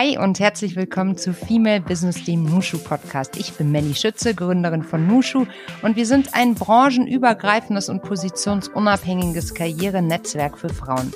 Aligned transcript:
Hi 0.00 0.16
und 0.16 0.38
herzlich 0.38 0.76
willkommen 0.76 1.16
zu 1.16 1.34
Female 1.34 1.80
Business, 1.80 2.22
dem 2.22 2.44
Nushu 2.44 2.78
Podcast. 2.78 3.36
Ich 3.36 3.54
bin 3.54 3.72
Melly 3.72 3.96
Schütze, 3.96 4.32
Gründerin 4.32 4.84
von 4.84 5.08
Nushu 5.08 5.44
und 5.82 5.96
wir 5.96 6.06
sind 6.06 6.34
ein 6.34 6.54
branchenübergreifendes 6.54 7.88
und 7.88 8.02
positionsunabhängiges 8.02 9.54
Karrierenetzwerk 9.54 10.56
für 10.56 10.68
Frauen. 10.68 11.12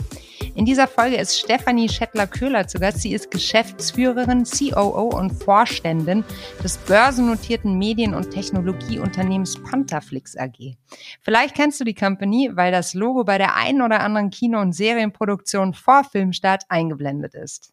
In 0.57 0.65
dieser 0.65 0.89
Folge 0.89 1.15
ist 1.15 1.39
Stefanie 1.39 1.89
Schettler-Köhler 1.89 2.67
zu 2.67 2.81
Gast. 2.81 3.03
Sie 3.03 3.13
ist 3.13 3.31
Geschäftsführerin, 3.31 4.43
COO 4.43 5.17
und 5.17 5.31
Vorständin 5.31 6.25
des 6.65 6.77
börsennotierten 6.79 7.79
Medien- 7.79 8.15
und 8.15 8.33
Technologieunternehmens 8.33 9.63
Pantherflix 9.63 10.37
AG. 10.37 10.75
Vielleicht 11.21 11.55
kennst 11.55 11.79
du 11.79 11.85
die 11.85 11.95
Company, 11.95 12.51
weil 12.53 12.73
das 12.73 12.95
Logo 12.95 13.23
bei 13.23 13.39
der 13.39 13.55
einen 13.55 13.81
oder 13.81 14.01
anderen 14.01 14.31
Kino- 14.31 14.61
und 14.61 14.73
Serienproduktion 14.73 15.73
vor 15.73 16.03
Filmstart 16.03 16.65
eingeblendet 16.69 17.37
ist. 17.37 17.73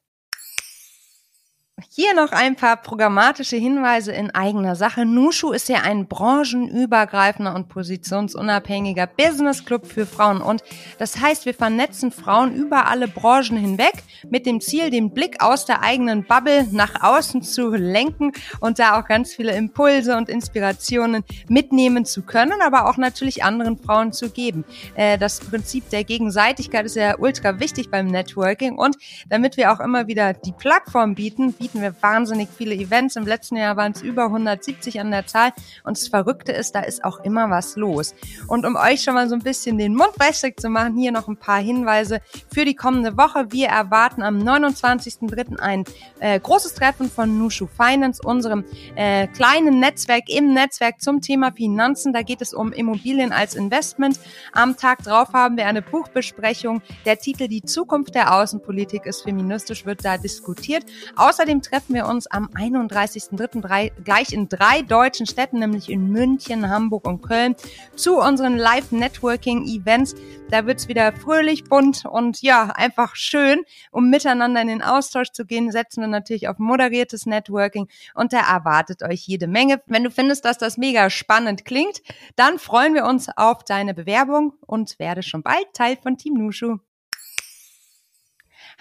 Hier 1.89 2.13
noch 2.13 2.31
ein 2.31 2.55
paar 2.55 2.77
programmatische 2.77 3.55
Hinweise 3.55 4.11
in 4.11 4.31
eigener 4.31 4.75
Sache. 4.75 5.05
Nushu 5.05 5.51
ist 5.51 5.69
ja 5.69 5.81
ein 5.81 6.07
branchenübergreifender 6.07 7.55
und 7.55 7.69
positionsunabhängiger 7.69 9.07
Business 9.07 9.63
Club 9.63 9.85
für 9.85 10.05
Frauen. 10.05 10.41
Und 10.41 10.63
das 10.97 11.19
heißt, 11.19 11.45
wir 11.45 11.53
vernetzen 11.53 12.11
Frauen 12.11 12.53
über 12.53 12.87
alle 12.87 13.07
Branchen 13.07 13.57
hinweg 13.57 13.93
mit 14.29 14.45
dem 14.45 14.61
Ziel, 14.61 14.89
den 14.89 15.13
Blick 15.13 15.41
aus 15.41 15.65
der 15.65 15.81
eigenen 15.81 16.25
Bubble 16.25 16.67
nach 16.71 17.01
außen 17.01 17.43
zu 17.43 17.69
lenken 17.69 18.31
und 18.59 18.79
da 18.79 18.99
auch 18.99 19.05
ganz 19.05 19.33
viele 19.33 19.55
Impulse 19.55 20.17
und 20.17 20.29
Inspirationen 20.29 21.23
mitnehmen 21.47 22.05
zu 22.05 22.23
können, 22.23 22.61
aber 22.61 22.89
auch 22.89 22.97
natürlich 22.97 23.43
anderen 23.43 23.77
Frauen 23.77 24.11
zu 24.11 24.29
geben. 24.29 24.65
Äh, 24.95 25.17
das 25.17 25.39
Prinzip 25.39 25.89
der 25.89 26.03
Gegenseitigkeit 26.03 26.85
ist 26.85 26.95
ja 26.95 27.17
ultra 27.17 27.59
wichtig 27.59 27.89
beim 27.89 28.07
Networking 28.07 28.77
und 28.77 28.97
damit 29.29 29.57
wir 29.57 29.71
auch 29.71 29.79
immer 29.79 30.07
wieder 30.07 30.33
die 30.33 30.51
Plattform 30.51 31.15
bieten, 31.15 31.53
bieten 31.69 31.83
wir 31.83 31.93
wahnsinnig 32.01 32.49
viele 32.57 32.73
Events. 32.73 33.15
Im 33.15 33.27
letzten 33.27 33.55
Jahr 33.55 33.77
waren 33.77 33.91
es 33.91 34.01
über 34.01 34.25
170 34.25 34.99
an 34.99 35.11
der 35.11 35.27
Zahl. 35.27 35.51
Und 35.83 35.97
das 35.97 36.07
Verrückte 36.07 36.51
ist, 36.51 36.73
da 36.73 36.81
ist 36.81 37.03
auch 37.03 37.19
immer 37.19 37.51
was 37.51 37.75
los. 37.75 38.15
Und 38.47 38.65
um 38.65 38.75
euch 38.75 39.03
schon 39.03 39.13
mal 39.13 39.29
so 39.29 39.35
ein 39.35 39.41
bisschen 39.41 39.77
den 39.77 39.95
Mund 39.95 40.13
wässrig 40.17 40.59
zu 40.59 40.69
machen, 40.69 40.97
hier 40.97 41.11
noch 41.11 41.27
ein 41.27 41.37
paar 41.37 41.59
Hinweise 41.59 42.21
für 42.51 42.65
die 42.65 42.73
kommende 42.73 43.17
Woche. 43.17 43.51
Wir 43.51 43.67
erwarten 43.67 44.23
am 44.23 44.39
29.03. 44.39 45.59
ein 45.59 45.83
äh, 46.19 46.39
großes 46.39 46.73
Treffen 46.73 47.09
von 47.09 47.37
Nushu 47.37 47.67
Finance, 47.67 48.21
unserem 48.23 48.65
äh, 48.95 49.27
kleinen 49.27 49.79
Netzwerk 49.79 50.27
im 50.29 50.53
Netzwerk 50.53 51.01
zum 51.01 51.21
Thema 51.21 51.51
Finanzen. 51.51 52.13
Da 52.13 52.23
geht 52.23 52.41
es 52.41 52.53
um 52.53 52.71
Immobilien 52.71 53.31
als 53.31 53.53
Investment. 53.53 54.19
Am 54.53 54.75
Tag 54.75 55.03
drauf 55.03 55.33
haben 55.33 55.55
wir 55.57 55.67
eine 55.67 55.83
Buchbesprechung. 55.83 56.81
Der 57.05 57.19
Titel 57.19 57.47
Die 57.47 57.61
Zukunft 57.61 58.15
der 58.15 58.33
Außenpolitik 58.33 59.05
ist 59.05 59.21
feministisch, 59.21 59.85
wird 59.85 60.03
da 60.03 60.17
diskutiert. 60.17 60.85
Außerdem 61.15 61.58
Außerdem 61.59 61.61
treffen 61.61 61.93
wir 61.93 62.07
uns 62.07 62.27
am 62.27 62.47
31.03. 62.53 63.91
gleich 64.03 64.31
in 64.31 64.47
drei 64.47 64.81
deutschen 64.81 65.25
Städten, 65.25 65.59
nämlich 65.59 65.89
in 65.89 66.09
München, 66.09 66.69
Hamburg 66.69 67.05
und 67.05 67.21
Köln, 67.21 67.55
zu 67.95 68.17
unseren 68.17 68.57
Live-Networking-Events. 68.57 70.15
Da 70.49 70.65
wird's 70.65 70.87
wieder 70.87 71.11
fröhlich, 71.11 71.65
bunt 71.65 72.05
und 72.05 72.41
ja, 72.41 72.71
einfach 72.75 73.15
schön. 73.15 73.63
Um 73.91 74.09
miteinander 74.09 74.61
in 74.61 74.67
den 74.67 74.81
Austausch 74.81 75.31
zu 75.31 75.45
gehen, 75.45 75.71
setzen 75.71 76.01
wir 76.01 76.07
natürlich 76.07 76.47
auf 76.47 76.59
moderiertes 76.59 77.25
Networking 77.25 77.87
und 78.13 78.31
da 78.31 78.39
erwartet 78.39 79.03
euch 79.03 79.27
jede 79.27 79.47
Menge. 79.47 79.81
Wenn 79.85 80.03
du 80.03 80.11
findest, 80.11 80.45
dass 80.45 80.57
das 80.57 80.77
mega 80.77 81.09
spannend 81.09 81.65
klingt, 81.65 82.01
dann 82.35 82.57
freuen 82.57 82.93
wir 82.93 83.05
uns 83.05 83.27
auf 83.35 83.63
deine 83.63 83.93
Bewerbung 83.93 84.53
und 84.65 84.97
werde 84.97 85.23
schon 85.23 85.43
bald 85.43 85.73
Teil 85.73 85.97
von 86.01 86.17
Team 86.17 86.35
Nushu. 86.35 86.79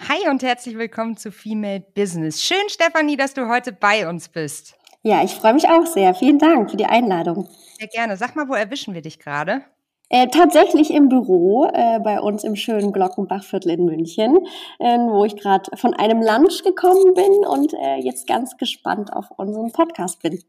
Hi 0.07 0.29
und 0.29 0.43
herzlich 0.43 0.77
willkommen 0.77 1.17
zu 1.17 1.29
Female 1.29 1.81
Business. 1.93 2.41
Schön, 2.41 2.69
Stefanie, 2.69 3.17
dass 3.17 3.33
du 3.33 3.49
heute 3.49 3.73
bei 3.73 4.07
uns 4.07 4.29
bist. 4.29 4.75
Ja, 5.03 5.23
ich 5.23 5.31
freue 5.31 5.53
mich 5.53 5.67
auch 5.67 5.85
sehr. 5.85 6.15
Vielen 6.15 6.39
Dank 6.39 6.71
für 6.71 6.77
die 6.77 6.85
Einladung. 6.85 7.49
Sehr 7.77 7.89
gerne. 7.89 8.15
Sag 8.15 8.33
mal, 8.35 8.47
wo 8.47 8.53
erwischen 8.53 8.93
wir 8.93 9.01
dich 9.01 9.19
gerade? 9.19 9.61
Äh, 10.07 10.29
tatsächlich 10.29 10.91
im 10.91 11.09
Büro 11.09 11.65
äh, 11.65 11.99
bei 11.99 12.21
uns 12.21 12.45
im 12.45 12.55
schönen 12.55 12.93
Glockenbachviertel 12.93 13.71
in 13.71 13.85
München, 13.85 14.37
äh, 14.79 14.97
wo 14.97 15.25
ich 15.25 15.35
gerade 15.35 15.69
von 15.75 15.93
einem 15.93 16.21
Lunch 16.21 16.63
gekommen 16.63 17.13
bin 17.13 17.45
und 17.45 17.73
äh, 17.73 17.97
jetzt 17.97 18.25
ganz 18.25 18.55
gespannt 18.55 19.11
auf 19.11 19.29
unseren 19.31 19.73
Podcast 19.73 20.21
bin. 20.21 20.41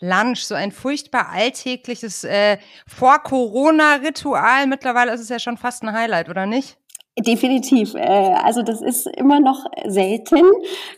Lunch, 0.00 0.44
so 0.44 0.54
ein 0.54 0.70
furchtbar 0.70 1.30
alltägliches 1.32 2.22
äh, 2.22 2.58
Vor-Corona-Ritual. 2.86 4.68
Mittlerweile 4.68 5.12
ist 5.12 5.20
es 5.20 5.28
ja 5.28 5.40
schon 5.40 5.56
fast 5.56 5.82
ein 5.82 5.92
Highlight, 5.92 6.28
oder 6.28 6.46
nicht? 6.46 6.78
Definitiv. 7.18 7.94
Äh, 7.94 8.00
also 8.42 8.62
das 8.62 8.80
ist 8.82 9.06
immer 9.06 9.38
noch 9.38 9.64
selten, 9.86 10.42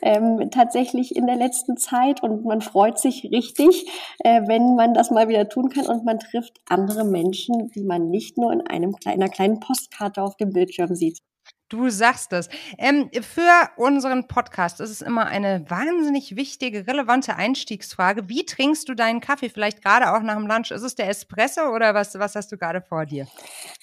ähm, 0.01 0.49
tatsächlich 0.51 1.15
in 1.15 1.27
der 1.27 1.37
letzten 1.37 1.77
Zeit. 1.77 2.23
Und 2.23 2.45
man 2.47 2.63
freut 2.63 2.99
sich 2.99 3.25
richtig, 3.31 3.87
äh, 4.21 4.41
wenn 4.47 4.77
man 4.77 4.95
das 4.95 5.11
mal 5.11 5.29
wieder 5.29 5.49
tun 5.49 5.69
kann 5.69 5.87
und 5.87 6.05
man 6.07 6.19
trifft 6.19 6.59
andere 6.69 7.05
Menschen, 7.05 7.71
die 7.75 7.85
man 7.85 8.09
nicht 8.09 8.39
nur 8.39 8.51
in 8.53 8.67
einem 8.67 8.95
kleiner 8.97 9.29
kleinen 9.29 9.61
Postkarte 9.61 10.23
auf 10.23 10.37
dem 10.37 10.53
Bildschirm 10.53 10.95
sieht. 10.95 11.21
Du 11.69 11.89
sagst 11.89 12.33
es. 12.33 12.49
Ähm, 12.79 13.11
für 13.23 13.51
unseren 13.77 14.29
Podcast 14.29 14.81
ist 14.81 14.91
es 14.91 15.03
immer 15.03 15.27
eine 15.27 15.65
wahnsinnig 15.69 16.37
wichtige, 16.37 16.87
relevante 16.87 17.35
Einstiegsfrage. 17.35 18.29
Wie 18.29 18.47
trinkst 18.47 18.89
du 18.89 18.95
deinen 18.95 19.21
Kaffee? 19.21 19.49
Vielleicht 19.49 19.83
gerade 19.83 20.15
auch 20.15 20.23
nach 20.23 20.37
dem 20.37 20.47
Lunch. 20.47 20.71
Ist 20.71 20.83
es 20.83 20.95
der 20.95 21.09
Espresso 21.09 21.75
oder 21.75 21.93
was, 21.93 22.17
was 22.19 22.37
hast 22.37 22.53
du 22.53 22.57
gerade 22.57 22.81
vor 22.81 23.05
dir? 23.05 23.27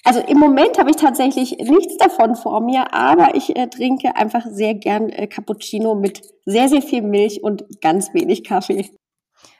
Also 0.02 0.20
im 0.20 0.38
Moment 0.38 0.78
habe 0.78 0.90
ich 0.90 0.96
tatsächlich 0.96 1.58
nichts 1.58 1.98
davon 1.98 2.36
vor 2.36 2.62
mir, 2.62 2.94
aber 2.94 3.34
ich 3.34 3.54
äh, 3.54 3.66
trinke 3.68 4.16
einfach 4.16 4.46
sehr 4.48 4.74
gern 4.74 5.10
äh, 5.10 5.26
Cappuccino 5.26 5.94
mit 5.94 6.22
sehr, 6.46 6.70
sehr 6.70 6.82
viel 6.82 7.02
Milch 7.02 7.42
und 7.42 7.64
ganz 7.82 8.14
wenig 8.14 8.44
Kaffee. 8.44 8.90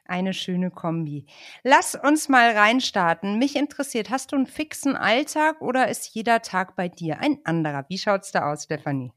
Eine 0.07 0.35
schöne 0.35 0.71
Kombi. 0.71 1.27
Lass 1.63 1.95
uns 1.95 2.29
mal 2.29 2.51
reinstarten. 2.51 3.39
Mich 3.39 3.57
interessiert, 3.57 4.11
hast 4.11 4.33
du 4.33 4.37
einen 4.37 4.47
fixen 4.47 4.97
Alltag 4.97 5.61
oder 5.63 5.89
ist 5.89 6.15
jeder 6.15 6.43
Tag 6.43 6.77
bei 6.77 6.89
dir 6.89 7.21
ein 7.21 7.39
anderer? 7.45 7.87
Wie 7.89 7.99
schaut's 7.99 8.31
da 8.31 8.53
aus, 8.53 8.65
Stefanie? 8.65 9.13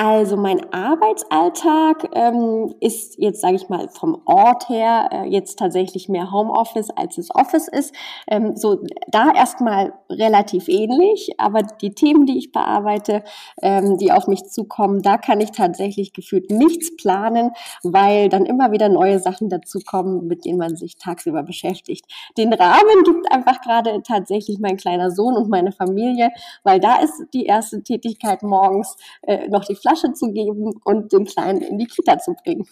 Also 0.00 0.36
mein 0.36 0.72
Arbeitsalltag 0.72 2.10
ähm, 2.12 2.72
ist 2.78 3.18
jetzt, 3.18 3.40
sage 3.40 3.56
ich 3.56 3.68
mal, 3.68 3.88
vom 3.88 4.22
Ort 4.26 4.68
her 4.68 5.08
äh, 5.10 5.24
jetzt 5.24 5.58
tatsächlich 5.58 6.08
mehr 6.08 6.30
Homeoffice, 6.30 6.90
als 6.90 7.18
es 7.18 7.34
Office 7.34 7.66
ist. 7.66 7.92
Ähm, 8.28 8.54
so 8.54 8.78
da 9.08 9.32
erstmal 9.32 9.92
relativ 10.08 10.68
ähnlich, 10.68 11.32
aber 11.38 11.62
die 11.62 11.96
Themen, 11.96 12.26
die 12.26 12.38
ich 12.38 12.52
bearbeite, 12.52 13.24
ähm, 13.60 13.98
die 13.98 14.12
auf 14.12 14.28
mich 14.28 14.44
zukommen, 14.44 15.02
da 15.02 15.18
kann 15.18 15.40
ich 15.40 15.50
tatsächlich 15.50 16.12
gefühlt 16.12 16.48
nichts 16.48 16.94
planen, 16.96 17.50
weil 17.82 18.28
dann 18.28 18.46
immer 18.46 18.70
wieder 18.70 18.88
neue 18.88 19.18
Sachen 19.18 19.48
dazukommen, 19.48 20.28
mit 20.28 20.44
denen 20.44 20.58
man 20.58 20.76
sich 20.76 20.96
tagsüber 20.96 21.42
beschäftigt. 21.42 22.04
Den 22.36 22.52
Rahmen 22.52 23.02
gibt 23.04 23.32
einfach 23.32 23.60
gerade 23.62 24.00
tatsächlich 24.06 24.60
mein 24.60 24.76
kleiner 24.76 25.10
Sohn 25.10 25.34
und 25.34 25.48
meine 25.48 25.72
Familie, 25.72 26.30
weil 26.62 26.78
da 26.78 27.00
ist 27.00 27.24
die 27.34 27.46
erste 27.46 27.82
Tätigkeit 27.82 28.44
morgens 28.44 28.96
äh, 29.22 29.48
noch 29.48 29.64
die 29.64 29.74
Flasche 29.88 30.12
zu 30.12 30.32
geben 30.32 30.72
und 30.84 31.12
den 31.12 31.24
Kleinen 31.24 31.62
in 31.62 31.78
die 31.78 31.86
Kita 31.86 32.18
zu 32.18 32.34
bringen. 32.34 32.66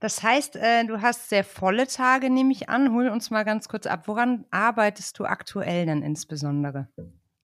Das 0.00 0.22
heißt, 0.22 0.56
äh, 0.56 0.84
du 0.84 1.02
hast 1.02 1.28
sehr 1.28 1.44
volle 1.44 1.86
Tage, 1.86 2.30
nehme 2.30 2.52
ich 2.52 2.68
an. 2.68 2.94
Hol 2.94 3.08
uns 3.08 3.30
mal 3.30 3.44
ganz 3.44 3.68
kurz 3.68 3.86
ab. 3.86 4.06
Woran 4.06 4.44
arbeitest 4.50 5.18
du 5.18 5.24
aktuell 5.24 5.86
denn 5.86 6.02
insbesondere? 6.02 6.88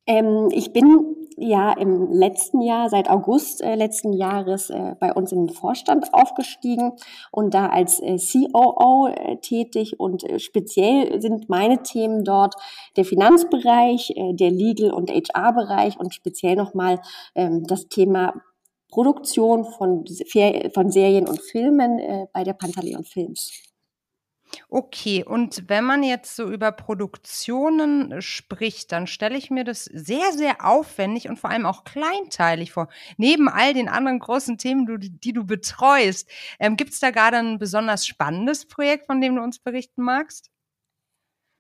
Ähm, 0.07 0.49
ich 0.53 0.73
bin 0.73 1.17
ja 1.37 1.73
im 1.73 2.13
letzten 2.13 2.63
Jahr, 2.63 2.89
seit 2.89 3.11
August 3.11 3.61
äh, 3.61 3.75
letzten 3.75 4.13
Jahres, 4.13 4.71
äh, 4.71 4.95
bei 4.99 5.13
uns 5.13 5.33
im 5.33 5.49
Vorstand 5.49 6.15
aufgestiegen 6.15 6.93
und 7.33 7.53
da 7.53 7.67
als 7.67 8.01
äh, 8.01 8.17
COO 8.17 9.09
äh, 9.09 9.37
tätig. 9.39 9.99
Und 9.99 10.25
äh, 10.25 10.39
speziell 10.39 11.21
sind 11.21 11.49
meine 11.49 11.83
Themen 11.83 12.25
dort 12.25 12.55
der 12.97 13.05
Finanzbereich, 13.05 14.13
äh, 14.17 14.33
der 14.33 14.51
Legal- 14.51 14.93
und 14.93 15.11
HR-Bereich 15.11 15.99
und 15.99 16.15
speziell 16.15 16.55
nochmal 16.57 17.01
ähm, 17.35 17.65
das 17.67 17.89
Thema 17.89 18.33
Produktion 18.97 19.67
von, 19.67 20.07
von 20.73 20.91
Serien 20.91 21.29
und 21.29 21.43
Filmen 21.43 21.99
äh, 21.99 22.29
bei 22.33 22.45
der 22.45 22.55
Pantaleon 22.55 23.05
Films. 23.05 23.53
Okay, 24.71 25.23
und 25.23 25.69
wenn 25.69 25.85
man 25.85 26.03
jetzt 26.03 26.35
so 26.35 26.51
über 26.51 26.73
Produktionen 26.73 28.23
spricht, 28.23 28.93
dann 28.93 29.07
stelle 29.07 29.37
ich 29.37 29.51
mir 29.51 29.65
das 29.65 29.85
sehr, 29.85 30.33
sehr 30.33 30.65
aufwendig 30.65 31.29
und 31.29 31.39
vor 31.39 31.51
allem 31.51 31.67
auch 31.67 31.85
kleinteilig 31.85 32.73
vor. 32.73 32.89
Neben 33.19 33.51
all 33.51 33.75
den 33.75 33.91
anderen 33.91 34.19
großen 34.19 34.57
Themen, 34.57 34.87
die, 34.99 35.11
die 35.11 35.35
du 35.35 35.45
betreust, 35.45 36.31
ähm, 36.59 36.79
gibt 36.79 36.95
es 36.95 36.99
da 36.99 37.11
gerade 37.11 37.37
ein 37.37 37.59
besonders 37.59 38.07
spannendes 38.07 38.67
Projekt, 38.67 39.05
von 39.05 39.21
dem 39.21 39.37
du 39.37 39.43
uns 39.43 39.59
berichten 39.59 40.05
magst? 40.05 40.51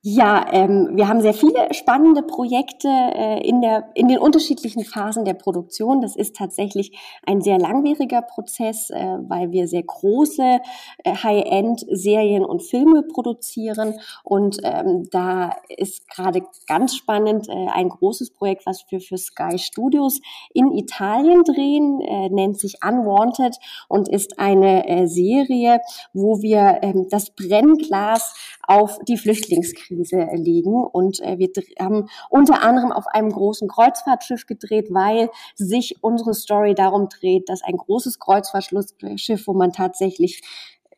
Ja, 0.08 0.46
ähm, 0.52 0.90
wir 0.92 1.08
haben 1.08 1.20
sehr 1.20 1.34
viele 1.34 1.74
spannende 1.74 2.22
Projekte 2.22 2.86
äh, 2.86 3.40
in, 3.40 3.60
der, 3.60 3.88
in 3.94 4.06
den 4.06 4.18
unterschiedlichen 4.18 4.84
Phasen 4.84 5.24
der 5.24 5.34
Produktion. 5.34 6.00
Das 6.00 6.14
ist 6.14 6.36
tatsächlich 6.36 6.96
ein 7.26 7.40
sehr 7.40 7.58
langwieriger 7.58 8.22
Prozess, 8.22 8.90
äh, 8.90 9.18
weil 9.26 9.50
wir 9.50 9.66
sehr 9.66 9.82
große 9.82 10.60
äh, 11.02 11.12
High-End-Serien 11.12 12.44
und 12.44 12.62
Filme 12.62 13.02
produzieren. 13.02 13.94
Und 14.22 14.58
ähm, 14.62 15.08
da 15.10 15.56
ist 15.76 16.08
gerade 16.08 16.42
ganz 16.68 16.94
spannend 16.94 17.48
äh, 17.48 17.66
ein 17.74 17.88
großes 17.88 18.30
Projekt, 18.30 18.64
was 18.64 18.84
wir 18.88 19.00
für 19.00 19.18
Sky 19.18 19.58
Studios 19.58 20.20
in 20.54 20.70
Italien 20.70 21.42
drehen, 21.42 22.00
äh, 22.00 22.28
nennt 22.28 22.60
sich 22.60 22.76
Unwanted 22.80 23.56
und 23.88 24.08
ist 24.08 24.38
eine 24.38 24.86
äh, 24.88 25.08
Serie, 25.08 25.80
wo 26.12 26.42
wir 26.42 26.78
ähm, 26.82 27.08
das 27.10 27.30
Brennglas 27.30 28.36
auf 28.68 29.00
die 29.08 29.16
Flüchtlingskrise 29.16 29.95
liegen. 30.04 30.84
Und 30.84 31.20
äh, 31.20 31.38
wir 31.38 31.50
haben 31.78 32.08
unter 32.30 32.62
anderem 32.62 32.92
auf 32.92 33.06
einem 33.06 33.30
großen 33.30 33.68
Kreuzfahrtschiff 33.68 34.46
gedreht, 34.46 34.88
weil 34.90 35.30
sich 35.54 36.02
unsere 36.02 36.34
Story 36.34 36.74
darum 36.74 37.08
dreht, 37.08 37.48
dass 37.48 37.62
ein 37.62 37.76
großes 37.76 38.18
Kreuzfahrtschiff, 38.18 39.46
wo 39.46 39.52
man 39.52 39.72
tatsächlich 39.72 40.42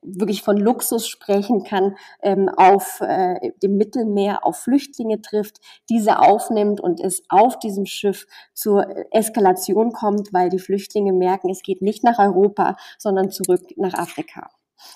wirklich 0.02 0.42
von 0.42 0.56
Luxus 0.56 1.08
sprechen 1.08 1.64
kann, 1.64 1.96
ähm, 2.22 2.48
auf 2.48 3.00
äh, 3.00 3.52
dem 3.62 3.76
Mittelmeer 3.76 4.44
auf 4.44 4.58
Flüchtlinge 4.58 5.20
trifft, 5.20 5.58
diese 5.88 6.20
aufnimmt 6.20 6.80
und 6.80 7.00
es 7.00 7.22
auf 7.28 7.58
diesem 7.58 7.86
Schiff 7.86 8.26
zur 8.54 8.86
Eskalation 9.12 9.92
kommt, 9.92 10.32
weil 10.32 10.50
die 10.50 10.58
Flüchtlinge 10.58 11.12
merken, 11.12 11.50
es 11.50 11.62
geht 11.62 11.82
nicht 11.82 12.04
nach 12.04 12.18
Europa, 12.18 12.76
sondern 12.98 13.30
zurück 13.30 13.62
nach 13.76 13.94
Afrika. 13.94 14.50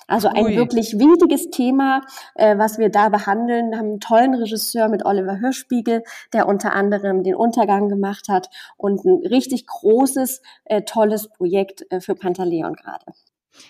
Also 0.07 0.27
ein 0.27 0.45
Ui. 0.45 0.55
wirklich 0.55 0.97
wichtiges 0.97 1.49
Thema, 1.49 2.01
äh, 2.35 2.57
was 2.57 2.77
wir 2.77 2.89
da 2.89 3.09
behandeln. 3.09 3.71
Wir 3.71 3.77
haben 3.77 3.87
einen 3.87 3.99
tollen 3.99 4.33
Regisseur 4.33 4.89
mit 4.89 5.05
Oliver 5.05 5.35
Hirschspiegel, 5.35 6.03
der 6.33 6.47
unter 6.47 6.73
anderem 6.73 7.23
den 7.23 7.35
Untergang 7.35 7.89
gemacht 7.89 8.27
hat 8.29 8.49
und 8.77 9.03
ein 9.05 9.25
richtig 9.27 9.65
großes, 9.67 10.41
äh, 10.65 10.81
tolles 10.83 11.29
Projekt 11.29 11.85
äh, 11.89 11.99
für 11.99 12.15
Pantaleon 12.15 12.73
gerade. 12.73 13.05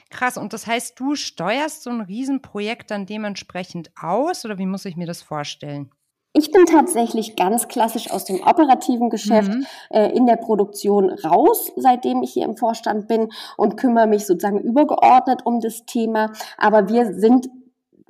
Krass, 0.09 0.37
und 0.37 0.53
das 0.53 0.65
heißt, 0.65 0.99
du 0.99 1.15
steuerst 1.15 1.83
so 1.83 1.89
ein 1.89 2.01
Riesenprojekt 2.01 2.89
dann 2.91 3.05
dementsprechend 3.05 3.91
aus 4.01 4.45
oder 4.45 4.57
wie 4.57 4.65
muss 4.65 4.85
ich 4.85 4.95
mir 4.95 5.07
das 5.07 5.21
vorstellen? 5.21 5.91
Ich 6.35 6.51
bin 6.51 6.65
tatsächlich 6.65 7.35
ganz 7.35 7.67
klassisch 7.67 8.09
aus 8.09 8.25
dem 8.25 8.41
operativen 8.41 9.11
Geschäft 9.11 9.53
mhm. 9.53 9.65
äh, 9.91 10.09
in 10.15 10.25
der 10.25 10.37
Produktion 10.37 11.11
raus, 11.11 11.71
seitdem 11.75 12.23
ich 12.23 12.33
hier 12.33 12.45
im 12.45 12.57
Vorstand 12.57 13.07
bin 13.07 13.31
und 13.55 13.77
kümmere 13.77 14.07
mich 14.07 14.25
sozusagen 14.25 14.59
übergeordnet 14.59 15.45
um 15.45 15.59
das 15.59 15.85
Thema. 15.85 16.31
Aber 16.57 16.89
wir 16.89 17.13
sind 17.13 17.49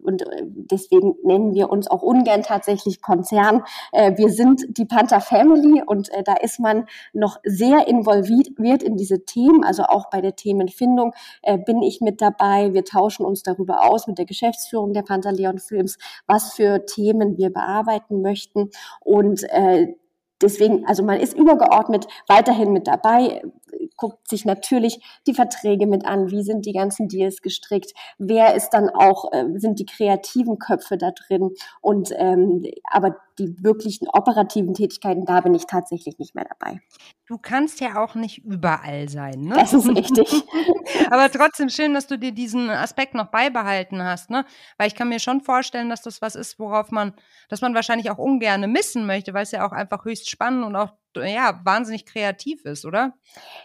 und 0.03 0.21
äh, 0.23 0.43
deswegen 0.43 1.15
nennen 1.23 1.53
wir 1.53 1.69
uns 1.69 1.89
auch 1.89 2.01
ungern 2.01 2.43
tatsächlich 2.43 3.01
Konzern. 3.01 3.63
Äh, 3.91 4.17
wir 4.17 4.29
sind 4.29 4.77
die 4.77 4.85
Panther 4.85 5.21
Family 5.21 5.81
und 5.85 6.09
äh, 6.13 6.23
da 6.23 6.33
ist 6.33 6.59
man 6.59 6.85
noch 7.13 7.37
sehr 7.43 7.87
involviert 7.87 8.83
in 8.83 8.97
diese 8.97 9.25
Themen. 9.25 9.63
Also 9.63 9.83
auch 9.83 10.09
bei 10.09 10.21
der 10.21 10.35
Themenfindung 10.35 11.13
bin 11.65 11.81
ich 11.81 12.01
mit 12.01 12.21
dabei. 12.21 12.73
Wir 12.73 12.85
tauschen 12.85 13.25
uns 13.25 13.43
darüber 13.43 13.85
aus 13.85 14.07
mit 14.07 14.17
der 14.17 14.25
Geschäftsführung 14.25 14.93
der 14.93 15.03
Panther 15.03 15.31
Leon 15.31 15.59
Films, 15.59 15.97
was 16.27 16.53
für 16.53 16.85
Themen 16.85 17.37
wir 17.37 17.51
bearbeiten 17.51 18.21
möchten. 18.21 18.69
Und 19.01 19.45
deswegen, 20.41 20.85
also 20.85 21.03
man 21.03 21.19
ist 21.19 21.35
übergeordnet 21.35 22.07
weiterhin 22.27 22.71
mit 22.73 22.87
dabei 22.87 23.41
guckt 24.03 24.27
sich 24.27 24.43
natürlich 24.43 24.99
die 25.27 25.33
Verträge 25.33 25.87
mit 25.87 26.05
an, 26.05 26.29
wie 26.29 26.43
sind 26.43 26.65
die 26.65 26.73
ganzen 26.73 27.07
Deals 27.07 27.41
gestrickt, 27.41 27.93
wer 28.17 28.53
ist 28.53 28.71
dann 28.71 28.89
auch, 28.89 29.31
äh, 29.31 29.45
sind 29.55 29.79
die 29.79 29.85
kreativen 29.85 30.59
Köpfe 30.59 30.97
da 30.97 31.11
drin? 31.11 31.51
Und 31.79 32.09
ähm, 32.17 32.65
aber 32.91 33.15
die 33.39 33.55
wirklichen 33.63 34.07
operativen 34.07 34.73
Tätigkeiten, 34.73 35.25
da 35.25 35.41
bin 35.41 35.53
ich 35.53 35.65
tatsächlich 35.65 36.17
nicht 36.19 36.35
mehr 36.35 36.45
dabei. 36.45 36.81
Du 37.27 37.37
kannst 37.37 37.79
ja 37.79 38.03
auch 38.03 38.15
nicht 38.15 38.43
überall 38.45 39.09
sein, 39.09 39.41
ne? 39.41 39.55
Das 39.55 39.73
ist 39.73 39.87
richtig. 39.87 40.29
Aber 41.09 41.31
trotzdem 41.31 41.69
schön, 41.69 41.93
dass 41.93 42.07
du 42.07 42.17
dir 42.17 42.31
diesen 42.31 42.69
Aspekt 42.69 43.15
noch 43.15 43.27
beibehalten 43.27 44.03
hast, 44.03 44.29
ne? 44.29 44.45
Weil 44.77 44.87
ich 44.87 44.95
kann 44.95 45.09
mir 45.09 45.19
schon 45.19 45.41
vorstellen, 45.41 45.89
dass 45.89 46.01
das 46.01 46.21
was 46.21 46.35
ist, 46.35 46.59
worauf 46.59 46.91
man, 46.91 47.13
dass 47.49 47.61
man 47.61 47.73
wahrscheinlich 47.73 48.11
auch 48.11 48.17
ungern 48.17 48.71
missen 48.71 49.05
möchte, 49.05 49.33
weil 49.33 49.43
es 49.43 49.51
ja 49.51 49.65
auch 49.65 49.71
einfach 49.71 50.05
höchst 50.05 50.29
spannend 50.29 50.65
und 50.65 50.75
auch 50.75 50.93
ja, 51.21 51.59
wahnsinnig 51.63 52.05
kreativ 52.05 52.65
ist, 52.65 52.85
oder? 52.85 53.13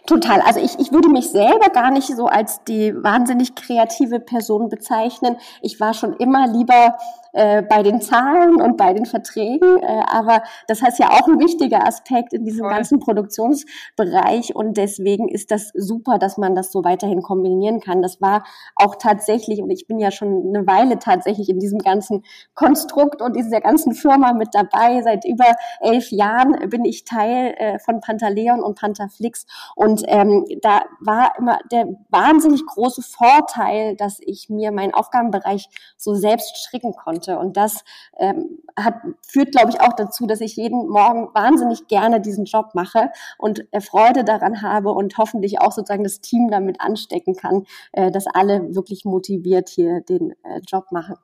Total. 0.05 0.41
Also 0.41 0.59
ich, 0.59 0.77
ich 0.79 0.91
würde 0.91 1.09
mich 1.09 1.29
selber 1.29 1.69
gar 1.69 1.91
nicht 1.91 2.07
so 2.15 2.27
als 2.27 2.63
die 2.63 2.93
wahnsinnig 2.95 3.55
kreative 3.55 4.19
Person 4.19 4.69
bezeichnen. 4.69 5.37
Ich 5.61 5.79
war 5.79 5.93
schon 5.93 6.13
immer 6.17 6.47
lieber 6.47 6.97
äh, 7.33 7.61
bei 7.61 7.83
den 7.83 8.01
Zahlen 8.01 8.59
und 8.61 8.77
bei 8.77 8.93
den 8.93 9.05
Verträgen. 9.05 9.81
Äh, 9.81 10.03
aber 10.09 10.41
das 10.67 10.81
heißt 10.81 10.99
ja 10.99 11.11
auch 11.11 11.27
ein 11.27 11.39
wichtiger 11.39 11.85
Aspekt 11.87 12.33
in 12.33 12.43
diesem 12.43 12.65
Voll. 12.65 12.73
ganzen 12.73 12.99
Produktionsbereich. 12.99 14.55
Und 14.55 14.77
deswegen 14.77 15.27
ist 15.29 15.51
das 15.51 15.71
super, 15.75 16.17
dass 16.17 16.37
man 16.37 16.55
das 16.55 16.71
so 16.71 16.83
weiterhin 16.83 17.21
kombinieren 17.21 17.81
kann. 17.81 18.01
Das 18.01 18.19
war 18.19 18.43
auch 18.75 18.95
tatsächlich, 18.95 19.61
und 19.61 19.69
ich 19.69 19.85
bin 19.85 19.99
ja 19.99 20.09
schon 20.11 20.47
eine 20.47 20.65
Weile 20.65 20.97
tatsächlich 20.97 21.49
in 21.49 21.59
diesem 21.59 21.79
ganzen 21.79 22.23
Konstrukt 22.55 23.21
und 23.21 23.35
dieser 23.35 23.61
ganzen 23.61 23.93
Firma 23.93 24.33
mit 24.33 24.49
dabei. 24.53 25.01
Seit 25.03 25.25
über 25.25 25.45
elf 25.81 26.11
Jahren 26.11 26.69
bin 26.69 26.83
ich 26.83 27.05
Teil 27.05 27.53
äh, 27.57 27.79
von 27.79 28.01
Pantaleon 28.01 28.63
und 28.63 28.79
Pantaflix. 28.79 29.45
Und 29.75 30.03
ähm, 30.07 30.45
da 30.61 30.81
war 30.99 31.33
immer 31.37 31.59
der 31.71 31.85
wahnsinnig 32.09 32.65
große 32.65 33.03
Vorteil, 33.03 33.95
dass 33.95 34.19
ich 34.21 34.49
mir 34.49 34.71
meinen 34.71 34.93
Aufgabenbereich 34.93 35.69
so 35.95 36.15
selbst 36.15 36.57
stricken 36.57 36.93
konnte 36.93 37.18
konnte. 37.19 37.39
Und 37.39 37.57
das 37.57 37.83
ähm, 38.17 38.59
hat, 38.77 38.95
führt, 39.27 39.51
glaube 39.51 39.69
ich, 39.69 39.81
auch 39.81 39.93
dazu, 39.93 40.25
dass 40.25 40.41
ich 40.41 40.55
jeden 40.55 40.87
Morgen 40.89 41.29
wahnsinnig 41.33 41.87
gerne 41.87 42.21
diesen 42.21 42.45
Job 42.45 42.71
mache 42.73 43.11
und 43.37 43.65
äh, 43.71 43.81
Freude 43.81 44.23
daran 44.23 44.61
habe 44.61 44.91
und 44.91 45.17
hoffentlich 45.17 45.59
auch 45.59 45.71
sozusagen 45.71 46.03
das 46.03 46.21
Team 46.21 46.49
damit 46.49 46.79
anstecken 46.81 47.35
kann, 47.35 47.65
äh, 47.91 48.11
dass 48.11 48.25
alle 48.27 48.75
wirklich 48.75 49.05
motiviert 49.05 49.69
hier 49.69 50.01
den 50.01 50.31
äh, 50.43 50.61
Job 50.67 50.91
machen. 50.91 51.15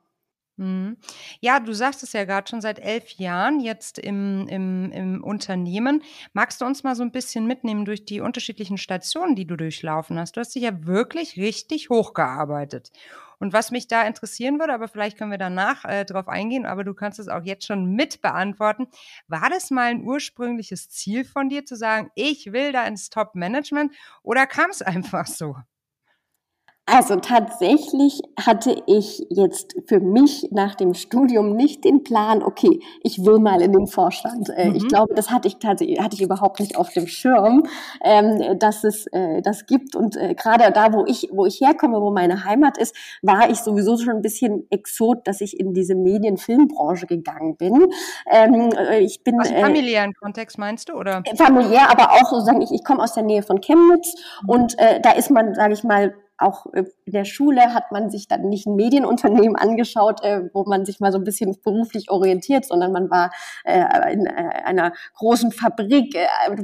Mhm. 0.58 0.96
Ja, 1.40 1.60
du 1.60 1.74
sagst 1.74 2.02
es 2.02 2.14
ja 2.14 2.24
gerade 2.24 2.48
schon 2.48 2.62
seit 2.62 2.78
elf 2.78 3.10
Jahren 3.12 3.60
jetzt 3.60 3.98
im, 3.98 4.48
im, 4.48 4.90
im 4.90 5.22
Unternehmen. 5.22 6.02
Magst 6.32 6.62
du 6.62 6.64
uns 6.64 6.82
mal 6.82 6.96
so 6.96 7.02
ein 7.02 7.12
bisschen 7.12 7.46
mitnehmen 7.46 7.84
durch 7.84 8.06
die 8.06 8.20
unterschiedlichen 8.22 8.78
Stationen, 8.78 9.36
die 9.36 9.46
du 9.46 9.56
durchlaufen 9.56 10.18
hast? 10.18 10.34
Du 10.36 10.40
hast 10.40 10.54
dich 10.54 10.62
ja 10.62 10.86
wirklich 10.86 11.36
richtig 11.36 11.90
hochgearbeitet. 11.90 12.90
Und 13.38 13.52
was 13.52 13.70
mich 13.70 13.86
da 13.86 14.02
interessieren 14.02 14.58
würde, 14.58 14.72
aber 14.72 14.88
vielleicht 14.88 15.18
können 15.18 15.30
wir 15.30 15.38
danach 15.38 15.84
äh, 15.84 16.04
drauf 16.04 16.28
eingehen, 16.28 16.66
aber 16.66 16.84
du 16.84 16.94
kannst 16.94 17.18
es 17.18 17.28
auch 17.28 17.42
jetzt 17.44 17.66
schon 17.66 17.92
mit 17.92 18.22
beantworten. 18.22 18.86
War 19.28 19.50
das 19.50 19.70
mal 19.70 19.90
ein 19.90 20.02
ursprüngliches 20.02 20.88
Ziel 20.88 21.24
von 21.24 21.48
dir 21.48 21.64
zu 21.64 21.76
sagen, 21.76 22.10
ich 22.14 22.52
will 22.52 22.72
da 22.72 22.86
ins 22.86 23.10
Top-Management 23.10 23.94
oder 24.22 24.46
kam 24.46 24.70
es 24.70 24.82
einfach 24.82 25.26
so? 25.26 25.56
Also 26.88 27.16
tatsächlich 27.16 28.22
hatte 28.38 28.80
ich 28.86 29.26
jetzt 29.28 29.74
für 29.88 29.98
mich 29.98 30.48
nach 30.52 30.76
dem 30.76 30.94
Studium 30.94 31.56
nicht 31.56 31.84
den 31.84 32.04
Plan, 32.04 32.44
okay, 32.44 32.80
ich 33.02 33.24
will 33.24 33.40
mal 33.40 33.60
in 33.60 33.72
den 33.72 33.88
Vorstand. 33.88 34.50
Äh, 34.50 34.68
mhm. 34.68 34.76
Ich 34.76 34.86
glaube, 34.86 35.12
das 35.14 35.32
hatte 35.32 35.48
ich 35.48 35.58
tatsächlich 35.58 36.00
hatte 36.00 36.14
ich 36.14 36.22
überhaupt 36.22 36.60
nicht 36.60 36.76
auf 36.76 36.90
dem 36.90 37.08
Schirm, 37.08 37.64
ähm, 38.04 38.56
dass 38.60 38.84
es 38.84 39.08
äh, 39.08 39.42
das 39.42 39.66
gibt. 39.66 39.96
Und 39.96 40.16
äh, 40.16 40.34
gerade 40.34 40.70
da, 40.70 40.92
wo 40.92 41.04
ich 41.06 41.28
wo 41.32 41.44
ich 41.44 41.60
herkomme, 41.60 42.00
wo 42.00 42.12
meine 42.12 42.44
Heimat 42.44 42.78
ist, 42.78 42.94
war 43.20 43.50
ich 43.50 43.58
sowieso 43.58 43.96
schon 43.98 44.14
ein 44.14 44.22
bisschen 44.22 44.68
exot, 44.70 45.26
dass 45.26 45.40
ich 45.40 45.58
in 45.58 45.74
diese 45.74 45.96
Medien-Filmbranche 45.96 47.06
gegangen 47.06 47.56
bin. 47.56 47.88
Ähm, 48.30 48.70
ich 49.00 49.24
bin 49.24 49.40
aus 49.40 49.50
familiären 49.50 50.14
Kontext 50.14 50.56
meinst 50.56 50.88
du 50.88 50.92
oder 50.92 51.24
familiär, 51.34 51.90
aber 51.90 52.12
auch 52.12 52.30
sozusagen 52.30 52.62
ich, 52.62 52.70
ich 52.70 52.84
komme 52.84 53.02
aus 53.02 53.14
der 53.14 53.24
Nähe 53.24 53.42
von 53.42 53.60
Chemnitz 53.60 54.14
mhm. 54.42 54.50
und 54.50 54.76
da 54.78 55.10
ist 55.12 55.30
man, 55.30 55.54
sage 55.54 55.72
ich 55.72 55.82
mal 55.82 56.14
auch 56.38 56.66
äh, 56.72 56.84
in 57.04 57.12
der 57.12 57.24
Schule 57.24 57.74
hat 57.74 57.92
man 57.92 58.10
sich 58.10 58.28
dann 58.28 58.48
nicht 58.48 58.66
ein 58.66 58.76
Medienunternehmen 58.76 59.56
angeschaut, 59.56 60.22
äh, 60.22 60.48
wo 60.52 60.64
man 60.64 60.84
sich 60.84 61.00
mal 61.00 61.12
so 61.12 61.18
ein 61.18 61.24
bisschen 61.24 61.56
beruflich 61.62 62.10
orientiert, 62.10 62.64
sondern 62.64 62.92
man 62.92 63.10
war 63.10 63.30
äh, 63.64 64.12
in 64.12 64.28
einer 64.28 64.92
großen 65.16 65.52
Fabrik, 65.52 66.16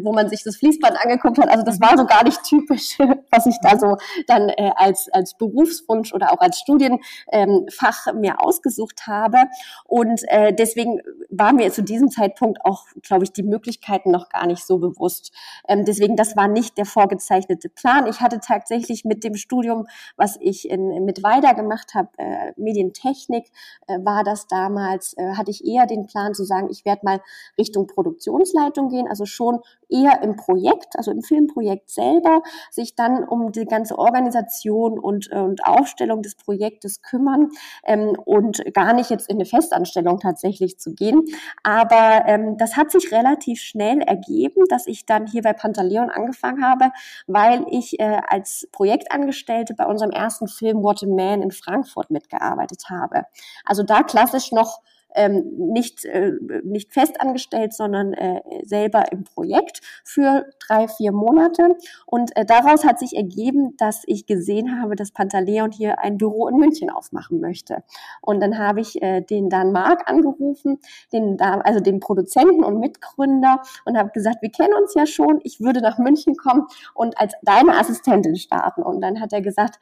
wo 0.03 0.13
man 0.13 0.29
sich 0.29 0.43
das 0.45 0.57
Fließband 0.57 0.97
angeguckt 1.03 1.39
hat. 1.39 1.49
Also 1.49 1.65
das 1.65 1.81
war 1.81 1.97
so 1.97 2.07
gar 2.07 2.25
nicht 2.25 2.43
typisch, 2.45 2.99
was 3.31 3.47
ich 3.47 3.57
da 3.63 3.79
so 3.79 3.97
dann 4.27 4.51
als, 4.77 5.09
als 5.13 5.37
Berufswunsch 5.37 6.13
oder 6.13 6.33
auch 6.33 6.41
als 6.41 6.59
Studienfach 6.59 8.07
ähm, 8.09 8.21
mir 8.21 8.41
ausgesucht 8.41 9.07
habe. 9.07 9.39
Und 9.85 10.23
deswegen 10.59 11.01
war 11.31 11.53
mir 11.53 11.73
zu 11.73 11.83
diesem 11.83 12.11
Zeitpunkt 12.11 12.65
auch, 12.65 12.87
glaube 13.03 13.25
ich, 13.25 13.33
die 13.33 13.43
Möglichkeiten 13.43 14.11
noch 14.11 14.29
gar 14.29 14.47
nicht 14.47 14.65
so 14.67 14.79
bewusst. 14.79 15.33
Ähm, 15.69 15.85
deswegen, 15.85 16.17
das 16.17 16.37
war 16.37 16.49
nicht 16.49 16.79
der 16.79 16.87
vorgezeichnete 16.87 17.69
Plan. 17.69 18.07
Ich 18.07 18.21
hatte 18.21 18.41
tatsächlich 18.41 19.05
mit 19.05 19.25
dem 19.25 19.35
Studium 19.35 19.62
Studium, 19.63 19.87
was 20.17 20.37
ich 20.41 20.69
in, 20.69 21.05
mit 21.05 21.23
weiter 21.23 21.55
gemacht 21.55 21.95
habe, 21.95 22.09
äh, 22.19 22.53
Medientechnik, 22.57 23.51
äh, 23.87 23.99
war 24.03 24.25
das 24.25 24.49
damals, 24.49 25.15
äh, 25.17 25.35
hatte 25.35 25.51
ich 25.51 25.65
eher 25.65 25.87
den 25.87 26.07
Plan 26.07 26.35
zu 26.35 26.45
sagen, 26.45 26.69
ich 26.71 26.85
werde 26.85 27.03
mal 27.05 27.21
Richtung 27.59 27.87
Produktionsleitung 27.87 28.89
gehen, 28.89 29.07
also 29.09 29.25
schon 29.25 29.61
eher 29.89 30.23
im 30.23 30.37
Projekt, 30.37 30.97
also 30.97 31.11
im 31.11 31.23
Filmprojekt 31.23 31.91
selber, 31.91 32.43
sich 32.71 32.97
dann 32.97 33.25
um 33.25 33.53
die 33.53 33.67
ganze 33.67 33.99
Organisation 33.99 34.99
und, 34.99 35.31
äh, 35.31 35.39
und 35.39 35.65
Aufstellung 35.65 36.23
des 36.23 36.35
Projektes 36.35 37.03
kümmern 37.03 37.51
ähm, 37.85 38.17
und 38.25 38.63
gar 38.75 38.95
nicht 38.95 39.11
jetzt 39.11 39.29
in 39.29 39.37
eine 39.37 39.45
Festanstellung 39.45 40.19
tatsächlich 40.19 40.79
zu 40.79 40.95
gehen. 40.95 41.23
Aber 41.63 42.25
ähm, 42.27 42.57
das 42.57 42.77
hat 42.77 42.91
sich 42.91 43.13
relativ 43.13 43.61
schnell 43.61 44.01
ergeben, 44.01 44.65
dass 44.69 44.87
ich 44.87 45.07
dann 45.07 45.27
hier 45.27 45.43
bei 45.43 45.53
Pantaleon 45.53 46.11
angefangen 46.11 46.65
habe, 46.65 46.91
weil 47.27 47.65
ich 47.71 48.01
äh, 48.01 48.21
als 48.27 48.69
Projektangestellte 48.73 49.52
bei 49.77 49.87
unserem 49.87 50.11
ersten 50.11 50.49
Film 50.49 50.83
What 50.83 51.03
a 51.03 51.07
Man 51.07 51.43
in 51.43 51.51
Frankfurt 51.51 52.11
mitgearbeitet 52.11 52.85
habe. 52.89 53.25
Also 53.65 53.83
da 53.83 54.03
klassisch 54.03 54.53
noch 54.53 54.81
ähm, 55.15 55.45
nicht, 55.57 56.05
äh, 56.05 56.33
nicht 56.65 56.93
fest 56.93 57.21
angestellt, 57.21 57.73
sondern 57.73 58.13
äh, 58.13 58.41
selber 58.65 59.13
im 59.13 59.25
Projekt 59.25 59.81
für 60.05 60.47
drei, 60.67 60.89
vier 60.89 61.13
Monate. 61.13 61.77
Und 62.07 62.37
äh, 62.37 62.45
daraus 62.45 62.85
hat 62.85 62.99
sich 62.99 63.17
ergeben, 63.17 63.77
dass 63.77 64.03
ich 64.07 64.27
gesehen 64.27 64.81
habe, 64.81 64.97
dass 64.97 65.13
Pantaleon 65.13 65.73
hier 65.73 66.01
ein 66.01 66.19
Büro 66.19 66.49
in 66.49 66.57
München 66.57 66.91
aufmachen 66.91 67.41
möchte. 67.41 67.83
Und 68.21 68.41
dann 68.41 68.59
habe 68.59 68.81
ich 68.81 69.03
äh, 69.03 69.21
den 69.21 69.49
Dan 69.49 69.73
Mark 69.73 70.09
angerufen, 70.09 70.79
den 71.13 71.41
also 71.41 71.81
den 71.81 72.01
Produzenten 72.01 72.65
und 72.65 72.79
Mitgründer 72.79 73.63
und 73.85 73.99
habe 73.99 74.11
gesagt, 74.11 74.43
wir 74.43 74.51
kennen 74.51 74.75
uns 74.75 74.95
ja 74.95 75.07
schon, 75.07 75.41
ich 75.43 75.61
würde 75.61 75.81
nach 75.81 75.99
München 75.99 76.37
kommen 76.37 76.67
und 76.95 77.19
als 77.19 77.35
deine 77.43 77.79
Assistentin 77.79 78.37
starten. 78.37 78.83
Und 78.83 79.01
dann 79.01 79.21
hat 79.21 79.33
er 79.33 79.41
gesagt, 79.41 79.79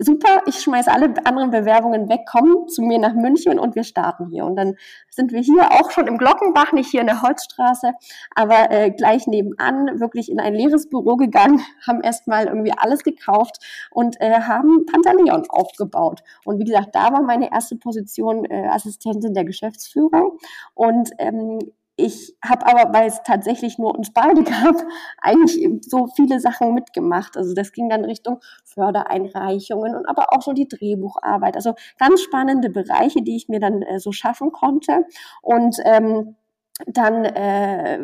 super, 0.00 0.42
ich 0.46 0.60
schmeiße 0.60 0.90
alle 0.90 1.14
anderen 1.24 1.50
Bewerbungen 1.50 2.08
weg, 2.08 2.20
komm 2.30 2.68
zu 2.68 2.82
mir 2.82 2.98
nach 2.98 3.14
München 3.14 3.58
und 3.58 3.74
wir 3.74 3.84
starten 3.84 4.28
hier. 4.30 4.44
Und 4.44 4.56
dann 4.56 4.74
sind 5.10 5.32
wir 5.32 5.40
hier 5.40 5.70
auch 5.72 5.90
schon 5.90 6.06
im 6.06 6.18
Glockenbach, 6.18 6.72
nicht 6.72 6.90
hier 6.90 7.00
in 7.00 7.06
der 7.06 7.22
Holzstraße, 7.22 7.92
aber 8.34 8.70
äh, 8.70 8.90
gleich 8.90 9.26
nebenan 9.26 10.00
wirklich 10.00 10.30
in 10.30 10.40
ein 10.40 10.54
leeres 10.54 10.88
Büro 10.88 11.16
gegangen, 11.16 11.60
haben 11.86 12.00
erstmal 12.00 12.46
irgendwie 12.46 12.72
alles 12.76 13.02
gekauft 13.02 13.58
und 13.90 14.20
äh, 14.20 14.40
haben 14.40 14.86
Pantaleon 14.86 15.44
aufgebaut. 15.48 16.22
Und 16.44 16.58
wie 16.58 16.64
gesagt, 16.64 16.94
da 16.94 17.12
war 17.12 17.22
meine 17.22 17.52
erste 17.52 17.76
Position 17.76 18.44
äh, 18.44 18.66
Assistentin 18.68 19.34
der 19.34 19.44
Geschäftsführung 19.44 20.38
und 20.74 21.10
ähm, 21.18 21.58
ich 21.96 22.36
habe 22.44 22.66
aber, 22.66 22.92
weil 22.92 23.06
es 23.06 23.22
tatsächlich 23.24 23.78
nur 23.78 23.96
uns 23.96 24.12
beide 24.12 24.42
gab, 24.44 24.76
eigentlich 25.18 25.66
so 25.82 26.08
viele 26.08 26.40
Sachen 26.40 26.74
mitgemacht. 26.74 27.36
Also 27.36 27.54
das 27.54 27.72
ging 27.72 27.88
dann 27.88 28.04
Richtung 28.04 28.40
Fördereinreichungen 28.64 29.94
und 29.94 30.06
aber 30.06 30.32
auch 30.32 30.42
so 30.42 30.52
die 30.52 30.68
Drehbucharbeit. 30.68 31.56
Also 31.56 31.74
ganz 31.98 32.22
spannende 32.22 32.70
Bereiche, 32.70 33.22
die 33.22 33.36
ich 33.36 33.48
mir 33.48 33.60
dann 33.60 33.82
äh, 33.82 34.00
so 34.00 34.12
schaffen 34.12 34.50
konnte. 34.50 35.04
Und 35.42 35.76
ähm, 35.84 36.36
dann 36.86 37.24
äh, 37.24 38.00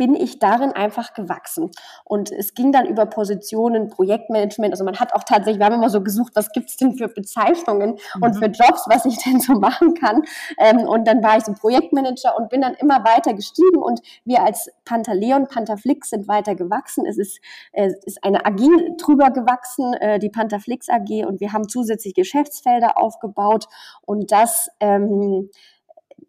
bin 0.00 0.14
ich 0.14 0.38
darin 0.38 0.72
einfach 0.72 1.12
gewachsen. 1.12 1.70
Und 2.04 2.32
es 2.32 2.54
ging 2.54 2.72
dann 2.72 2.86
über 2.86 3.04
Positionen, 3.04 3.90
Projektmanagement. 3.90 4.72
Also 4.72 4.82
man 4.82 4.98
hat 4.98 5.12
auch 5.12 5.24
tatsächlich, 5.24 5.58
wir 5.58 5.66
haben 5.66 5.74
immer 5.74 5.90
so 5.90 6.02
gesucht, 6.02 6.32
was 6.34 6.52
gibt's 6.52 6.78
denn 6.78 6.94
für 6.94 7.08
Bezeichnungen 7.08 7.98
mhm. 8.14 8.22
und 8.22 8.32
für 8.38 8.46
Jobs, 8.46 8.86
was 8.88 9.04
ich 9.04 9.18
denn 9.24 9.40
so 9.40 9.52
machen 9.52 9.92
kann. 9.92 10.22
Ähm, 10.56 10.78
und 10.88 11.06
dann 11.06 11.22
war 11.22 11.36
ich 11.36 11.44
so 11.44 11.52
Projektmanager 11.52 12.34
und 12.38 12.48
bin 12.48 12.62
dann 12.62 12.72
immer 12.76 13.04
weiter 13.04 13.34
gestiegen. 13.34 13.76
Und 13.76 14.00
wir 14.24 14.42
als 14.42 14.70
Pantaleon, 14.86 15.48
Pantaflix 15.48 16.08
sind 16.08 16.26
weiter 16.28 16.54
gewachsen. 16.54 17.04
Es 17.04 17.18
ist, 17.18 17.38
es 17.72 17.92
ist 18.06 18.24
eine 18.24 18.46
AG 18.46 18.96
drüber 18.96 19.30
gewachsen, 19.30 19.92
äh, 20.00 20.18
die 20.18 20.30
Pantaflix 20.30 20.88
AG. 20.88 21.26
Und 21.26 21.40
wir 21.40 21.52
haben 21.52 21.68
zusätzlich 21.68 22.14
Geschäftsfelder 22.14 22.96
aufgebaut. 22.96 23.66
Und 24.06 24.32
das 24.32 24.70
ähm, 24.80 25.50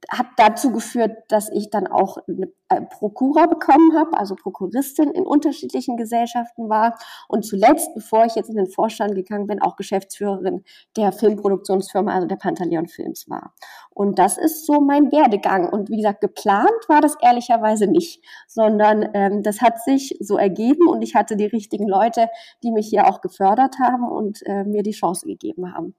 hat 0.09 0.27
dazu 0.37 0.71
geführt, 0.71 1.11
dass 1.27 1.49
ich 1.49 1.69
dann 1.69 1.87
auch 1.87 2.17
eine 2.27 2.51
äh, 2.69 2.81
Prokura 2.81 3.45
bekommen 3.45 3.97
habe, 3.97 4.17
also 4.17 4.35
Prokuristin 4.35 5.11
in 5.11 5.25
unterschiedlichen 5.25 5.97
Gesellschaften 5.97 6.69
war 6.69 6.97
und 7.27 7.45
zuletzt, 7.45 7.93
bevor 7.93 8.25
ich 8.25 8.35
jetzt 8.35 8.49
in 8.49 8.55
den 8.55 8.67
Vorstand 8.67 9.15
gegangen 9.15 9.47
bin, 9.47 9.61
auch 9.61 9.75
Geschäftsführerin 9.75 10.63
der 10.97 11.11
Filmproduktionsfirma, 11.11 12.13
also 12.13 12.27
der 12.27 12.35
Pantaleon 12.37 12.87
Films 12.87 13.29
war. 13.29 13.53
Und 13.89 14.19
das 14.19 14.37
ist 14.37 14.65
so 14.65 14.81
mein 14.81 15.11
Werdegang. 15.11 15.69
Und 15.69 15.89
wie 15.89 15.97
gesagt, 15.97 16.21
geplant 16.21 16.71
war 16.87 17.01
das 17.01 17.15
ehrlicherweise 17.21 17.87
nicht, 17.87 18.23
sondern 18.47 19.09
ähm, 19.13 19.43
das 19.43 19.61
hat 19.61 19.81
sich 19.83 20.17
so 20.19 20.37
ergeben 20.37 20.87
und 20.87 21.01
ich 21.01 21.15
hatte 21.15 21.35
die 21.35 21.45
richtigen 21.45 21.87
Leute, 21.87 22.27
die 22.63 22.71
mich 22.71 22.87
hier 22.87 23.07
auch 23.07 23.21
gefördert 23.21 23.75
haben 23.79 24.09
und 24.09 24.41
äh, 24.45 24.63
mir 24.63 24.83
die 24.83 24.91
Chance 24.91 25.27
gegeben 25.27 25.73
haben. 25.73 25.95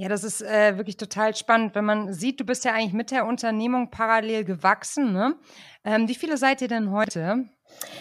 Ja, 0.00 0.08
das 0.08 0.24
ist 0.24 0.40
äh, 0.40 0.78
wirklich 0.78 0.96
total 0.96 1.36
spannend, 1.36 1.74
wenn 1.74 1.84
man 1.84 2.14
sieht, 2.14 2.40
du 2.40 2.44
bist 2.44 2.64
ja 2.64 2.72
eigentlich 2.72 2.94
mit 2.94 3.10
der 3.10 3.26
Unternehmung 3.26 3.90
parallel 3.90 4.44
gewachsen. 4.44 5.12
Ne? 5.12 5.36
Ähm, 5.84 6.08
wie 6.08 6.14
viele 6.14 6.38
seid 6.38 6.62
ihr 6.62 6.68
denn 6.68 6.90
heute? 6.90 7.50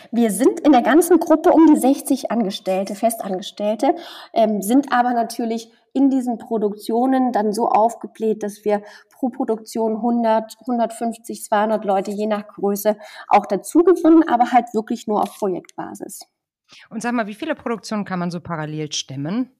Wir 0.09 0.31
sind 0.31 0.61
in 0.61 0.71
der 0.71 0.81
ganzen 0.81 1.19
Gruppe 1.19 1.51
um 1.51 1.67
die 1.67 1.77
60 1.77 2.31
Angestellte, 2.31 2.95
Festangestellte, 2.95 3.95
ähm, 4.31 4.61
sind 4.61 4.93
aber 4.93 5.11
natürlich 5.11 5.73
in 5.91 6.09
diesen 6.09 6.37
Produktionen 6.37 7.33
dann 7.33 7.51
so 7.51 7.67
aufgebläht, 7.67 8.43
dass 8.43 8.63
wir 8.63 8.81
pro 9.11 9.27
Produktion 9.27 9.97
100, 9.97 10.55
150, 10.61 11.43
200 11.43 11.83
Leute 11.83 12.11
je 12.11 12.27
nach 12.27 12.47
Größe 12.47 12.95
auch 13.27 13.45
dazu 13.45 13.79
gewinnen, 13.79 14.23
aber 14.25 14.53
halt 14.53 14.73
wirklich 14.73 15.05
nur 15.07 15.21
auf 15.21 15.37
Projektbasis. 15.37 16.21
Und 16.89 17.01
sag 17.01 17.11
mal, 17.11 17.27
wie 17.27 17.35
viele 17.35 17.55
Produktionen 17.55 18.05
kann 18.05 18.19
man 18.19 18.31
so 18.31 18.39
parallel 18.39 18.93
stemmen? 18.93 19.58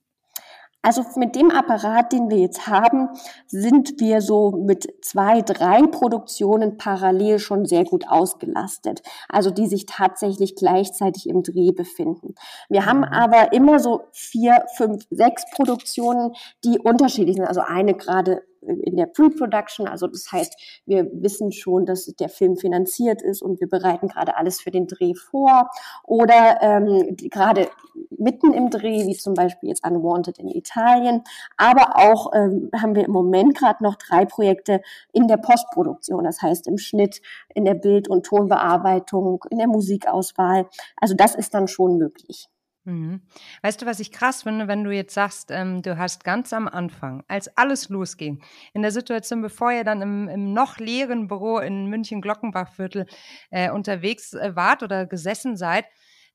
Also 0.81 1.03
mit 1.17 1.36
dem 1.36 1.51
Apparat, 1.51 2.13
den 2.13 2.29
wir 2.29 2.38
jetzt 2.38 2.67
haben, 2.67 3.09
sind 3.48 4.00
wir 4.00 4.21
so 4.21 4.51
mit 4.51 4.88
zwei, 5.01 5.41
drei 5.41 5.86
Produktionen 5.88 6.77
parallel 6.77 7.39
schon 7.39 7.65
sehr 7.65 7.83
gut 7.83 8.07
ausgelastet. 8.07 9.01
Also 9.27 9.51
die 9.51 9.67
sich 9.67 9.86
tatsächlich 9.86 10.55
gleichzeitig 10.55 11.27
im 11.27 11.43
Dreh 11.43 11.71
befinden. 11.71 12.36
Wir 12.69 12.86
haben 12.86 13.00
mhm. 13.00 13.05
aber 13.12 13.51
immer 13.51 13.79
so 13.79 14.03
vier, 14.13 14.63
fünf, 14.77 15.05
sechs 15.09 15.43
Produktionen, 15.53 16.33
die 16.63 16.79
unterschiedlich 16.79 17.36
sind. 17.36 17.45
Also 17.45 17.62
eine 17.62 17.93
gerade 17.93 18.43
in 18.62 18.96
der 18.96 19.06
Pre-Production. 19.06 19.88
Also 19.88 20.08
das 20.08 20.32
heißt, 20.32 20.82
wir 20.86 21.10
wissen 21.12 21.51
schon, 21.51 21.86
dass 21.86 22.06
der 22.06 22.30
Film 22.30 22.58
finanziert 22.58 23.22
ist 23.22 23.42
und 23.42 23.60
wir 23.60 23.68
bereiten 23.68 24.08
gerade 24.08 24.38
alles 24.38 24.62
für 24.62 24.72
den 24.72 24.88
Dreh 24.88 25.13
vor. 25.13 25.70
Oder 26.04 26.60
ähm, 26.62 27.16
gerade 27.18 27.70
mitten 28.10 28.54
im 28.54 28.70
Dreh, 28.70 29.06
wie 29.06 29.16
zum 29.16 29.34
Beispiel 29.34 29.70
jetzt 29.70 29.86
Unwanted 29.86 30.39
in 30.39 30.48
Italien. 30.48 31.24
Aber 31.58 31.98
auch 31.98 32.34
ähm, 32.34 32.70
haben 32.75 32.96
wir 32.96 33.06
im 33.06 33.12
Moment 33.12 33.58
gerade 33.58 33.84
noch 33.84 33.96
drei 33.96 34.25
Projekte 34.25 34.82
in 35.13 35.28
der 35.28 35.38
Postproduktion. 35.38 36.24
Das 36.24 36.42
heißt 36.42 36.68
im 36.68 36.78
Schnitt, 36.78 37.22
in 37.54 37.66
der 37.66 37.75
Bild- 37.75 38.10
und 38.10 38.25
Tonbearbeitung, 38.25 39.44
in 39.50 39.58
der 39.58 39.68
Musikauswahl. 39.68 40.68
Also 40.98 41.16
das 41.16 41.36
ist 41.36 41.54
dann 41.54 41.68
schon 41.68 41.98
möglich. 41.98 42.50
Mhm. 42.86 43.21
Weißt 43.62 43.81
du, 43.81 43.86
was 43.86 44.00
ich 44.00 44.12
krass 44.12 44.43
finde, 44.43 44.67
wenn 44.67 44.83
du 44.83 44.91
jetzt 44.91 45.13
sagst, 45.13 45.51
ähm, 45.51 45.81
du 45.81 45.98
hast 45.98 46.24
ganz 46.24 46.53
am 46.53 46.67
Anfang, 46.67 47.24
als 47.27 47.55
alles 47.57 47.89
losging, 47.89 48.41
in 48.74 48.81
der 48.81 48.91
Situation, 48.91 49.41
bevor 49.41 49.71
ihr 49.71 49.83
dann 49.83 50.01
im, 50.01 50.27
im 50.29 50.53
noch 50.53 50.77
leeren 50.77 51.27
Büro 51.27 51.59
in 51.59 51.88
München-Glockenbachviertel 51.88 53.05
äh, 53.51 53.69
unterwegs 53.69 54.33
äh, 54.33 54.55
wart 54.55 54.81
oder 54.81 55.05
gesessen 55.05 55.57
seid, 55.57 55.86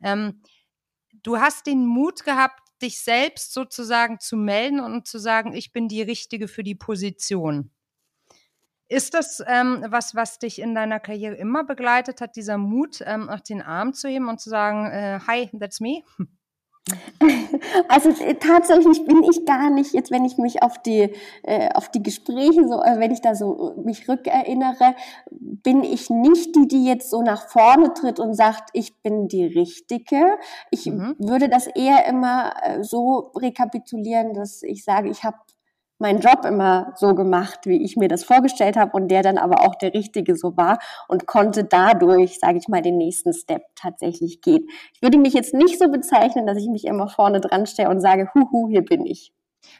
ähm, 0.02 0.42
du 1.22 1.38
hast 1.38 1.66
den 1.66 1.86
Mut 1.86 2.24
gehabt, 2.24 2.60
dich 2.82 3.00
selbst 3.00 3.54
sozusagen 3.54 4.20
zu 4.20 4.36
melden 4.36 4.80
und 4.80 5.06
zu 5.06 5.18
sagen, 5.18 5.54
ich 5.54 5.72
bin 5.72 5.88
die 5.88 6.02
Richtige 6.02 6.48
für 6.48 6.62
die 6.62 6.74
Position. 6.74 7.70
Ist 8.88 9.14
das 9.14 9.42
ähm, 9.46 9.84
was, 9.88 10.14
was 10.14 10.38
dich 10.38 10.60
in 10.60 10.74
deiner 10.74 11.00
Karriere 11.00 11.34
immer 11.36 11.64
begleitet 11.64 12.20
hat, 12.20 12.36
dieser 12.36 12.58
Mut, 12.58 13.02
ähm, 13.06 13.28
auch 13.28 13.40
den 13.40 13.62
Arm 13.62 13.94
zu 13.94 14.08
heben 14.08 14.28
und 14.28 14.40
zu 14.40 14.50
sagen, 14.50 14.90
äh, 14.90 15.20
hi, 15.26 15.50
that's 15.58 15.80
me? 15.80 16.02
Also 17.88 18.10
äh, 18.10 18.34
tatsächlich 18.34 19.06
bin 19.06 19.22
ich 19.22 19.46
gar 19.46 19.70
nicht, 19.70 19.94
jetzt 19.94 20.10
wenn 20.10 20.24
ich 20.24 20.36
mich 20.36 20.62
auf 20.62 20.82
die, 20.82 21.14
äh, 21.42 21.70
auf 21.72 21.90
die 21.90 22.02
Gespräche, 22.02 22.68
so, 22.68 22.82
äh, 22.82 22.98
wenn 22.98 23.10
ich 23.10 23.22
da 23.22 23.34
so 23.34 23.74
mich 23.82 24.06
rückerinnere, 24.06 24.94
bin 25.30 25.82
ich 25.82 26.10
nicht 26.10 26.54
die, 26.54 26.68
die 26.68 26.84
jetzt 26.84 27.10
so 27.10 27.22
nach 27.22 27.48
vorne 27.48 27.94
tritt 27.94 28.20
und 28.20 28.34
sagt, 28.34 28.68
ich 28.74 29.00
bin 29.02 29.28
die 29.28 29.46
Richtige. 29.46 30.36
Ich 30.70 30.86
mhm. 30.86 31.14
würde 31.18 31.48
das 31.48 31.66
eher 31.68 32.06
immer 32.06 32.52
äh, 32.62 32.82
so 32.82 33.32
rekapitulieren, 33.34 34.34
dass 34.34 34.62
ich 34.62 34.84
sage, 34.84 35.08
ich 35.08 35.24
habe 35.24 35.38
meinen 36.04 36.20
Job 36.20 36.44
immer 36.44 36.92
so 36.96 37.14
gemacht, 37.14 37.60
wie 37.64 37.82
ich 37.82 37.96
mir 37.96 38.08
das 38.08 38.24
vorgestellt 38.24 38.76
habe 38.76 38.92
und 38.92 39.08
der 39.08 39.22
dann 39.22 39.38
aber 39.38 39.62
auch 39.62 39.74
der 39.74 39.94
richtige 39.94 40.36
so 40.36 40.54
war 40.54 40.78
und 41.08 41.26
konnte 41.26 41.64
dadurch, 41.64 42.38
sage 42.38 42.58
ich 42.58 42.68
mal, 42.68 42.82
den 42.82 42.98
nächsten 42.98 43.32
Step 43.32 43.62
tatsächlich 43.74 44.42
gehen. 44.42 44.68
Ich 44.92 45.00
würde 45.00 45.16
mich 45.16 45.32
jetzt 45.32 45.54
nicht 45.54 45.78
so 45.78 45.88
bezeichnen, 45.88 46.46
dass 46.46 46.58
ich 46.58 46.68
mich 46.68 46.84
immer 46.84 47.08
vorne 47.08 47.40
dran 47.40 47.64
stelle 47.64 47.88
und 47.88 48.00
sage, 48.00 48.28
huhu, 48.34 48.68
hier 48.68 48.84
bin 48.84 49.06
ich. 49.06 49.32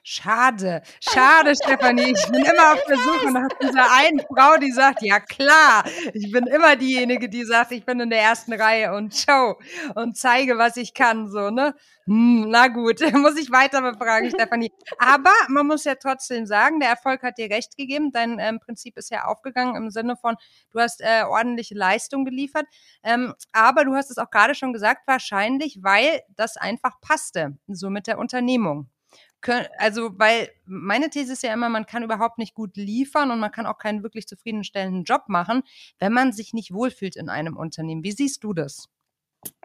Schade, 0.03 0.83
schade, 1.01 1.55
Stefanie. 1.55 2.15
Ich 2.15 2.31
bin 2.31 2.45
immer 2.45 2.73
auf 2.73 2.85
der 2.89 2.97
Suche 2.97 3.33
nach 3.33 3.49
dieser 3.63 3.93
einen 3.93 4.21
Frau, 4.21 4.57
die 4.59 4.73
sagt, 4.73 5.03
ja 5.03 5.21
klar, 5.21 5.85
ich 6.13 6.31
bin 6.31 6.47
immer 6.47 6.77
diejenige, 6.77 7.29
die 7.29 7.45
sagt, 7.45 7.73
ich 7.73 7.85
bin 7.85 8.01
in 8.01 8.11
der 8.11 8.21
ersten 8.21 8.53
Reihe 8.53 8.95
und 8.95 9.15
show 9.15 9.59
und 9.95 10.17
zeige, 10.17 10.59
was 10.59 10.77
ich 10.77 10.95
kann, 10.95 11.31
so, 11.31 11.51
ne? 11.51 11.75
Hm, 12.07 12.51
na 12.51 12.69
gut, 12.69 13.01
muss 13.15 13.39
ich 13.39 13.51
weiter 13.51 13.81
befragen, 13.81 14.31
Stefanie. 14.31 14.71
Aber 14.99 15.33
man 15.49 15.67
muss 15.67 15.85
ja 15.85 15.95
trotzdem 15.95 16.45
sagen, 16.45 16.81
der 16.81 16.91
Erfolg 16.91 17.23
hat 17.23 17.39
dir 17.39 17.49
recht 17.49 17.77
gegeben. 17.79 18.13
Dein 18.13 18.39
ähm, 18.39 18.61
Prinzip 18.61 18.99
ist 18.99 19.11
ja 19.11 19.25
aufgegangen 19.25 19.75
im 19.75 19.91
Sinne 19.91 20.17
von, 20.17 20.37
du 20.71 20.81
hast 20.81 21.01
äh, 21.01 21.23
ordentliche 21.27 21.75
Leistung 21.75 22.27
geliefert. 22.27 22.67
Ähm, 23.03 23.33
aber 23.53 23.85
du 23.87 23.95
hast 23.95 24.11
es 24.11 24.19
auch 24.19 24.31
gerade 24.31 24.55
schon 24.55 24.75
gesagt, 24.75 25.07
wahrscheinlich, 25.07 25.79
weil 25.83 26.21
das 26.37 26.59
einfach 26.59 27.01
passte, 27.01 27.57
so 27.69 27.89
mit 27.89 28.07
der 28.07 28.19
Unternehmung 28.19 28.91
also, 29.79 30.11
weil 30.19 30.49
meine 30.67 31.11
These 31.11 31.33
ist 31.33 31.43
ja 31.43 31.53
immer, 31.53 31.69
man 31.69 31.87
kann 31.87 32.03
überhaupt 32.03 32.39
nicht 32.39 32.55
gut 32.55 32.77
liefern 32.77 33.31
und 33.31 33.41
man 33.41 33.51
kann 33.51 33.67
auch 33.67 33.79
keinen 33.79 34.03
wirklich 34.03 34.27
zufriedenstellenden 34.27 35.05
Job 35.05 35.25
machen, 35.29 35.63
wenn 35.99 36.13
man 36.13 36.33
sich 36.33 36.53
nicht 36.53 36.73
wohlfühlt 36.73 37.17
in 37.17 37.29
einem 37.29 37.57
Unternehmen. 37.57 38.05
Wie 38.05 38.13
siehst 38.13 38.45
du 38.45 38.53
das? 38.53 38.89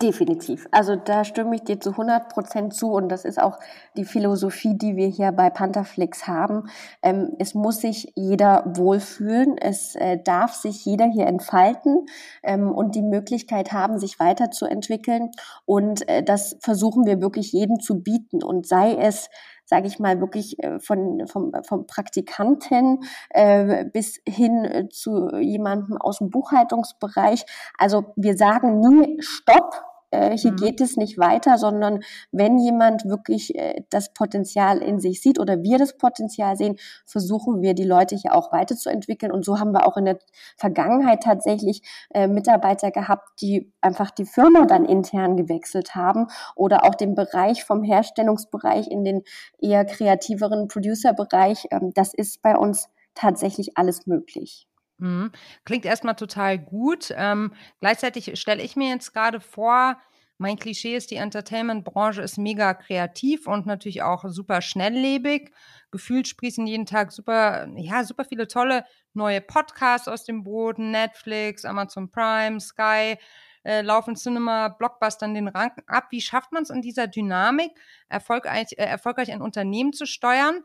Definitiv. 0.01 0.67
Also 0.71 0.95
da 0.95 1.25
stimme 1.25 1.55
ich 1.55 1.63
dir 1.63 1.79
zu 1.79 1.91
100 1.91 2.29
Prozent 2.29 2.74
zu 2.74 2.91
und 2.91 3.09
das 3.09 3.25
ist 3.25 3.41
auch 3.41 3.59
die 3.98 4.05
Philosophie, 4.05 4.77
die 4.77 4.95
wir 4.95 5.07
hier 5.07 5.31
bei 5.31 5.50
Pantherflix 5.50 6.27
haben. 6.27 6.69
Ähm, 7.01 7.31
es 7.38 7.53
muss 7.53 7.81
sich 7.81 8.12
jeder 8.15 8.63
wohlfühlen, 8.65 9.57
es 9.57 9.95
äh, 9.95 10.17
darf 10.24 10.53
sich 10.53 10.86
jeder 10.86 11.05
hier 11.05 11.27
entfalten 11.27 12.05
ähm, 12.43 12.71
und 12.71 12.95
die 12.95 13.01
Möglichkeit 13.01 13.74
haben, 13.74 14.00
sich 14.00 14.19
weiterzuentwickeln 14.19 15.31
und 15.65 16.07
äh, 16.07 16.24
das 16.24 16.57
versuchen 16.62 17.05
wir 17.05 17.21
wirklich 17.21 17.51
jedem 17.51 17.79
zu 17.79 18.01
bieten 18.01 18.41
und 18.41 18.67
sei 18.67 18.95
es 18.95 19.29
sage 19.69 19.85
ich 19.85 19.99
mal, 19.99 20.19
wirklich 20.19 20.61
äh, 20.63 20.79
von, 20.79 21.27
vom, 21.27 21.51
vom 21.63 21.85
Praktikanten 21.85 23.03
äh, 23.29 23.85
bis 23.85 24.19
hin 24.27 24.65
äh, 24.65 24.89
zu 24.89 25.29
jemandem 25.38 25.97
aus 25.97 26.17
dem 26.17 26.31
Buchhaltungsbereich. 26.31 27.45
Also 27.77 28.13
wir 28.15 28.35
sagen 28.35 28.79
nie 28.79 29.21
Stopp, 29.21 29.83
äh, 30.11 30.37
hier 30.37 30.51
mhm. 30.51 30.57
geht 30.57 30.81
es 30.81 30.97
nicht 30.97 31.17
weiter, 31.17 31.57
sondern 31.57 32.01
wenn 32.31 32.57
jemand 32.57 33.05
wirklich 33.05 33.55
äh, 33.55 33.83
das 33.89 34.13
Potenzial 34.13 34.79
in 34.79 34.99
sich 34.99 35.21
sieht 35.21 35.39
oder 35.39 35.61
wir 35.61 35.77
das 35.77 35.97
Potenzial 35.97 36.55
sehen, 36.55 36.77
versuchen 37.05 37.61
wir 37.61 37.73
die 37.73 37.83
Leute 37.83 38.15
hier 38.15 38.35
auch 38.35 38.51
weiterzuentwickeln. 38.51 39.31
Und 39.31 39.45
so 39.45 39.59
haben 39.59 39.71
wir 39.71 39.87
auch 39.87 39.97
in 39.97 40.05
der 40.05 40.19
Vergangenheit 40.57 41.23
tatsächlich 41.23 41.81
äh, 42.13 42.27
Mitarbeiter 42.27 42.91
gehabt, 42.91 43.41
die 43.41 43.71
einfach 43.81 44.11
die 44.11 44.25
Firma 44.25 44.65
dann 44.65 44.85
intern 44.85 45.37
gewechselt 45.37 45.95
haben 45.95 46.27
oder 46.55 46.85
auch 46.85 46.95
den 46.95 47.15
Bereich 47.15 47.63
vom 47.63 47.83
Herstellungsbereich 47.83 48.87
in 48.87 49.03
den 49.03 49.23
eher 49.59 49.85
kreativeren 49.85 50.67
Producer-Bereich. 50.67 51.67
Ähm, 51.71 51.91
das 51.93 52.13
ist 52.13 52.41
bei 52.41 52.57
uns 52.57 52.89
tatsächlich 53.15 53.77
alles 53.77 54.07
möglich. 54.07 54.68
Mhm. 54.99 55.31
Klingt 55.65 55.85
erstmal 55.85 56.15
total 56.15 56.59
gut. 56.59 57.13
Ähm, 57.15 57.53
gleichzeitig 57.79 58.39
stelle 58.39 58.61
ich 58.61 58.75
mir 58.75 58.89
jetzt 58.89 59.13
gerade 59.13 59.39
vor, 59.39 59.97
mein 60.37 60.57
Klischee 60.57 60.95
ist, 60.95 61.11
die 61.11 61.15
Entertainment-Branche 61.17 62.21
ist 62.21 62.37
mega 62.37 62.73
kreativ 62.73 63.45
und 63.47 63.65
natürlich 63.65 64.03
auch 64.03 64.23
super 64.27 64.61
schnelllebig. 64.61 65.51
Gefühlt 65.91 66.27
sprießen 66.29 66.65
jeden 66.65 66.85
Tag 66.85 67.11
super, 67.11 67.67
ja, 67.75 68.03
super 68.05 68.23
viele 68.23 68.47
tolle 68.47 68.85
neue 69.13 69.41
Podcasts 69.41 70.07
aus 70.07 70.23
dem 70.23 70.43
Boden. 70.43 70.91
Netflix, 70.91 71.65
Amazon 71.65 72.09
Prime, 72.09 72.59
Sky, 72.61 73.17
äh, 73.65 73.81
laufen 73.81 74.15
Cinema, 74.15 74.69
Blockbustern 74.69 75.33
den 75.33 75.49
Rang 75.49 75.71
ab. 75.87 76.07
Wie 76.11 76.21
schafft 76.21 76.53
man 76.53 76.63
es 76.63 76.69
in 76.69 76.81
dieser 76.81 77.07
Dynamik, 77.07 77.71
erfolgreich, 78.07 78.67
äh, 78.77 78.85
erfolgreich 78.85 79.31
ein 79.33 79.41
Unternehmen 79.41 79.91
zu 79.91 80.05
steuern, 80.05 80.63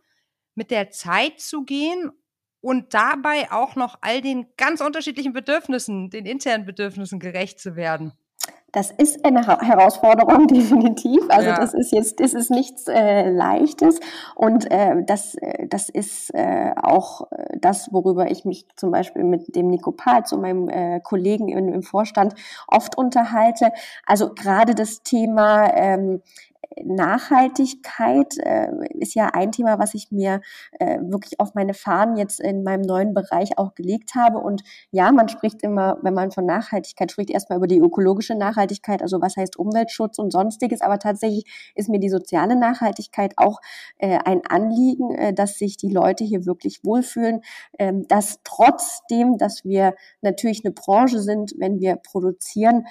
mit 0.55 0.71
der 0.71 0.91
Zeit 0.91 1.41
zu 1.41 1.65
gehen 1.65 2.13
und 2.65 2.95
dabei 2.95 3.53
auch 3.53 3.77
noch 3.77 3.99
all 4.01 4.21
den 4.21 4.47
ganz 4.57 4.81
unterschiedlichen 4.81 5.33
Bedürfnissen, 5.33 6.11
den 6.11 6.27
internen 6.27 6.65
Bedürfnissen 6.65 7.21
gerecht 7.21 7.61
zu 7.61 7.77
werden? 7.77 8.13
Das 8.75 8.91
ist 8.91 9.25
eine 9.25 9.47
Herausforderung, 9.47 10.47
definitiv. 10.49 11.23
Also 11.29 11.49
ja. 11.49 11.57
das 11.57 11.75
ist 11.75 11.93
jetzt, 11.93 12.19
das 12.19 12.35
ist 12.35 12.51
nichts 12.51 12.89
äh, 12.89 13.31
Leichtes. 13.31 14.01
Und 14.35 14.69
äh, 14.69 15.05
das, 15.07 15.37
äh, 15.37 15.69
das 15.69 15.89
ist 15.89 16.35
äh, 16.35 16.73
auch 16.83 17.31
äh, 17.31 17.57
das, 17.61 17.93
worüber 17.93 18.31
ich 18.33 18.45
mich 18.45 18.67
zum 18.75 18.91
Beispiel 18.91 19.23
mit 19.23 19.55
dem 19.55 19.69
Nico 19.69 19.93
Pahl, 19.93 20.27
zu 20.27 20.39
meinem 20.39 20.69
äh, 20.69 21.01
Kollegen 21.01 21.49
im, 21.49 21.73
im 21.73 21.83
Vorstand, 21.83 22.35
oft 22.67 22.99
unterhalte. 22.99 23.71
Also 24.07 24.35
gerade 24.35 24.75
das 24.75 25.05
Thema 25.05 25.73
ähm, 25.73 26.21
Nachhaltigkeit 26.85 28.37
äh, 28.39 28.69
ist 28.99 29.15
ja 29.15 29.29
ein 29.33 29.53
Thema, 29.53 29.79
was 29.79 29.95
ich 29.95 30.11
mir 30.11 30.41
äh, 30.79 30.99
wirklich 31.01 31.41
auf 31.41 31.55
meine 31.55 31.75
Fahnen 31.75 32.17
jetzt 32.17 32.41
in 32.41 32.63
meinem 32.63 32.83
neuen 32.83 33.15
Bereich 33.15 33.59
auch 33.59 33.75
gelegt 33.75 34.15
habe. 34.15 34.39
Und 34.39 34.63
ja, 34.91 35.13
man 35.13 35.29
spricht 35.29 35.63
immer, 35.63 35.99
wenn 36.03 36.15
man 36.15 36.31
von 36.31 36.47
Nachhaltigkeit 36.47 37.13
spricht, 37.13 37.31
erstmal 37.31 37.59
über 37.59 37.67
die 37.67 37.79
ökologische 37.79 38.35
Nachhaltigkeit, 38.35 39.03
also 39.03 39.21
was 39.21 39.37
heißt 39.37 39.57
Umweltschutz 39.57 40.19
und 40.19 40.33
sonstiges. 40.33 40.81
Aber 40.81 40.99
tatsächlich 40.99 41.73
ist 41.75 41.89
mir 41.89 42.01
die 42.01 42.11
soziale 42.11 42.57
Nachhaltigkeit 42.57 43.35
auch 43.37 43.61
äh, 43.99 44.19
ein 44.25 44.43
Anliegen, 44.49 45.15
äh, 45.15 45.33
dass 45.33 45.59
sich 45.59 45.77
die 45.77 45.91
Leute 45.91 46.25
hier 46.25 46.47
wirklich 46.47 46.85
wohlfühlen, 46.85 47.43
äh, 47.79 47.93
dass 48.09 48.41
trotzdem, 48.45 49.39
dass 49.39 49.65
wir 49.65 49.95
natürlich 50.23 50.65
eine 50.65 50.73
Branche 50.73 51.21
sind, 51.21 51.55
wenn 51.59 51.81
wir 51.81 51.97
produzieren, 51.97 52.87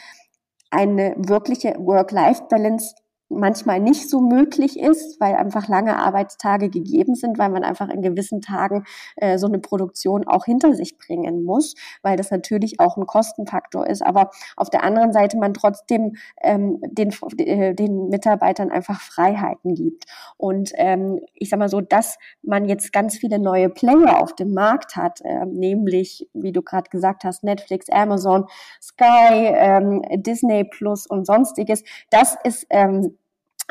eine 0.72 1.16
wirkliche 1.18 1.76
Work-Life-Balance 1.78 2.96
manchmal 3.36 3.80
nicht 3.80 4.10
so 4.10 4.22
möglich 4.22 4.80
ist, 4.80 5.20
weil 5.20 5.36
einfach 5.36 5.68
lange 5.68 5.98
Arbeitstage 5.98 6.70
gegeben 6.70 7.16
sind, 7.16 7.38
weil 7.38 7.50
man 7.50 7.64
einfach 7.64 7.90
in 7.90 8.02
gewissen 8.02 8.42
Tagen 8.42 8.86
äh, 9.16 9.38
so 9.38 9.48
eine 9.48 9.60
Produktion 9.60 10.28
auch 10.28 10.46
hinter 10.46 10.74
sich 10.74 10.98
bringen 10.98 11.44
muss, 11.44 11.76
weil 12.02 12.18
das 12.18 12.32
natürlich 12.32 12.80
auch 12.80 12.98
ein 12.98 13.06
Kostenfaktor 13.06 13.88
ist. 13.88 14.06
Aber 14.06 14.32
auf 14.56 14.70
der 14.70 14.84
anderen 14.84 15.14
Seite 15.14 15.38
man 15.38 15.54
trotzdem 15.54 16.16
ähm, 16.42 16.80
den, 16.82 17.14
äh, 17.38 17.74
den 17.74 18.10
Mitarbeitern 18.10 18.72
einfach 18.72 19.00
Freiheiten 19.02 19.76
gibt. 19.76 20.06
Und 20.38 20.72
ähm, 20.76 21.20
ich 21.34 21.50
sage 21.50 21.60
mal 21.60 21.70
so, 21.70 21.82
dass 21.82 22.18
man 22.42 22.66
jetzt 22.66 22.94
ganz 22.94 23.18
viele 23.18 23.40
neue 23.40 23.70
Player 23.70 24.22
auf 24.22 24.34
dem 24.36 24.54
Markt 24.54 24.96
hat, 24.96 25.22
äh, 25.22 25.46
nämlich, 25.46 26.30
wie 26.34 26.52
du 26.52 26.62
gerade 26.62 26.90
gesagt 26.90 27.24
hast, 27.24 27.44
Netflix, 27.44 27.90
Amazon, 27.90 28.46
Sky, 28.82 29.52
ähm, 29.56 30.02
Disney 30.16 30.64
Plus 30.64 31.08
und 31.08 31.26
sonstiges, 31.26 31.84
das 32.10 32.38
ist 32.44 32.66
ähm, 32.70 33.18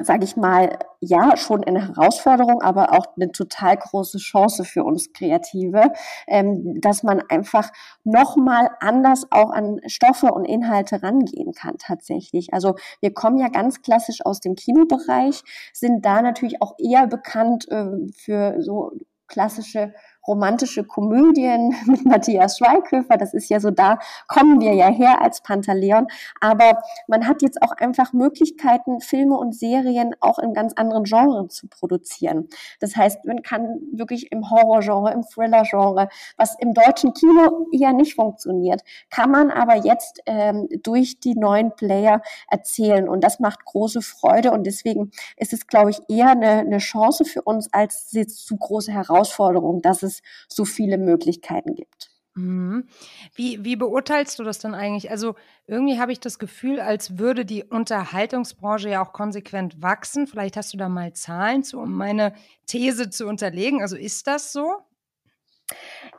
sage 0.05 0.25
ich 0.25 0.37
mal, 0.37 0.79
ja, 1.01 1.37
schon 1.37 1.65
eine 1.65 1.89
Herausforderung, 1.89 2.63
aber 2.63 2.93
auch 2.93 3.07
eine 3.17 3.33
total 3.33 3.77
große 3.77 4.19
Chance 4.19 4.65
für 4.65 4.85
uns 4.85 5.13
Kreative, 5.13 5.93
ähm, 6.29 6.81
dass 6.81 7.03
man 7.03 7.23
einfach 7.29 7.71
nochmal 8.05 8.71
anders 8.81 9.27
auch 9.31 9.51
an 9.51 9.81
Stoffe 9.87 10.27
und 10.27 10.45
Inhalte 10.45 11.03
rangehen 11.03 11.53
kann 11.53 11.77
tatsächlich. 11.79 12.53
Also 12.55 12.77
wir 13.01 13.13
kommen 13.13 13.39
ja 13.39 13.49
ganz 13.49 13.83
klassisch 13.83 14.25
aus 14.25 14.41
dem 14.41 14.55
Kinobereich, 14.55 15.43
sind 15.73 16.05
da 16.05 16.23
natürlich 16.23 16.63
auch 16.63 16.75
eher 16.79 17.07
bekannt 17.07 17.69
äh, 17.71 17.87
für 18.15 18.63
so 18.63 18.93
klassische 19.27 19.95
romantische 20.27 20.85
Komödien 20.85 21.75
mit 21.87 22.05
Matthias 22.05 22.59
Schweighöfer. 22.59 23.17
Das 23.17 23.35
ist 23.35 23.49
ja 23.49 23.61
so, 23.61 23.71
da 23.71 23.99
kommen 24.29 24.61
wir 24.61 24.75
ja 24.75 24.89
her 24.89 25.23
als 25.23 25.41
Pantaleon. 25.43 26.07
Aber 26.41 26.83
man 27.09 27.27
hat 27.27 27.43
jetzt 27.43 27.61
auch 27.63 27.73
einfach 27.73 28.13
Möglichkeiten, 28.13 29.01
Filme 29.01 29.37
und 29.37 29.55
Serien 29.55 30.15
auch 30.21 30.39
in 30.39 30.55
ganz 30.55 30.75
anderen 30.75 31.05
Genres 31.05 31.55
zu 31.55 31.69
produzieren. 31.69 32.49
Das 32.81 32.97
heißt, 32.97 33.25
man 33.25 33.43
kann 33.43 33.81
wirklich 33.93 34.33
im 34.33 34.51
Horrorgenre, 34.51 35.13
im 35.13 35.23
Thriller-Genre, 35.23 36.09
was 36.37 36.57
im 36.59 36.75
deutschen 36.75 37.13
Kino 37.15 37.67
eher 37.73 37.93
nicht 37.93 38.15
funktioniert, 38.15 38.83
kann 39.11 39.31
man 39.31 39.51
aber 39.51 39.77
jetzt 39.77 40.21
ähm, 40.27 40.69
durch 40.83 41.21
die 41.21 41.35
neuen 41.35 41.75
Player 41.75 42.23
erzählen. 42.49 43.09
Und 43.09 43.23
das 43.25 43.41
macht 43.41 43.65
große 43.65 44.03
Freude. 44.03 44.53
Und 44.53 44.65
deswegen 44.67 45.11
ist 45.37 45.53
es, 45.53 45.67
glaube 45.67 45.91
ich, 45.91 46.01
eher 46.09 46.31
eine, 46.31 46.61
eine 46.61 46.79
Chance 46.79 47.25
für 47.25 47.43
uns 47.43 47.73
als 47.73 48.09
jetzt 48.13 48.47
zu 48.47 48.57
große 48.57 48.93
Herausforderung, 48.93 49.83
dass 49.83 50.03
es 50.03 50.12
es 50.13 50.23
so 50.49 50.65
viele 50.65 50.99
Möglichkeiten 50.99 51.75
gibt. 51.75 52.11
Mhm. 52.35 52.89
Wie, 53.35 53.63
wie 53.63 53.77
beurteilst 53.77 54.39
du 54.39 54.45
das 54.45 54.59
denn 54.59 54.75
eigentlich? 54.75 55.11
Also 55.11 55.35
irgendwie 55.67 55.99
habe 55.99 56.13
ich 56.13 56.21
das 56.21 56.39
Gefühl, 56.39 56.81
als 56.81 57.19
würde 57.19 57.45
die 57.45 57.65
Unterhaltungsbranche 57.65 58.89
ja 58.89 59.05
auch 59.05 59.13
konsequent 59.13 59.83
wachsen. 59.83 60.27
Vielleicht 60.27 60.57
hast 60.57 60.73
du 60.73 60.79
da 60.79 60.89
mal 60.89 61.13
Zahlen 61.13 61.63
zu, 61.63 61.79
um 61.79 61.93
meine 61.93 62.35
These 62.67 63.11
zu 63.11 63.27
unterlegen. 63.27 63.83
Also 63.83 63.97
ist 63.97 64.27
das 64.27 64.53
so? 64.53 64.79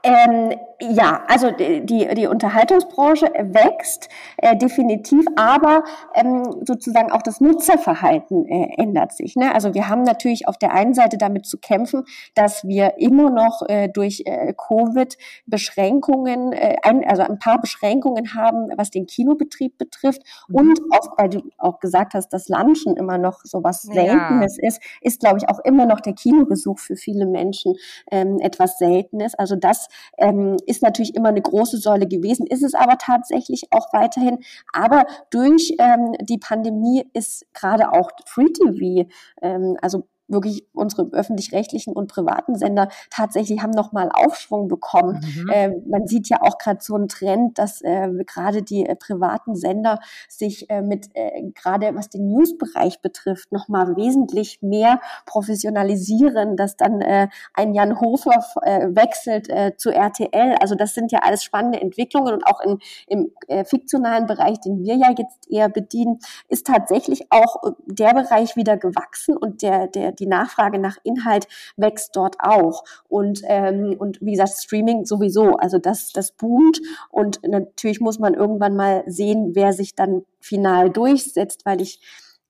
Ähm, 0.06 0.54
ja, 0.82 1.24
also 1.28 1.52
die, 1.52 1.86
die 1.86 2.28
Unterhaltungsbranche 2.28 3.28
wächst 3.28 4.10
äh, 4.36 4.58
definitiv, 4.58 5.26
aber 5.38 5.86
ähm, 6.14 6.44
sozusagen 6.68 7.10
auch 7.10 7.22
das 7.22 7.40
Nutzerverhalten 7.40 8.46
äh, 8.46 8.74
ändert 8.78 9.14
sich. 9.14 9.38
Ne? 9.38 9.56
Also 9.56 9.74
wir 9.74 9.88
haben 9.88 10.04
natürlich 10.04 10.46
auf 10.48 10.58
der 10.58 10.74
einen 10.74 10.94
Seite 10.94 11.18
damit 11.18 11.46
zu 11.46 11.58
kämpfen, 11.58 12.04
dass 12.36 12.68
wir 12.68 12.96
immer 12.98 13.30
noch 13.30 13.62
äh, 13.70 13.88
durch 13.88 14.24
äh, 14.26 14.54
Covid 14.58 15.18
Beschränkungen, 15.46 16.52
äh, 16.52 16.76
ein, 16.84 17.06
also 17.08 17.24
ein 17.24 17.40
paar 17.40 17.62
Beschränkungen 17.62 18.34
haben, 18.36 18.74
was 18.76 18.90
den 18.90 19.06
Kinobetrieb 19.06 19.78
betrifft 19.78 20.22
mhm. 20.50 20.56
und 20.56 20.80
auch, 20.92 21.18
weil 21.18 21.30
du 21.30 21.44
auch 21.58 21.80
gesagt 21.80 22.14
hast, 22.14 22.34
dass 22.34 22.50
Lunchen 22.50 22.98
immer 22.98 23.18
noch 23.18 23.40
so 23.46 23.64
was 23.64 23.84
Seltenes 23.84 24.58
ja. 24.62 24.68
ist, 24.68 24.82
ist 25.00 25.22
glaube 25.22 25.38
ich 25.38 25.48
auch 25.48 25.60
immer 25.60 25.86
noch 25.86 26.02
der 26.02 26.14
Kinobesuch 26.14 26.80
für 26.80 26.98
viele 26.98 27.26
Menschen 27.26 27.76
ähm, 28.12 28.40
etwas 28.42 28.78
Seltenes. 28.78 29.34
Also 29.44 29.58
das 29.58 29.90
ähm, 30.18 30.56
ist 30.66 30.82
natürlich 30.82 31.16
immer 31.16 31.30
eine 31.30 31.42
große 31.42 31.78
Säule 31.78 32.08
gewesen, 32.08 32.48
ist 32.48 32.64
es 32.64 32.74
aber 32.74 32.98
tatsächlich 32.98 33.66
auch 33.72 33.92
weiterhin. 33.92 34.40
Aber 34.72 35.06
durch 35.32 35.76
ähm, 35.80 36.14
die 36.22 36.38
Pandemie 36.38 37.06
ist 37.14 37.46
gerade 37.54 37.92
auch 37.92 38.10
Free 38.26 38.54
TV, 38.54 39.10
ähm, 39.42 39.78
also 39.82 40.08
wirklich 40.28 40.68
unsere 40.74 41.10
öffentlich-rechtlichen 41.12 41.94
und 41.94 42.08
privaten 42.08 42.56
Sender 42.56 42.90
tatsächlich 43.10 43.62
haben 43.62 43.72
nochmal 43.72 44.10
Aufschwung 44.14 44.68
bekommen. 44.68 45.24
Mhm. 45.36 45.50
Äh, 45.50 45.70
man 45.86 46.08
sieht 46.08 46.30
ja 46.30 46.42
auch 46.42 46.58
gerade 46.58 46.80
so 46.82 46.96
einen 46.96 47.08
Trend, 47.08 47.60
dass 47.60 47.82
äh, 47.82 48.10
gerade 48.26 48.64
die 48.64 48.86
äh, 48.86 48.96
privaten 48.96 49.56
Sender 49.56 50.00
sich 50.30 50.70
äh, 50.70 50.82
mit 50.82 51.10
äh, 51.14 51.52
gerade 51.54 51.96
was 51.96 52.10
den 52.10 52.28
Newsbereich 52.30 53.02
betrifft 53.02 53.52
nochmal 53.52 53.96
wesentlich 53.96 54.62
mehr 54.62 55.00
professionalisieren, 55.26 56.56
dass 56.56 56.78
dann 56.78 57.02
äh, 57.02 57.28
ein 57.54 57.74
Jan 57.74 58.00
Hofer 58.00 58.34
wechselt 58.64 59.48
zu 59.80 59.92
RTL. 59.92 60.56
Also 60.60 60.76
das 60.76 60.94
sind 60.94 61.12
ja 61.12 61.20
alles 61.20 61.44
spannende 61.44 61.82
Entwicklungen 61.82 62.34
und 62.34 62.48
auch 62.48 62.60
in, 62.62 62.80
im 63.08 63.32
fiktionalen 63.66 64.26
Bereich, 64.26 64.60
den 64.60 64.84
wir 64.84 64.96
ja 64.96 65.10
jetzt 65.18 65.50
eher 65.50 65.70
bedienen, 65.70 66.20
ist 66.48 66.68
tatsächlich 66.68 67.32
auch 67.32 67.58
der 67.86 68.14
Bereich 68.14 68.56
wieder 68.56 68.78
gewachsen 68.78 69.38
und 69.38 69.62
der 69.62 69.88
der 69.88 70.12
die 70.12 70.23
Nachfrage 70.26 70.80
nach 70.80 70.98
Inhalt 71.04 71.48
wächst 71.78 72.16
dort 72.16 72.38
auch. 72.40 72.84
Und, 73.08 73.42
ähm, 73.46 73.96
und 73.98 74.20
wie 74.22 74.32
gesagt, 74.32 74.54
Streaming 74.54 75.06
sowieso, 75.06 75.56
also 75.58 75.78
das, 75.78 76.12
das 76.12 76.32
boomt. 76.32 76.82
Und 77.10 77.40
natürlich 77.48 78.00
muss 78.00 78.20
man 78.20 78.34
irgendwann 78.34 78.76
mal 78.76 79.04
sehen, 79.08 79.52
wer 79.54 79.74
sich 79.74 79.96
dann 79.96 80.26
final 80.40 80.90
durchsetzt, 80.90 81.66
weil 81.66 81.82
ich 81.82 82.02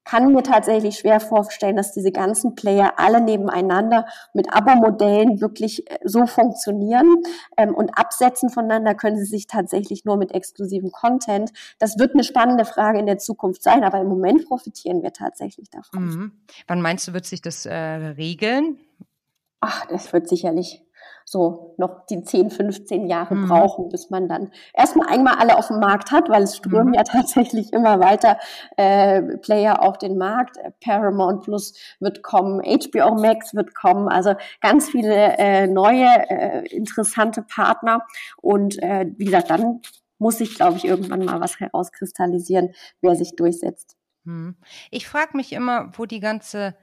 kann 0.03 0.33
mir 0.33 0.43
tatsächlich 0.43 0.97
schwer 0.97 1.19
vorstellen, 1.19 1.75
dass 1.75 1.93
diese 1.93 2.11
ganzen 2.11 2.55
Player 2.55 2.93
alle 2.97 3.21
nebeneinander 3.21 4.05
mit 4.33 4.53
Abo-Modellen 4.53 5.41
wirklich 5.41 5.89
äh, 5.89 5.99
so 6.03 6.25
funktionieren 6.25 7.23
ähm, 7.57 7.73
und 7.73 7.97
absetzen 7.97 8.49
voneinander 8.49 8.95
können 8.95 9.17
sie 9.17 9.25
sich 9.25 9.47
tatsächlich 9.47 10.05
nur 10.05 10.17
mit 10.17 10.33
exklusivem 10.33 10.91
Content. 10.91 11.51
Das 11.79 11.97
wird 11.97 12.13
eine 12.13 12.23
spannende 12.23 12.65
Frage 12.65 12.99
in 12.99 13.05
der 13.05 13.17
Zukunft 13.17 13.63
sein, 13.63 13.83
aber 13.83 13.99
im 13.99 14.07
Moment 14.07 14.45
profitieren 14.45 15.01
wir 15.03 15.13
tatsächlich 15.13 15.69
davon. 15.69 16.05
Mhm. 16.05 16.31
Wann 16.67 16.81
meinst 16.81 17.07
du, 17.07 17.13
wird 17.13 17.25
sich 17.25 17.41
das 17.41 17.65
äh, 17.65 17.73
regeln? 17.73 18.77
Ach, 19.61 19.85
das 19.85 20.11
wird 20.11 20.27
sicherlich 20.27 20.83
so 21.25 21.75
noch 21.77 22.05
die 22.07 22.23
10, 22.23 22.49
15 22.49 23.07
Jahre 23.07 23.35
mhm. 23.35 23.47
brauchen, 23.47 23.89
bis 23.89 24.09
man 24.09 24.27
dann 24.27 24.51
erstmal 24.73 25.09
einmal 25.09 25.35
alle 25.35 25.57
auf 25.57 25.67
dem 25.67 25.79
Markt 25.79 26.11
hat, 26.11 26.29
weil 26.29 26.43
es 26.43 26.57
strömen 26.57 26.89
mhm. 26.89 26.93
ja 26.93 27.03
tatsächlich 27.03 27.73
immer 27.73 27.99
weiter 27.99 28.37
äh, 28.77 29.21
Player 29.37 29.81
auf 29.81 29.97
den 29.97 30.17
Markt. 30.17 30.57
Paramount 30.83 31.43
Plus 31.43 31.73
wird 31.99 32.23
kommen, 32.23 32.61
HBO 32.61 33.15
Max 33.15 33.53
wird 33.53 33.75
kommen, 33.75 34.07
also 34.07 34.35
ganz 34.61 34.89
viele 34.89 35.37
äh, 35.37 35.67
neue 35.67 36.07
äh, 36.29 36.65
interessante 36.67 37.41
Partner 37.41 38.05
und 38.41 38.81
äh, 38.81 39.05
wie 39.17 39.25
gesagt, 39.25 39.49
dann 39.49 39.81
muss 40.17 40.37
sich, 40.37 40.55
glaube 40.55 40.77
ich, 40.77 40.85
irgendwann 40.85 41.25
mal 41.25 41.41
was 41.41 41.59
herauskristallisieren, 41.59 42.73
wer 43.01 43.15
sich 43.15 43.35
durchsetzt. 43.35 43.97
Mhm. 44.23 44.55
Ich 44.89 45.07
frage 45.07 45.35
mich 45.35 45.53
immer, 45.53 45.91
wo 45.97 46.05
die 46.05 46.19
ganze 46.19 46.75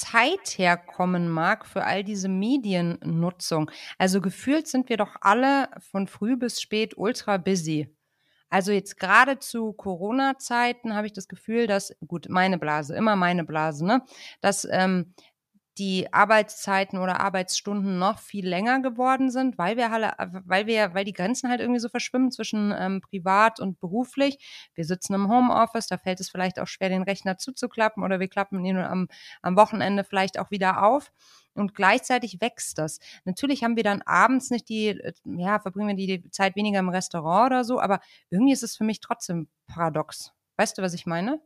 Zeit 0.00 0.58
herkommen 0.58 1.28
mag 1.28 1.66
für 1.66 1.84
all 1.84 2.04
diese 2.04 2.28
Mediennutzung. 2.28 3.70
Also 3.98 4.20
gefühlt 4.20 4.66
sind 4.66 4.88
wir 4.88 4.96
doch 4.96 5.16
alle 5.20 5.68
von 5.90 6.06
früh 6.06 6.36
bis 6.36 6.60
spät 6.60 6.96
ultra 6.96 7.38
busy. 7.38 7.94
Also 8.48 8.72
jetzt 8.72 8.98
gerade 8.98 9.38
zu 9.38 9.72
Corona-Zeiten 9.72 10.94
habe 10.94 11.06
ich 11.06 11.12
das 11.12 11.28
Gefühl, 11.28 11.66
dass, 11.66 11.96
gut, 12.06 12.28
meine 12.28 12.58
Blase, 12.58 12.94
immer 12.94 13.16
meine 13.16 13.44
Blase, 13.44 13.84
ne, 13.84 14.02
dass 14.40 14.66
ähm, 14.70 15.14
die 15.78 16.12
Arbeitszeiten 16.12 16.98
oder 16.98 17.20
Arbeitsstunden 17.20 17.98
noch 17.98 18.18
viel 18.18 18.48
länger 18.48 18.80
geworden 18.80 19.30
sind, 19.30 19.58
weil 19.58 19.76
wir 19.76 19.92
alle, 19.92 20.14
weil 20.46 20.66
wir, 20.66 20.94
weil 20.94 21.04
die 21.04 21.12
Grenzen 21.12 21.50
halt 21.50 21.60
irgendwie 21.60 21.80
so 21.80 21.88
verschwimmen 21.88 22.30
zwischen 22.30 22.74
ähm, 22.76 23.00
privat 23.02 23.60
und 23.60 23.78
beruflich. 23.78 24.70
Wir 24.74 24.84
sitzen 24.84 25.14
im 25.14 25.28
Homeoffice, 25.28 25.86
da 25.86 25.98
fällt 25.98 26.20
es 26.20 26.30
vielleicht 26.30 26.58
auch 26.58 26.66
schwer, 26.66 26.88
den 26.88 27.02
Rechner 27.02 27.36
zuzuklappen 27.36 28.02
oder 28.02 28.20
wir 28.20 28.28
klappen 28.28 28.64
ihn 28.64 28.78
am, 28.78 29.08
am 29.42 29.56
Wochenende 29.56 30.04
vielleicht 30.04 30.38
auch 30.38 30.50
wieder 30.50 30.82
auf. 30.82 31.12
Und 31.54 31.74
gleichzeitig 31.74 32.40
wächst 32.40 32.76
das. 32.76 32.98
Natürlich 33.24 33.64
haben 33.64 33.76
wir 33.76 33.82
dann 33.82 34.02
abends 34.02 34.50
nicht 34.50 34.68
die, 34.68 35.00
ja, 35.24 35.58
verbringen 35.58 35.96
wir 35.96 36.06
die 36.06 36.30
Zeit 36.30 36.54
weniger 36.54 36.80
im 36.80 36.90
Restaurant 36.90 37.46
oder 37.46 37.64
so, 37.64 37.80
aber 37.80 38.00
irgendwie 38.28 38.52
ist 38.52 38.62
es 38.62 38.76
für 38.76 38.84
mich 38.84 39.00
trotzdem 39.00 39.48
paradox. 39.66 40.32
Weißt 40.58 40.76
du, 40.76 40.82
was 40.82 40.92
ich 40.92 41.06
meine? 41.06 41.40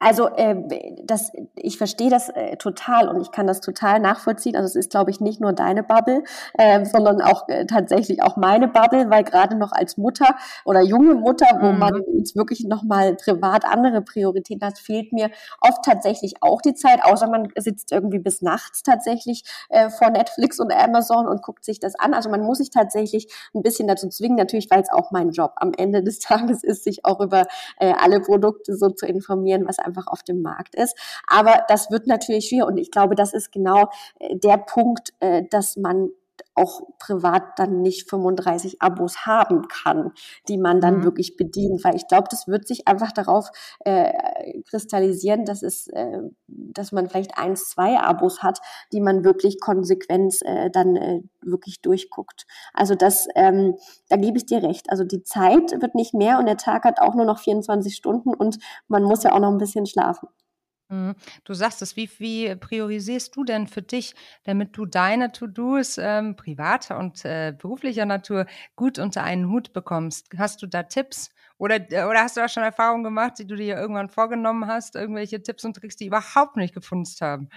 Also 0.00 0.28
äh, 0.34 0.56
das, 1.04 1.30
ich 1.54 1.76
verstehe 1.76 2.08
das 2.08 2.30
äh, 2.30 2.56
total 2.56 3.08
und 3.08 3.20
ich 3.20 3.30
kann 3.32 3.46
das 3.46 3.60
total 3.60 4.00
nachvollziehen. 4.00 4.56
Also 4.56 4.66
es 4.66 4.74
ist, 4.74 4.90
glaube 4.90 5.10
ich, 5.10 5.20
nicht 5.20 5.40
nur 5.40 5.52
deine 5.52 5.82
Bubble, 5.82 6.24
äh, 6.54 6.84
sondern 6.86 7.20
auch 7.20 7.46
äh, 7.48 7.66
tatsächlich 7.66 8.22
auch 8.22 8.36
meine 8.36 8.66
Bubble, 8.66 9.10
weil 9.10 9.24
gerade 9.24 9.56
noch 9.56 9.72
als 9.72 9.98
Mutter 9.98 10.34
oder 10.64 10.80
junge 10.80 11.14
Mutter, 11.14 11.46
wo 11.60 11.72
mhm. 11.72 11.78
man 11.78 12.02
jetzt 12.16 12.34
wirklich 12.34 12.64
nochmal 12.64 13.14
privat 13.14 13.66
andere 13.66 14.00
Prioritäten 14.00 14.66
hat, 14.66 14.78
fehlt 14.78 15.12
mir 15.12 15.30
oft 15.60 15.84
tatsächlich 15.84 16.42
auch 16.42 16.62
die 16.62 16.74
Zeit, 16.74 17.04
außer 17.04 17.28
man 17.28 17.48
sitzt 17.58 17.92
irgendwie 17.92 18.18
bis 18.18 18.40
nachts 18.40 18.82
tatsächlich 18.82 19.44
äh, 19.68 19.90
vor 19.90 20.08
Netflix 20.08 20.60
und 20.60 20.72
Amazon 20.72 21.28
und 21.28 21.42
guckt 21.42 21.64
sich 21.64 21.78
das 21.78 21.94
an. 21.94 22.14
Also 22.14 22.30
man 22.30 22.40
muss 22.40 22.56
sich 22.56 22.70
tatsächlich 22.70 23.30
ein 23.54 23.62
bisschen 23.62 23.86
dazu 23.86 24.08
zwingen, 24.08 24.36
natürlich, 24.36 24.70
weil 24.70 24.80
es 24.80 24.90
auch 24.90 25.10
mein 25.10 25.30
Job 25.30 25.52
am 25.56 25.72
Ende 25.76 26.02
des 26.02 26.18
Tages 26.20 26.64
ist, 26.64 26.84
sich 26.84 27.04
auch 27.04 27.20
über 27.20 27.46
äh, 27.78 27.92
alle 28.00 28.20
Produkte 28.20 28.74
so 28.74 28.88
zu 28.88 29.04
informieren, 29.04 29.68
was 29.68 29.78
einfach 29.90 30.06
auf 30.06 30.22
dem 30.22 30.42
Markt 30.42 30.74
ist. 30.74 30.96
Aber 31.26 31.64
das 31.68 31.90
wird 31.90 32.06
natürlich 32.06 32.46
schwierig 32.48 32.68
und 32.68 32.78
ich 32.78 32.90
glaube, 32.90 33.14
das 33.14 33.32
ist 33.32 33.52
genau 33.52 33.88
äh, 34.18 34.36
der 34.36 34.58
Punkt, 34.58 35.12
äh, 35.20 35.42
dass 35.50 35.76
man 35.76 36.10
auch 36.54 36.82
privat 36.98 37.58
dann 37.58 37.82
nicht 37.82 38.08
35 38.08 38.82
Abos 38.82 39.26
haben 39.26 39.68
kann, 39.68 40.12
die 40.48 40.58
man 40.58 40.80
dann 40.80 40.98
mhm. 40.98 41.04
wirklich 41.04 41.36
bedient, 41.36 41.84
weil 41.84 41.96
ich 41.96 42.06
glaube, 42.08 42.28
das 42.30 42.46
wird 42.46 42.66
sich 42.66 42.86
einfach 42.88 43.12
darauf 43.12 43.50
äh, 43.84 44.12
kristallisieren, 44.68 45.44
dass 45.44 45.62
es, 45.62 45.88
äh, 45.88 46.20
dass 46.46 46.92
man 46.92 47.08
vielleicht 47.08 47.38
eins, 47.38 47.68
zwei 47.70 47.98
Abos 47.98 48.42
hat, 48.42 48.60
die 48.92 49.00
man 49.00 49.24
wirklich 49.24 49.60
konsequent 49.60 50.36
äh, 50.42 50.70
dann 50.70 50.96
äh, 50.96 51.22
wirklich 51.42 51.80
durchguckt. 51.80 52.46
Also 52.74 52.94
das, 52.94 53.28
ähm, 53.34 53.76
da 54.08 54.16
gebe 54.16 54.36
ich 54.36 54.46
dir 54.46 54.62
recht. 54.62 54.90
Also 54.90 55.04
die 55.04 55.22
Zeit 55.22 55.80
wird 55.80 55.94
nicht 55.94 56.14
mehr 56.14 56.38
und 56.38 56.46
der 56.46 56.56
Tag 56.56 56.84
hat 56.84 57.00
auch 57.00 57.14
nur 57.14 57.26
noch 57.26 57.38
24 57.38 57.94
Stunden 57.94 58.34
und 58.34 58.58
man 58.88 59.02
muss 59.02 59.22
ja 59.22 59.32
auch 59.32 59.40
noch 59.40 59.50
ein 59.50 59.58
bisschen 59.58 59.86
schlafen. 59.86 60.28
Mhm. 60.90 61.14
Du 61.44 61.54
sagst 61.54 61.82
es, 61.82 61.96
wie, 61.96 62.10
wie 62.18 62.54
priorisierst 62.56 63.34
du 63.36 63.44
denn 63.44 63.68
für 63.68 63.82
dich, 63.82 64.14
damit 64.44 64.76
du 64.76 64.86
deine 64.86 65.30
To-Dos 65.32 65.98
ähm, 65.98 66.34
privater 66.36 66.98
und 66.98 67.24
äh, 67.24 67.54
beruflicher 67.56 68.06
Natur 68.06 68.46
gut 68.74 68.98
unter 68.98 69.22
einen 69.22 69.48
Hut 69.50 69.72
bekommst? 69.72 70.28
Hast 70.36 70.62
du 70.62 70.66
da 70.66 70.82
Tipps? 70.82 71.30
Oder, 71.58 71.76
äh, 71.92 72.04
oder 72.04 72.22
hast 72.22 72.36
du 72.36 72.44
auch 72.44 72.48
schon 72.48 72.64
Erfahrungen 72.64 73.04
gemacht, 73.04 73.34
die 73.38 73.46
du 73.46 73.54
dir 73.54 73.76
irgendwann 73.76 74.08
vorgenommen 74.08 74.66
hast, 74.66 74.96
irgendwelche 74.96 75.42
Tipps 75.42 75.64
und 75.64 75.74
Tricks, 75.76 75.96
die 75.96 76.06
überhaupt 76.06 76.56
nicht 76.56 76.74
gefunzt 76.74 77.20
haben? 77.20 77.48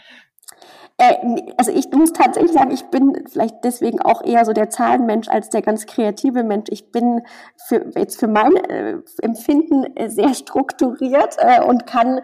Äh, 0.98 1.16
also 1.58 1.72
ich 1.72 1.90
muss 1.92 2.14
tatsächlich 2.14 2.54
sagen, 2.54 2.72
ich 2.72 2.86
bin 2.86 3.26
vielleicht 3.30 3.64
deswegen 3.64 4.02
auch 4.02 4.24
eher 4.24 4.46
so 4.46 4.54
der 4.54 4.70
Zahlenmensch 4.70 5.28
als 5.28 5.50
der 5.50 5.62
ganz 5.62 5.86
kreative 5.86 6.44
Mensch. 6.44 6.68
Ich 6.70 6.92
bin 6.92 7.22
für, 7.58 7.92
jetzt 7.96 8.20
für 8.20 8.28
mein 8.28 8.56
äh, 8.56 8.98
Empfinden 9.22 9.86
äh, 9.96 10.10
sehr 10.10 10.34
strukturiert 10.34 11.36
äh, 11.38 11.62
und 11.64 11.88
kann, 11.88 12.22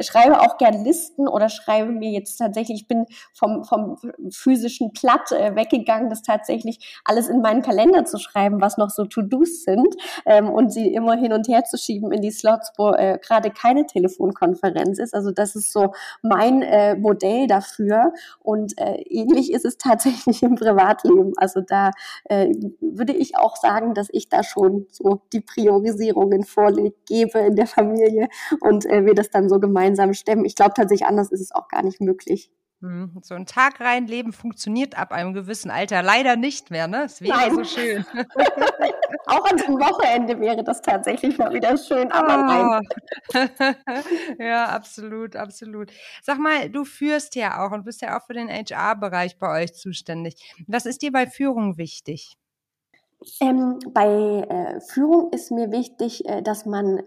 schreibe 0.00 0.40
auch 0.40 0.58
gern 0.58 0.84
Listen 0.84 1.28
oder 1.28 1.48
schreibe 1.48 1.90
mir 1.90 2.10
jetzt 2.10 2.36
tatsächlich, 2.36 2.82
ich 2.82 2.88
bin 2.88 3.06
vom, 3.32 3.64
vom 3.64 3.96
physischen 4.30 4.92
Platt 4.92 5.30
weggegangen, 5.30 6.10
das 6.10 6.22
tatsächlich 6.22 7.00
alles 7.04 7.28
in 7.28 7.40
meinen 7.40 7.62
Kalender 7.62 8.04
zu 8.04 8.18
schreiben, 8.18 8.60
was 8.60 8.76
noch 8.76 8.90
so 8.90 9.04
To-Dos 9.04 9.64
sind 9.64 9.94
ähm, 10.26 10.50
und 10.50 10.72
sie 10.72 10.92
immer 10.92 11.16
hin 11.16 11.32
und 11.32 11.48
her 11.48 11.64
zu 11.64 11.76
schieben 11.78 12.12
in 12.12 12.22
die 12.22 12.30
Slots, 12.30 12.72
wo 12.76 12.90
gerade 12.90 13.50
keine 13.50 13.86
Telefonkonferenz 13.86 14.98
ist. 14.98 15.14
Also 15.14 15.30
das 15.30 15.54
ist 15.54 15.72
so 15.72 15.92
mein 16.22 17.00
Modell 17.00 17.46
dafür 17.46 17.67
dafür. 17.68 18.12
Und 18.40 18.78
äh, 18.78 19.02
ähnlich 19.08 19.52
ist 19.52 19.64
es 19.64 19.78
tatsächlich 19.78 20.42
im 20.42 20.54
Privatleben. 20.54 21.32
Also 21.36 21.60
da 21.60 21.90
äh, 22.24 22.52
würde 22.80 23.12
ich 23.12 23.36
auch 23.36 23.56
sagen, 23.56 23.94
dass 23.94 24.08
ich 24.10 24.28
da 24.28 24.42
schon 24.42 24.86
so 24.90 25.22
die 25.32 25.40
Priorisierungen 25.40 26.44
vorgebe 26.44 27.38
in 27.38 27.56
der 27.56 27.66
Familie 27.66 28.28
und 28.60 28.86
äh, 28.86 29.04
wir 29.04 29.14
das 29.14 29.30
dann 29.30 29.48
so 29.48 29.60
gemeinsam 29.60 30.14
stemmen. 30.14 30.44
Ich 30.44 30.54
glaube 30.54 30.72
tatsächlich, 30.74 31.06
anders 31.06 31.30
ist 31.30 31.40
es 31.40 31.52
auch 31.52 31.68
gar 31.68 31.82
nicht 31.82 32.00
möglich. 32.00 32.50
Mhm. 32.80 33.18
So 33.22 33.34
ein 33.34 33.46
Tag 33.46 33.80
reinleben 33.80 34.32
funktioniert 34.32 34.96
ab 34.96 35.10
einem 35.10 35.32
gewissen 35.34 35.70
Alter 35.70 36.02
leider 36.02 36.36
nicht 36.36 36.70
mehr, 36.70 36.86
ne? 36.86 37.04
Es 37.04 37.20
wäre 37.20 37.36
Nein. 37.36 37.54
so 37.54 37.64
schön. 37.64 38.06
Auch 39.28 39.44
an 39.50 39.58
dem 39.58 39.74
Wochenende 39.74 40.40
wäre 40.40 40.64
das 40.64 40.80
tatsächlich 40.80 41.36
mal 41.36 41.52
wieder 41.52 41.76
schön, 41.76 42.10
aber 42.10 42.38
nein. 42.38 42.80
Oh. 43.34 43.44
ja, 44.42 44.66
absolut, 44.66 45.36
absolut. 45.36 45.92
Sag 46.22 46.38
mal, 46.38 46.70
du 46.70 46.84
führst 46.84 47.34
ja 47.34 47.64
auch 47.64 47.72
und 47.72 47.84
bist 47.84 48.00
ja 48.00 48.18
auch 48.18 48.24
für 48.26 48.32
den 48.32 48.48
HR-Bereich 48.48 49.38
bei 49.38 49.62
euch 49.62 49.74
zuständig. 49.74 50.34
Was 50.66 50.86
ist 50.86 51.02
dir 51.02 51.12
bei 51.12 51.26
Führung 51.26 51.76
wichtig? 51.76 52.36
Ähm, 53.40 53.80
bei 53.92 54.46
äh, 54.48 54.80
Führung 54.80 55.32
ist 55.32 55.50
mir 55.50 55.72
wichtig, 55.72 56.24
äh, 56.28 56.40
dass 56.40 56.66
man 56.66 56.98
äh, 56.98 57.02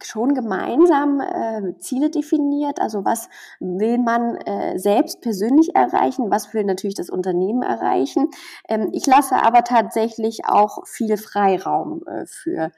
schon 0.00 0.34
gemeinsam 0.34 1.20
äh, 1.20 1.76
Ziele 1.80 2.10
definiert. 2.10 2.80
Also 2.80 3.04
was 3.04 3.28
will 3.58 3.98
man 3.98 4.36
äh, 4.36 4.78
selbst 4.78 5.20
persönlich 5.20 5.74
erreichen, 5.74 6.30
was 6.30 6.54
will 6.54 6.62
natürlich 6.62 6.94
das 6.94 7.10
Unternehmen 7.10 7.62
erreichen. 7.62 8.28
Ähm, 8.68 8.90
ich 8.92 9.04
lasse 9.06 9.34
aber 9.34 9.64
tatsächlich 9.64 10.44
auch 10.46 10.86
viel 10.86 11.16
Freiraum 11.16 12.04
äh, 12.06 12.26
für 12.26 12.70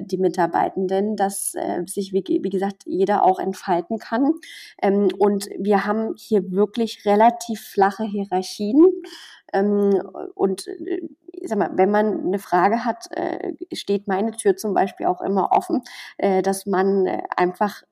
die 0.00 0.18
Mitarbeitenden, 0.18 1.16
dass 1.16 1.54
sich, 1.86 2.12
wie, 2.12 2.24
wie, 2.26 2.50
gesagt, 2.50 2.84
jeder 2.86 3.24
auch 3.24 3.38
entfalten 3.38 3.98
kann. 3.98 4.34
Ähm, 4.80 5.08
und 5.18 5.48
wir 5.58 5.84
haben 5.84 6.14
hier 6.16 6.50
wirklich 6.52 7.04
relativ 7.04 7.60
flache 7.60 8.04
Hierarchien. 8.04 8.84
Ähm, 9.54 10.02
und 10.34 10.68
ich 11.32 11.48
sag 11.48 11.58
mal, 11.58 11.70
wenn 11.74 11.90
man 11.90 12.26
eine 12.26 12.38
Frage 12.38 12.84
hat, 12.84 13.06
äh, 13.12 13.54
steht 13.72 14.08
meine 14.08 14.32
Tür 14.32 14.56
zum 14.56 14.74
Beispiel 14.74 15.06
auch 15.06 15.20
immer 15.20 15.52
offen, 15.52 15.82
äh, 16.18 16.42
dass 16.42 16.66
man 16.66 17.06
äh, 17.06 17.22
einfach 17.36 17.82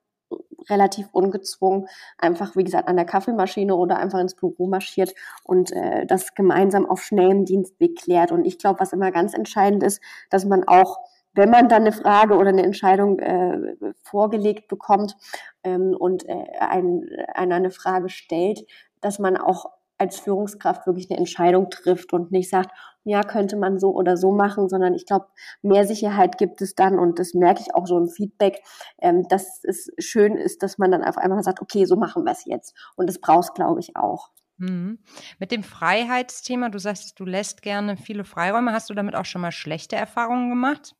relativ 0.70 1.09
ungezwungen 1.12 1.88
einfach, 2.18 2.57
wie 2.57 2.64
gesagt, 2.64 2.88
an 2.88 2.96
der 2.96 3.05
Kaffeemaschine 3.05 3.75
oder 3.75 3.98
einfach 3.98 4.20
ins 4.20 4.35
Büro 4.35 4.66
marschiert 4.66 5.14
und 5.44 5.72
äh, 5.72 6.07
das 6.07 6.35
gemeinsam 6.35 6.87
auf 6.87 7.03
schnellem 7.03 7.44
Dienstweg 7.44 7.96
klärt. 7.98 8.33
Und 8.33 8.44
ich 8.44 8.59
glaube, 8.59 8.81
was 8.81 8.92
immer 8.92 9.11
ganz 9.11 9.35
entscheidend 9.35 9.83
ist, 9.83 10.01
dass 10.31 10.44
man 10.44 10.64
auch 10.64 10.98
wenn 11.35 11.48
man 11.48 11.68
dann 11.68 11.83
eine 11.83 11.92
Frage 11.92 12.37
oder 12.37 12.51
eine 12.51 12.62
Entscheidung 12.62 13.18
äh, 13.18 13.75
vorgelegt 14.03 14.68
bekommt 14.68 15.16
ähm, 15.64 15.96
und 15.98 16.29
äh, 16.29 16.44
ein, 16.61 17.09
einer 17.33 17.55
eine 17.55 17.70
Frage 17.70 18.11
stellt, 18.11 18.66
dass 19.01 19.18
man 19.18 19.38
auch 19.38 19.70
als 20.02 20.18
Führungskraft 20.18 20.86
wirklich 20.86 21.08
eine 21.10 21.18
Entscheidung 21.18 21.70
trifft 21.70 22.12
und 22.12 22.32
nicht 22.32 22.50
sagt, 22.50 22.70
ja, 23.04 23.22
könnte 23.22 23.56
man 23.56 23.78
so 23.78 23.92
oder 23.92 24.16
so 24.16 24.32
machen, 24.32 24.68
sondern 24.68 24.94
ich 24.94 25.06
glaube, 25.06 25.26
mehr 25.62 25.86
Sicherheit 25.86 26.38
gibt 26.38 26.60
es 26.60 26.74
dann 26.74 26.98
und 26.98 27.18
das 27.20 27.34
merke 27.34 27.60
ich 27.60 27.74
auch 27.74 27.86
so 27.86 27.96
im 27.98 28.08
Feedback, 28.08 28.60
ähm, 29.00 29.26
dass 29.28 29.62
es 29.62 29.90
schön 29.98 30.36
ist, 30.36 30.62
dass 30.62 30.78
man 30.78 30.90
dann 30.90 31.02
einfach 31.02 31.22
einmal 31.22 31.42
sagt, 31.42 31.62
okay, 31.62 31.84
so 31.84 31.96
machen 31.96 32.24
wir 32.24 32.32
es 32.32 32.44
jetzt. 32.44 32.76
Und 32.96 33.08
das 33.08 33.20
brauchst, 33.20 33.54
glaube 33.54 33.78
ich, 33.78 33.96
auch. 33.96 34.30
Mhm. 34.58 34.98
Mit 35.38 35.52
dem 35.52 35.62
Freiheitsthema, 35.62 36.68
du 36.68 36.78
sagst, 36.78 37.18
du 37.18 37.24
lässt 37.24 37.62
gerne 37.62 37.96
viele 37.96 38.24
Freiräume. 38.24 38.72
Hast 38.72 38.90
du 38.90 38.94
damit 38.94 39.14
auch 39.14 39.24
schon 39.24 39.40
mal 39.40 39.52
schlechte 39.52 39.96
Erfahrungen 39.96 40.50
gemacht? 40.50 40.94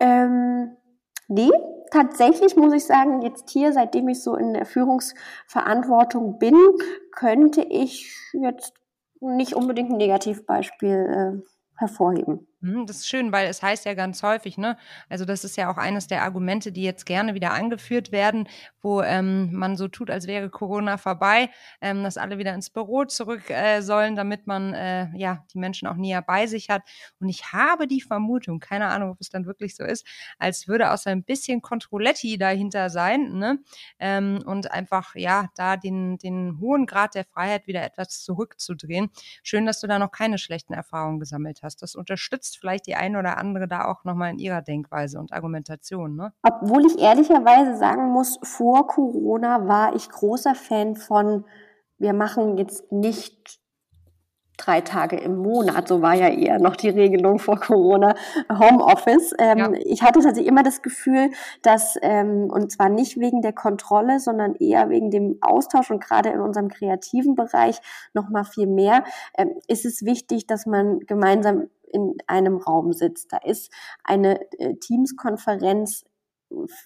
Ähm, 0.00 0.76
Nee, 1.28 1.50
tatsächlich 1.90 2.56
muss 2.56 2.72
ich 2.72 2.84
sagen, 2.84 3.22
jetzt 3.22 3.50
hier, 3.50 3.72
seitdem 3.72 4.08
ich 4.08 4.22
so 4.22 4.36
in 4.36 4.54
der 4.54 4.66
Führungsverantwortung 4.66 6.38
bin, 6.38 6.56
könnte 7.12 7.62
ich 7.62 8.14
jetzt 8.32 8.74
nicht 9.20 9.54
unbedingt 9.54 9.90
ein 9.90 9.96
Negativbeispiel 9.96 11.42
äh, 11.42 11.48
hervorheben. 11.76 12.46
Hm, 12.62 12.86
das 12.86 12.96
ist 12.98 13.08
schön, 13.08 13.32
weil 13.32 13.46
es 13.48 13.62
heißt 13.62 13.84
ja 13.84 13.92
ganz 13.92 14.22
häufig, 14.22 14.56
ne? 14.56 14.78
Also 15.10 15.26
das 15.26 15.44
ist 15.44 15.56
ja 15.58 15.70
auch 15.70 15.76
eines 15.76 16.06
der 16.06 16.22
Argumente, 16.22 16.72
die 16.72 16.82
jetzt 16.82 17.04
gerne 17.04 17.34
wieder 17.34 17.52
angeführt 17.52 18.12
werden, 18.12 18.48
wo 18.80 19.02
ähm, 19.02 19.52
man 19.52 19.76
so 19.76 19.88
tut, 19.88 20.10
als 20.10 20.26
wäre 20.26 20.48
Corona 20.48 20.96
vorbei, 20.96 21.50
ähm, 21.82 22.02
dass 22.02 22.16
alle 22.16 22.38
wieder 22.38 22.54
ins 22.54 22.70
Büro 22.70 23.04
zurück 23.04 23.50
äh, 23.50 23.82
sollen, 23.82 24.16
damit 24.16 24.46
man 24.46 24.72
äh, 24.72 25.08
ja 25.18 25.44
die 25.52 25.58
Menschen 25.58 25.86
auch 25.86 25.96
näher 25.96 26.22
bei 26.22 26.46
sich 26.46 26.70
hat. 26.70 26.82
Und 27.20 27.28
ich 27.28 27.52
habe 27.52 27.86
die 27.86 28.00
Vermutung, 28.00 28.58
keine 28.58 28.86
Ahnung, 28.86 29.10
ob 29.10 29.20
es 29.20 29.28
dann 29.28 29.44
wirklich 29.44 29.76
so 29.76 29.84
ist, 29.84 30.06
als 30.38 30.66
würde 30.66 30.92
auch 30.92 30.98
so 30.98 31.10
ein 31.10 31.24
bisschen 31.24 31.60
Controletti 31.60 32.38
dahinter 32.38 32.88
sein, 32.88 33.34
ne? 33.34 33.58
Ähm, 33.98 34.42
und 34.46 34.70
einfach 34.70 35.14
ja 35.14 35.50
da 35.56 35.76
den 35.76 36.16
den 36.18 36.58
hohen 36.60 36.86
Grad 36.86 37.14
der 37.14 37.24
Freiheit 37.24 37.66
wieder 37.66 37.82
etwas 37.84 38.22
zurückzudrehen. 38.22 39.10
Schön, 39.42 39.66
dass 39.66 39.80
du 39.80 39.86
da 39.86 39.98
noch 39.98 40.10
keine 40.10 40.38
schlechten 40.38 40.72
Erfahrungen 40.72 41.20
gesammelt 41.20 41.60
hast. 41.62 41.82
Das 41.82 41.94
unterstützt 41.94 42.45
vielleicht 42.54 42.86
die 42.86 42.94
eine 42.94 43.18
oder 43.18 43.38
andere 43.38 43.66
da 43.66 43.86
auch 43.86 44.04
nochmal 44.04 44.30
in 44.30 44.38
ihrer 44.38 44.62
Denkweise 44.62 45.18
und 45.18 45.32
Argumentation. 45.32 46.16
Ne? 46.16 46.32
Obwohl 46.42 46.86
ich 46.86 46.98
ehrlicherweise 46.98 47.76
sagen 47.76 48.12
muss, 48.12 48.38
vor 48.42 48.86
Corona 48.86 49.66
war 49.66 49.94
ich 49.96 50.08
großer 50.08 50.54
Fan 50.54 50.94
von, 50.94 51.44
wir 51.98 52.12
machen 52.12 52.56
jetzt 52.58 52.92
nicht 52.92 53.60
drei 54.56 54.80
Tage 54.80 55.16
im 55.16 55.36
Monat, 55.36 55.88
so 55.88 56.02
war 56.02 56.14
ja 56.14 56.28
eher 56.28 56.58
noch 56.58 56.76
die 56.76 56.88
Regelung 56.88 57.38
vor 57.38 57.58
Corona, 57.60 58.14
Homeoffice. 58.50 59.34
Ähm, 59.38 59.58
ja. 59.58 59.72
Ich 59.84 60.02
hatte 60.02 60.20
tatsächlich 60.20 60.46
immer 60.46 60.62
das 60.62 60.82
Gefühl, 60.82 61.30
dass, 61.62 61.96
ähm, 62.02 62.50
und 62.50 62.72
zwar 62.72 62.88
nicht 62.88 63.18
wegen 63.18 63.42
der 63.42 63.52
Kontrolle, 63.52 64.18
sondern 64.18 64.54
eher 64.54 64.88
wegen 64.88 65.10
dem 65.10 65.38
Austausch 65.40 65.90
und 65.90 66.02
gerade 66.02 66.30
in 66.30 66.40
unserem 66.40 66.68
kreativen 66.68 67.34
Bereich 67.34 67.80
noch 68.14 68.28
mal 68.30 68.44
viel 68.44 68.66
mehr, 68.66 69.04
ähm, 69.36 69.50
ist 69.68 69.84
es 69.84 70.04
wichtig, 70.04 70.46
dass 70.46 70.66
man 70.66 71.00
gemeinsam 71.00 71.68
in 71.92 72.16
einem 72.26 72.56
Raum 72.56 72.92
sitzt. 72.92 73.32
Da 73.32 73.38
ist 73.38 73.72
eine 74.04 74.40
äh, 74.58 74.74
Teams-Konferenz 74.76 76.04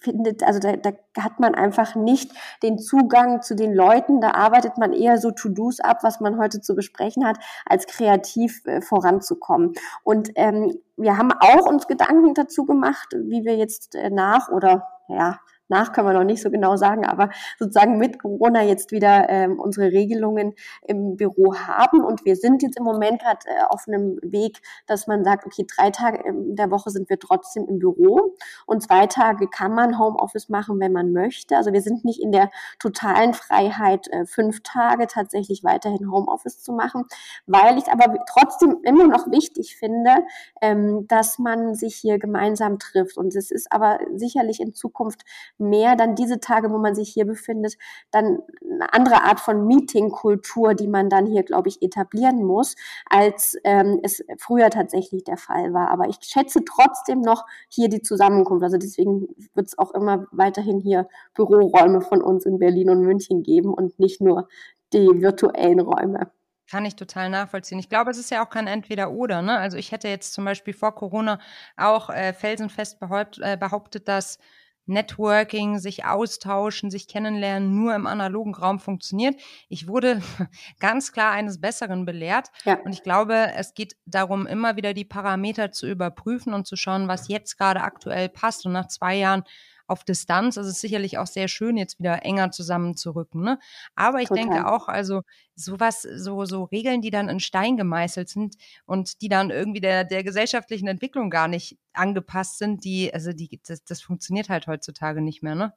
findet, 0.01 0.43
also 0.43 0.59
da, 0.59 0.75
da 0.75 0.91
hat 1.19 1.39
man 1.39 1.53
einfach 1.53 1.95
nicht 1.95 2.31
den 2.63 2.79
Zugang 2.79 3.41
zu 3.41 3.55
den 3.55 3.73
Leuten, 3.73 4.19
da 4.19 4.31
arbeitet 4.31 4.77
man 4.77 4.91
eher 4.91 5.17
so 5.17 5.31
To-Dos 5.31 5.79
ab, 5.79 5.99
was 6.01 6.19
man 6.19 6.39
heute 6.39 6.61
zu 6.61 6.75
besprechen 6.75 7.25
hat, 7.25 7.37
als 7.65 7.85
kreativ 7.85 8.65
äh, 8.65 8.81
voranzukommen. 8.81 9.73
Und 10.03 10.31
ähm, 10.35 10.79
wir 10.97 11.17
haben 11.17 11.31
auch 11.31 11.67
uns 11.67 11.87
Gedanken 11.87 12.33
dazu 12.33 12.65
gemacht, 12.65 13.13
wie 13.13 13.45
wir 13.45 13.55
jetzt 13.55 13.95
äh, 13.95 14.09
nach 14.09 14.49
oder 14.49 14.87
ja, 15.07 15.39
nach 15.71 15.93
können 15.93 16.07
wir 16.07 16.13
noch 16.13 16.23
nicht 16.23 16.41
so 16.41 16.51
genau 16.51 16.75
sagen, 16.75 17.05
aber 17.05 17.29
sozusagen 17.57 17.97
mit 17.97 18.19
Corona 18.19 18.61
jetzt 18.61 18.91
wieder 18.91 19.27
ähm, 19.29 19.59
unsere 19.59 19.91
Regelungen 19.91 20.53
im 20.85 21.15
Büro 21.15 21.55
haben. 21.55 22.03
Und 22.03 22.25
wir 22.25 22.35
sind 22.35 22.61
jetzt 22.61 22.77
im 22.77 22.83
Moment 22.83 23.21
gerade 23.21 23.39
äh, 23.47 23.63
auf 23.69 23.85
einem 23.87 24.19
Weg, 24.21 24.61
dass 24.85 25.07
man 25.07 25.23
sagt, 25.23 25.45
okay, 25.45 25.65
drei 25.75 25.89
Tage 25.89 26.27
in 26.27 26.55
der 26.55 26.69
Woche 26.69 26.91
sind 26.91 27.09
wir 27.09 27.17
trotzdem 27.17 27.65
im 27.67 27.79
Büro 27.79 28.35
und 28.65 28.83
zwei 28.83 29.07
Tage 29.07 29.47
kann 29.47 29.73
man 29.73 29.97
Homeoffice 29.97 30.49
machen, 30.49 30.79
wenn 30.79 30.91
man 30.91 31.13
möchte. 31.13 31.55
Also 31.55 31.73
wir 31.73 31.81
sind 31.81 32.05
nicht 32.05 32.21
in 32.21 32.31
der 32.31 32.49
totalen 32.79 33.33
Freiheit, 33.33 34.07
äh, 34.09 34.25
fünf 34.25 34.61
Tage 34.63 35.07
tatsächlich 35.07 35.63
weiterhin 35.63 36.11
Homeoffice 36.11 36.61
zu 36.61 36.73
machen, 36.73 37.05
weil 37.47 37.77
ich 37.77 37.87
aber 37.87 38.13
trotzdem 38.29 38.77
immer 38.83 39.07
noch 39.07 39.31
wichtig 39.31 39.77
finde, 39.77 40.25
ähm, 40.61 41.07
dass 41.07 41.39
man 41.39 41.75
sich 41.75 41.95
hier 41.95 42.19
gemeinsam 42.19 42.77
trifft. 42.77 43.17
Und 43.17 43.35
es 43.35 43.51
ist 43.51 43.71
aber 43.71 43.99
sicherlich 44.13 44.59
in 44.59 44.73
Zukunft 44.73 45.23
mehr 45.61 45.95
dann 45.95 46.15
diese 46.15 46.39
Tage, 46.39 46.71
wo 46.71 46.77
man 46.77 46.95
sich 46.95 47.09
hier 47.09 47.25
befindet, 47.25 47.77
dann 48.11 48.39
eine 48.61 48.93
andere 48.93 49.23
Art 49.23 49.39
von 49.39 49.65
Meetingkultur, 49.65 50.73
die 50.73 50.87
man 50.87 51.09
dann 51.09 51.25
hier, 51.25 51.43
glaube 51.43 51.69
ich, 51.69 51.81
etablieren 51.81 52.43
muss, 52.43 52.75
als 53.09 53.57
ähm, 53.63 53.99
es 54.03 54.23
früher 54.37 54.69
tatsächlich 54.69 55.23
der 55.23 55.37
Fall 55.37 55.73
war. 55.73 55.89
Aber 55.89 56.09
ich 56.09 56.17
schätze 56.21 56.65
trotzdem 56.65 57.21
noch 57.21 57.45
hier 57.69 57.87
die 57.87 58.01
Zusammenkunft. 58.01 58.63
Also 58.63 58.77
deswegen 58.77 59.27
wird 59.53 59.67
es 59.67 59.77
auch 59.77 59.93
immer 59.93 60.27
weiterhin 60.31 60.79
hier 60.79 61.07
Büroräume 61.33 62.01
von 62.01 62.21
uns 62.21 62.45
in 62.45 62.59
Berlin 62.59 62.89
und 62.89 63.01
München 63.01 63.43
geben 63.43 63.73
und 63.73 63.99
nicht 63.99 64.21
nur 64.21 64.47
die 64.93 65.21
virtuellen 65.21 65.79
Räume. 65.79 66.31
Kann 66.71 66.85
ich 66.85 66.95
total 66.95 67.29
nachvollziehen. 67.29 67.79
Ich 67.79 67.89
glaube, 67.89 68.11
es 68.11 68.17
ist 68.17 68.31
ja 68.31 68.45
auch 68.45 68.49
kein 68.49 68.65
Entweder-Oder. 68.65 69.41
Ne? 69.41 69.57
Also 69.57 69.75
ich 69.75 69.91
hätte 69.91 70.07
jetzt 70.07 70.31
zum 70.31 70.45
Beispiel 70.45 70.73
vor 70.73 70.95
Corona 70.95 71.37
auch 71.75 72.09
äh, 72.09 72.31
felsenfest 72.31 72.97
behaupt, 72.97 73.39
äh, 73.43 73.57
behauptet, 73.57 74.07
dass 74.07 74.39
Networking, 74.85 75.79
sich 75.79 76.05
austauschen, 76.05 76.91
sich 76.91 77.07
kennenlernen 77.07 77.75
nur 77.75 77.95
im 77.95 78.07
analogen 78.07 78.55
Raum 78.55 78.79
funktioniert. 78.79 79.35
Ich 79.69 79.87
wurde 79.87 80.21
ganz 80.79 81.11
klar 81.11 81.31
eines 81.31 81.61
Besseren 81.61 82.05
belehrt. 82.05 82.49
Ja. 82.65 82.79
Und 82.83 82.91
ich 82.91 83.03
glaube, 83.03 83.51
es 83.55 83.73
geht 83.73 83.95
darum, 84.05 84.47
immer 84.47 84.75
wieder 84.75 84.93
die 84.93 85.05
Parameter 85.05 85.71
zu 85.71 85.87
überprüfen 85.87 86.53
und 86.53 86.67
zu 86.67 86.75
schauen, 86.75 87.07
was 87.07 87.27
jetzt 87.27 87.57
gerade 87.57 87.81
aktuell 87.81 88.29
passt. 88.29 88.65
Und 88.65 88.73
nach 88.73 88.87
zwei 88.87 89.15
Jahren 89.15 89.43
auf 89.87 90.03
Distanz 90.03 90.57
ist 90.57 90.67
es 90.67 90.81
sicherlich 90.81 91.17
auch 91.17 91.27
sehr 91.27 91.47
schön, 91.47 91.77
jetzt 91.77 91.99
wieder 91.99 92.23
enger 92.23 92.51
zusammenzurücken. 92.51 93.41
Ne? 93.41 93.59
Aber 93.95 94.21
ich 94.21 94.29
Total. 94.29 94.43
denke 94.43 94.67
auch, 94.67 94.87
also 94.87 95.21
sowas, 95.55 96.01
so, 96.01 96.45
so 96.45 96.63
Regeln, 96.63 97.01
die 97.01 97.11
dann 97.11 97.29
in 97.29 97.39
Stein 97.39 97.77
gemeißelt 97.77 98.29
sind 98.29 98.55
und 98.85 99.21
die 99.21 99.29
dann 99.29 99.49
irgendwie 99.49 99.81
der, 99.81 100.03
der 100.03 100.23
gesellschaftlichen 100.23 100.87
Entwicklung 100.87 101.29
gar 101.29 101.47
nicht 101.47 101.77
angepasst 101.93 102.57
sind, 102.57 102.83
die, 102.83 103.13
also 103.13 103.33
die, 103.33 103.59
das, 103.65 103.83
das 103.83 104.01
funktioniert 104.01 104.49
halt 104.49 104.67
heutzutage 104.67 105.21
nicht 105.21 105.43
mehr, 105.43 105.55
ne? 105.55 105.73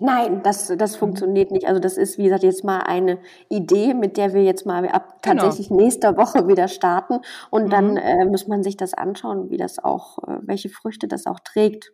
Nein, 0.00 0.42
das, 0.44 0.72
das 0.76 0.94
mhm. 0.94 0.98
funktioniert 0.98 1.50
nicht. 1.50 1.66
Also 1.66 1.80
das 1.80 1.96
ist, 1.96 2.18
wie 2.18 2.24
gesagt, 2.24 2.44
jetzt 2.44 2.64
mal 2.64 2.80
eine 2.80 3.18
Idee, 3.48 3.94
mit 3.94 4.16
der 4.16 4.32
wir 4.32 4.44
jetzt 4.44 4.64
mal 4.64 4.86
ab 4.88 5.22
genau. 5.22 5.42
tatsächlich 5.42 5.70
nächster 5.70 6.16
Woche 6.16 6.46
wieder 6.46 6.68
starten. 6.68 7.20
Und 7.50 7.66
mhm. 7.66 7.70
dann 7.70 7.96
äh, 7.96 8.24
muss 8.24 8.46
man 8.46 8.62
sich 8.62 8.76
das 8.76 8.94
anschauen, 8.94 9.50
wie 9.50 9.56
das 9.56 9.82
auch, 9.82 10.18
äh, 10.18 10.38
welche 10.42 10.68
Früchte 10.68 11.08
das 11.08 11.26
auch 11.26 11.40
trägt. 11.40 11.92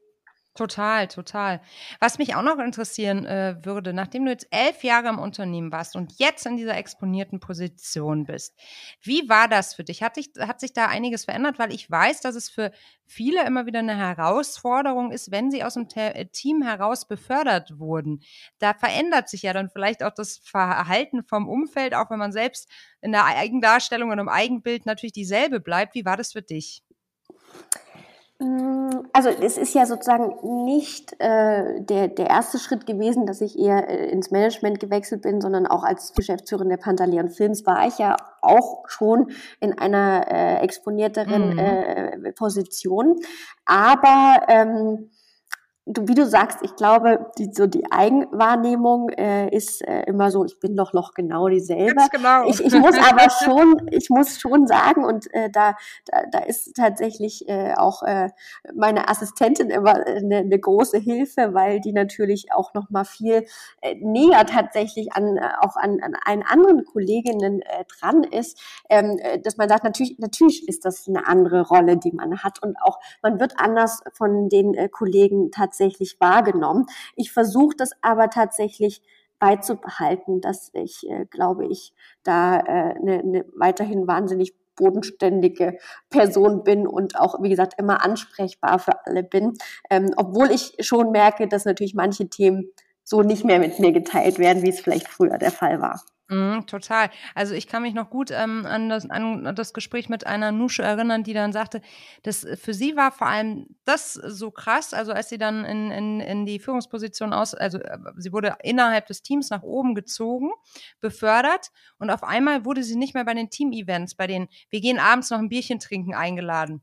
Total, 0.56 1.08
total. 1.08 1.60
Was 1.98 2.18
mich 2.18 2.36
auch 2.36 2.42
noch 2.42 2.60
interessieren 2.60 3.26
äh, 3.26 3.56
würde, 3.64 3.92
nachdem 3.92 4.24
du 4.24 4.30
jetzt 4.30 4.46
elf 4.52 4.84
Jahre 4.84 5.08
im 5.08 5.18
Unternehmen 5.18 5.72
warst 5.72 5.96
und 5.96 6.20
jetzt 6.20 6.46
in 6.46 6.56
dieser 6.56 6.76
exponierten 6.76 7.40
Position 7.40 8.24
bist, 8.24 8.54
wie 9.02 9.28
war 9.28 9.48
das 9.48 9.74
für 9.74 9.82
dich? 9.82 10.04
Hat 10.04 10.14
sich, 10.14 10.30
hat 10.38 10.60
sich 10.60 10.72
da 10.72 10.86
einiges 10.86 11.24
verändert? 11.24 11.58
Weil 11.58 11.72
ich 11.72 11.90
weiß, 11.90 12.20
dass 12.20 12.36
es 12.36 12.50
für 12.50 12.70
viele 13.04 13.44
immer 13.44 13.66
wieder 13.66 13.80
eine 13.80 13.96
Herausforderung 13.96 15.10
ist, 15.10 15.32
wenn 15.32 15.50
sie 15.50 15.64
aus 15.64 15.74
dem 15.74 15.88
Te 15.88 16.28
Team 16.32 16.62
heraus 16.62 17.08
befördert 17.08 17.80
wurden. 17.80 18.22
Da 18.60 18.74
verändert 18.74 19.28
sich 19.28 19.42
ja 19.42 19.52
dann 19.52 19.70
vielleicht 19.70 20.04
auch 20.04 20.14
das 20.14 20.38
Verhalten 20.38 21.24
vom 21.24 21.48
Umfeld, 21.48 21.96
auch 21.96 22.10
wenn 22.10 22.20
man 22.20 22.30
selbst 22.30 22.70
in 23.00 23.10
der 23.10 23.24
Eigendarstellung 23.24 24.12
und 24.12 24.20
im 24.20 24.28
Eigenbild 24.28 24.86
natürlich 24.86 25.14
dieselbe 25.14 25.58
bleibt. 25.58 25.96
Wie 25.96 26.04
war 26.04 26.16
das 26.16 26.30
für 26.32 26.42
dich? 26.42 26.84
Mm, 28.40 29.06
also 29.12 29.28
es 29.28 29.56
ist 29.56 29.74
ja 29.74 29.86
sozusagen 29.86 30.64
nicht 30.64 31.14
äh, 31.20 31.80
der, 31.80 32.08
der 32.08 32.26
erste 32.28 32.58
Schritt 32.58 32.84
gewesen, 32.84 33.26
dass 33.26 33.40
ich 33.40 33.56
eher 33.56 33.88
äh, 33.88 34.10
ins 34.10 34.32
Management 34.32 34.80
gewechselt 34.80 35.22
bin, 35.22 35.40
sondern 35.40 35.66
auch 35.68 35.84
als 35.84 36.14
Geschäftsführerin 36.14 36.68
der 36.68 36.76
Pantaleon 36.78 37.30
Films 37.30 37.64
war 37.64 37.86
ich 37.86 37.98
ja 37.98 38.16
auch 38.42 38.88
schon 38.88 39.30
in 39.60 39.78
einer 39.78 40.26
äh, 40.28 40.56
exponierteren 40.64 41.52
mhm. 41.52 41.58
äh, 41.58 42.32
Position. 42.32 43.20
Aber 43.66 44.42
ähm, 44.48 45.10
du, 45.86 46.08
wie 46.08 46.14
du 46.14 46.26
sagst, 46.26 46.58
ich 46.62 46.76
glaube, 46.76 47.30
die, 47.38 47.52
so 47.52 47.66
die 47.66 47.90
Eigenwahrnehmung 47.90 49.10
äh, 49.10 49.54
ist 49.54 49.86
äh, 49.86 50.04
immer 50.04 50.30
so, 50.30 50.44
ich 50.44 50.58
bin 50.58 50.76
doch 50.76 50.94
noch 50.94 51.12
genau 51.12 51.48
dieselbe. 51.48 51.94
Ganz 51.94 52.10
genau. 52.10 52.48
Ich, 52.48 52.64
ich 52.64 52.74
muss 52.74 52.96
aber 52.96 53.28
schon, 53.44 53.88
ich 53.90 54.08
muss 54.08 54.40
schon 54.40 54.66
sagen, 54.66 55.04
und 55.04 55.32
äh, 55.34 55.50
da, 55.50 55.76
da, 56.06 56.22
da 56.30 56.38
ist 56.38 56.74
tatsächlich 56.74 57.48
äh, 57.48 57.74
auch 57.74 58.02
äh, 58.02 58.30
meine 58.74 59.08
Assistentin 59.08 59.68
immer 59.68 59.94
eine, 59.94 60.38
eine 60.38 60.58
große 60.58 60.98
Hilfe, 60.98 61.52
weil 61.52 61.80
die 61.80 61.92
natürlich 61.92 62.52
auch 62.52 62.72
noch 62.72 62.88
mal 62.88 63.04
viel 63.04 63.44
äh, 63.82 63.94
näher 63.96 64.46
tatsächlich 64.46 65.12
an 65.12 65.36
äh, 65.36 65.48
auch 65.60 65.76
an, 65.76 66.00
an 66.02 66.14
einen 66.24 66.44
anderen 66.44 66.84
Kolleginnen 66.86 67.60
äh, 67.60 67.84
dran 67.98 68.24
ist, 68.24 68.58
ähm, 68.88 69.18
äh, 69.18 69.38
dass 69.38 69.58
man 69.58 69.68
sagt, 69.68 69.84
natürlich, 69.84 70.18
natürlich 70.18 70.66
ist 70.66 70.86
das 70.86 71.06
eine 71.08 71.26
andere 71.26 71.60
Rolle, 71.60 71.98
die 71.98 72.12
man 72.12 72.42
hat 72.42 72.62
und 72.62 72.76
auch 72.80 72.98
man 73.22 73.38
wird 73.38 73.54
anders 73.58 74.02
von 74.14 74.48
den 74.48 74.72
äh, 74.74 74.88
Kollegen 74.88 75.50
tatsächlich 75.50 75.73
tatsächlich 75.74 76.16
wahrgenommen. 76.20 76.86
Ich 77.16 77.32
versuche 77.32 77.76
das 77.76 77.90
aber 78.00 78.30
tatsächlich 78.30 79.02
beizubehalten, 79.40 80.40
dass 80.40 80.70
ich, 80.72 81.08
äh, 81.10 81.26
glaube 81.26 81.66
ich, 81.66 81.92
da 82.22 82.58
äh, 82.60 82.94
ne 83.00 83.20
eine 83.20 83.44
weiterhin 83.56 84.06
wahnsinnig 84.06 84.54
bodenständige 84.76 85.78
Person 86.10 86.64
bin 86.64 86.86
und 86.86 87.18
auch, 87.18 87.42
wie 87.42 87.48
gesagt, 87.48 87.74
immer 87.78 88.04
ansprechbar 88.04 88.78
für 88.78 89.04
alle 89.06 89.22
bin. 89.22 89.54
Ähm, 89.90 90.12
obwohl 90.16 90.50
ich 90.50 90.76
schon 90.80 91.10
merke, 91.10 91.46
dass 91.46 91.64
natürlich 91.64 91.94
manche 91.94 92.28
Themen 92.28 92.70
so 93.04 93.22
nicht 93.22 93.44
mehr 93.44 93.58
mit 93.58 93.78
mir 93.78 93.92
geteilt 93.92 94.38
werden, 94.38 94.62
wie 94.62 94.70
es 94.70 94.80
vielleicht 94.80 95.08
früher 95.08 95.38
der 95.38 95.52
Fall 95.52 95.80
war. 95.80 96.02
Mhm, 96.28 96.66
total. 96.66 97.10
Also 97.34 97.52
ich 97.54 97.66
kann 97.68 97.82
mich 97.82 97.92
noch 97.92 98.08
gut 98.08 98.30
ähm, 98.30 98.64
an, 98.64 98.88
das, 98.88 99.08
an 99.10 99.54
das 99.54 99.74
Gespräch 99.74 100.08
mit 100.08 100.26
einer 100.26 100.52
Nusche 100.52 100.82
erinnern, 100.82 101.22
die 101.22 101.34
dann 101.34 101.52
sagte, 101.52 101.82
dass 102.22 102.46
für 102.54 102.72
sie 102.72 102.96
war 102.96 103.12
vor 103.12 103.26
allem 103.26 103.66
das 103.84 104.14
so 104.14 104.50
krass, 104.50 104.94
also 104.94 105.12
als 105.12 105.28
sie 105.28 105.36
dann 105.36 105.66
in, 105.66 105.90
in, 105.90 106.20
in 106.20 106.46
die 106.46 106.58
Führungsposition 106.60 107.34
aus, 107.34 107.54
also 107.54 107.76
äh, 107.78 107.98
sie 108.16 108.32
wurde 108.32 108.56
innerhalb 108.62 109.06
des 109.06 109.20
Teams 109.20 109.50
nach 109.50 109.62
oben 109.62 109.94
gezogen, 109.94 110.50
befördert 111.00 111.72
und 111.98 112.08
auf 112.08 112.22
einmal 112.22 112.64
wurde 112.64 112.82
sie 112.84 112.96
nicht 112.96 113.12
mehr 113.12 113.26
bei 113.26 113.34
den 113.34 113.50
Team-Events, 113.50 114.14
bei 114.14 114.26
den 114.26 114.48
wir 114.70 114.80
gehen 114.80 114.98
abends 114.98 115.28
noch 115.28 115.38
ein 115.38 115.50
Bierchen 115.50 115.78
trinken 115.78 116.14
eingeladen. 116.14 116.82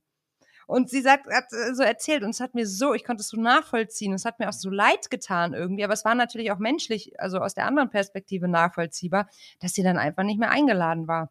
Und 0.71 0.89
sie 0.89 1.01
sagt, 1.01 1.27
hat 1.27 1.51
äh, 1.51 1.73
so 1.73 1.83
erzählt 1.83 2.23
und 2.23 2.29
es 2.29 2.39
hat 2.39 2.55
mir 2.55 2.65
so, 2.65 2.93
ich 2.93 3.03
konnte 3.03 3.19
es 3.19 3.27
so 3.27 3.37
nachvollziehen, 3.37 4.13
es 4.13 4.23
hat 4.23 4.39
mir 4.39 4.47
auch 4.47 4.53
so 4.53 4.69
leid 4.69 5.11
getan 5.11 5.53
irgendwie, 5.53 5.83
aber 5.83 5.91
es 5.91 6.05
war 6.05 6.15
natürlich 6.15 6.49
auch 6.49 6.59
menschlich, 6.59 7.19
also 7.19 7.39
aus 7.39 7.53
der 7.53 7.65
anderen 7.65 7.89
Perspektive 7.89 8.47
nachvollziehbar, 8.47 9.27
dass 9.59 9.73
sie 9.73 9.83
dann 9.83 9.97
einfach 9.97 10.23
nicht 10.23 10.39
mehr 10.39 10.49
eingeladen 10.49 11.09
war. 11.09 11.29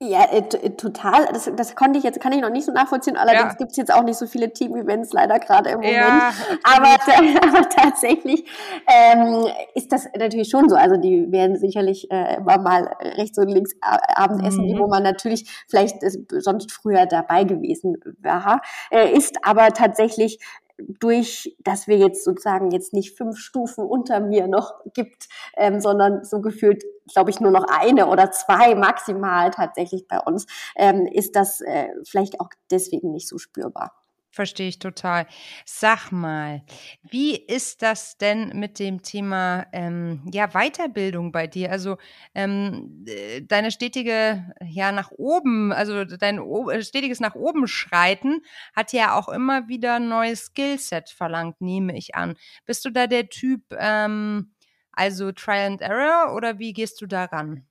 Ja, 0.00 0.26
äh, 0.26 0.38
äh, 0.38 0.70
total. 0.76 1.26
Das, 1.32 1.50
das 1.56 1.74
konnte 1.74 1.98
ich 1.98 2.04
jetzt, 2.04 2.20
kann 2.20 2.32
ich 2.32 2.40
noch 2.40 2.50
nicht 2.50 2.64
so 2.64 2.70
nachvollziehen. 2.72 3.16
Allerdings 3.16 3.54
ja. 3.54 3.58
gibt 3.58 3.72
es 3.72 3.76
jetzt 3.76 3.92
auch 3.92 4.04
nicht 4.04 4.16
so 4.16 4.28
viele 4.28 4.52
Team-Events 4.52 5.12
leider 5.12 5.40
gerade 5.40 5.70
im 5.70 5.80
Moment. 5.80 5.96
Ja, 5.96 6.32
aber, 6.62 6.86
aber, 7.48 7.68
tatsächlich 7.68 8.44
ähm, 8.86 9.48
ist 9.74 9.90
das 9.90 10.08
natürlich 10.16 10.50
schon 10.50 10.68
so. 10.68 10.76
Also 10.76 10.96
die 10.98 11.32
werden 11.32 11.56
sicherlich 11.56 12.08
äh, 12.12 12.36
immer 12.36 12.58
mal 12.58 12.96
rechts 13.16 13.38
und 13.38 13.48
links 13.48 13.74
Abendessen, 13.80 14.66
mhm. 14.66 14.78
wo 14.78 14.86
man 14.86 15.02
natürlich 15.02 15.64
vielleicht 15.68 15.96
sonst 16.30 16.70
früher 16.70 17.06
dabei 17.06 17.42
gewesen 17.42 17.96
wäre. 18.20 18.60
Äh, 18.92 19.16
ist 19.16 19.36
aber 19.42 19.70
tatsächlich 19.70 20.38
durch, 20.78 21.56
dass 21.60 21.88
wir 21.88 21.96
jetzt 21.96 22.24
sozusagen 22.24 22.70
jetzt 22.70 22.92
nicht 22.92 23.16
fünf 23.16 23.38
Stufen 23.38 23.84
unter 23.84 24.20
mir 24.20 24.46
noch 24.46 24.74
gibt, 24.94 25.28
ähm, 25.56 25.80
sondern 25.80 26.24
so 26.24 26.40
gefühlt, 26.40 26.84
glaube 27.12 27.30
ich, 27.30 27.40
nur 27.40 27.50
noch 27.50 27.64
eine 27.68 28.06
oder 28.06 28.30
zwei 28.30 28.74
maximal 28.74 29.50
tatsächlich 29.50 30.06
bei 30.06 30.20
uns, 30.20 30.46
ähm, 30.76 31.06
ist 31.06 31.36
das 31.36 31.60
äh, 31.60 31.88
vielleicht 32.04 32.40
auch 32.40 32.50
deswegen 32.70 33.12
nicht 33.12 33.28
so 33.28 33.38
spürbar. 33.38 33.92
Verstehe 34.30 34.68
ich 34.68 34.78
total. 34.78 35.26
Sag 35.64 36.12
mal, 36.12 36.62
wie 37.02 37.34
ist 37.34 37.80
das 37.82 38.18
denn 38.18 38.50
mit 38.60 38.78
dem 38.78 39.02
Thema 39.02 39.66
ähm, 39.72 40.22
ja, 40.32 40.48
Weiterbildung 40.48 41.32
bei 41.32 41.46
dir? 41.46 41.72
Also 41.72 41.96
ähm, 42.34 43.04
äh, 43.08 43.40
deine 43.40 43.70
stetige, 43.70 44.52
ja, 44.62 44.92
nach 44.92 45.10
oben, 45.12 45.72
also 45.72 46.04
dein 46.04 46.38
äh, 46.38 46.82
stetiges 46.82 47.20
nach 47.20 47.34
oben 47.36 47.66
schreiten 47.66 48.42
hat 48.76 48.92
ja 48.92 49.14
auch 49.18 49.28
immer 49.30 49.66
wieder 49.68 49.94
ein 49.96 50.08
neues 50.08 50.46
Skillset 50.46 51.08
verlangt, 51.08 51.60
nehme 51.62 51.96
ich 51.96 52.14
an. 52.14 52.36
Bist 52.66 52.84
du 52.84 52.90
da 52.90 53.06
der 53.06 53.30
Typ, 53.30 53.62
ähm, 53.78 54.52
also 54.92 55.32
Trial 55.32 55.66
and 55.68 55.80
Error 55.80 56.34
oder 56.34 56.58
wie 56.58 56.74
gehst 56.74 57.00
du 57.00 57.06
daran? 57.06 57.66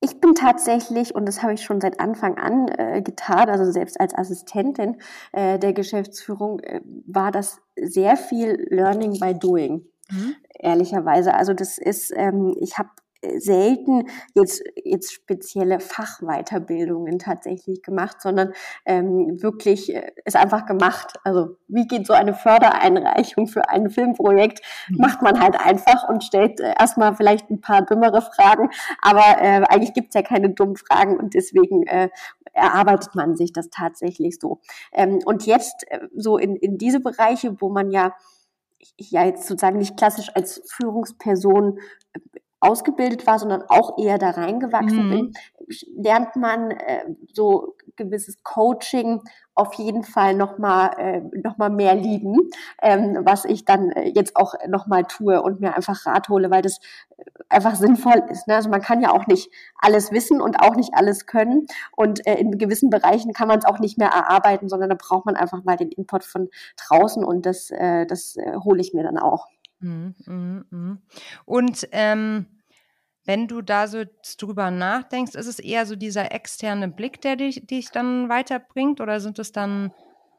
Ich 0.00 0.20
bin 0.20 0.34
tatsächlich, 0.34 1.14
und 1.14 1.26
das 1.26 1.42
habe 1.42 1.54
ich 1.54 1.62
schon 1.62 1.80
seit 1.80 2.00
Anfang 2.00 2.36
an 2.36 2.68
äh, 2.68 3.02
getan, 3.02 3.48
also 3.48 3.70
selbst 3.70 3.98
als 3.98 4.14
Assistentin 4.14 5.00
äh, 5.32 5.58
der 5.58 5.72
Geschäftsführung, 5.72 6.60
äh, 6.60 6.80
war 7.06 7.32
das 7.32 7.60
sehr 7.76 8.16
viel 8.16 8.66
Learning 8.70 9.18
by 9.18 9.34
Doing. 9.34 9.86
Mhm. 10.10 10.34
Ehrlicherweise. 10.58 11.34
Also 11.34 11.54
das 11.54 11.78
ist, 11.78 12.12
ähm, 12.14 12.54
ich 12.60 12.78
habe 12.78 12.90
selten 13.38 14.08
jetzt, 14.34 14.62
jetzt 14.84 15.12
spezielle 15.12 15.80
Fachweiterbildungen 15.80 17.18
tatsächlich 17.18 17.82
gemacht, 17.82 18.20
sondern 18.20 18.52
ähm, 18.84 19.42
wirklich 19.42 19.94
äh, 19.94 20.12
ist 20.24 20.36
einfach 20.36 20.66
gemacht. 20.66 21.14
Also 21.24 21.56
wie 21.68 21.86
geht 21.86 22.06
so 22.06 22.12
eine 22.12 22.34
Fördereinreichung 22.34 23.46
für 23.46 23.68
ein 23.68 23.90
Filmprojekt? 23.90 24.60
Mhm. 24.88 24.96
Macht 24.98 25.22
man 25.22 25.40
halt 25.40 25.58
einfach 25.58 26.08
und 26.08 26.24
stellt 26.24 26.60
äh, 26.60 26.74
erstmal 26.78 27.14
vielleicht 27.14 27.50
ein 27.50 27.60
paar 27.60 27.82
dümmere 27.82 28.22
Fragen, 28.22 28.70
aber 29.02 29.40
äh, 29.40 29.62
eigentlich 29.68 29.94
gibt's 29.94 30.14
ja 30.14 30.22
keine 30.22 30.50
dummen 30.50 30.76
Fragen 30.76 31.16
und 31.16 31.34
deswegen 31.34 31.86
äh, 31.86 32.10
erarbeitet 32.52 33.14
man 33.14 33.36
sich 33.36 33.52
das 33.52 33.70
tatsächlich 33.70 34.38
so. 34.40 34.60
Ähm, 34.92 35.20
und 35.24 35.46
jetzt 35.46 35.84
äh, 35.90 36.00
so 36.14 36.38
in, 36.38 36.56
in 36.56 36.78
diese 36.78 37.00
Bereiche, 37.00 37.60
wo 37.60 37.68
man 37.68 37.90
ja 37.90 38.14
ja 38.98 39.24
jetzt 39.24 39.46
sozusagen 39.46 39.78
nicht 39.78 39.96
klassisch 39.96 40.30
als 40.34 40.62
Führungsperson 40.66 41.80
ausgebildet 42.66 43.26
war, 43.26 43.38
sondern 43.38 43.62
auch 43.68 43.98
eher 43.98 44.18
da 44.18 44.30
reingewachsen 44.30 45.06
mhm. 45.06 45.10
bin, 45.10 45.32
lernt 45.96 46.36
man 46.36 46.70
äh, 46.70 47.04
so 47.32 47.76
gewisses 47.96 48.42
Coaching 48.42 49.22
auf 49.54 49.74
jeden 49.74 50.04
Fall 50.04 50.34
noch 50.34 50.58
mal 50.58 50.90
äh, 50.98 51.22
noch 51.42 51.56
mal 51.56 51.70
mehr 51.70 51.94
lieben, 51.94 52.36
ähm, 52.82 53.18
was 53.22 53.44
ich 53.46 53.64
dann 53.64 53.90
äh, 53.90 54.12
jetzt 54.14 54.36
auch 54.36 54.54
noch 54.68 54.86
mal 54.86 55.04
tue 55.04 55.42
und 55.42 55.60
mir 55.60 55.74
einfach 55.74 56.04
Rat 56.04 56.28
hole, 56.28 56.50
weil 56.50 56.62
das 56.62 56.78
einfach 57.48 57.74
sinnvoll 57.74 58.22
ist. 58.30 58.46
Ne? 58.46 58.54
Also 58.54 58.68
man 58.68 58.82
kann 58.82 59.00
ja 59.00 59.10
auch 59.10 59.26
nicht 59.26 59.50
alles 59.78 60.12
wissen 60.12 60.42
und 60.42 60.60
auch 60.60 60.76
nicht 60.76 60.90
alles 60.92 61.26
können 61.26 61.66
und 61.96 62.26
äh, 62.26 62.34
in 62.34 62.58
gewissen 62.58 62.90
Bereichen 62.90 63.32
kann 63.32 63.48
man 63.48 63.58
es 63.58 63.64
auch 63.64 63.78
nicht 63.78 63.96
mehr 63.96 64.10
erarbeiten, 64.10 64.68
sondern 64.68 64.90
da 64.90 64.96
braucht 64.98 65.24
man 65.24 65.36
einfach 65.36 65.64
mal 65.64 65.76
den 65.76 65.90
Input 65.90 66.24
von 66.24 66.48
draußen 66.76 67.24
und 67.24 67.46
das 67.46 67.70
äh, 67.70 68.06
das 68.06 68.36
äh, 68.36 68.56
hole 68.62 68.80
ich 68.80 68.92
mir 68.92 69.04
dann 69.04 69.18
auch. 69.18 69.46
Mhm, 69.80 70.14
mh, 70.26 70.64
mh. 70.70 70.96
Und 71.44 71.88
ähm, 71.92 72.46
wenn 73.26 73.48
du 73.48 73.60
da 73.60 73.88
so 73.88 74.04
drüber 74.38 74.70
nachdenkst, 74.70 75.34
ist 75.34 75.46
es 75.46 75.58
eher 75.58 75.84
so 75.84 75.96
dieser 75.96 76.32
externe 76.32 76.88
Blick, 76.88 77.20
der 77.20 77.36
dich, 77.36 77.66
dich 77.66 77.90
dann 77.90 78.28
weiterbringt? 78.28 79.00
Oder 79.00 79.20
sind 79.20 79.38
es 79.38 79.52
dann 79.52 79.92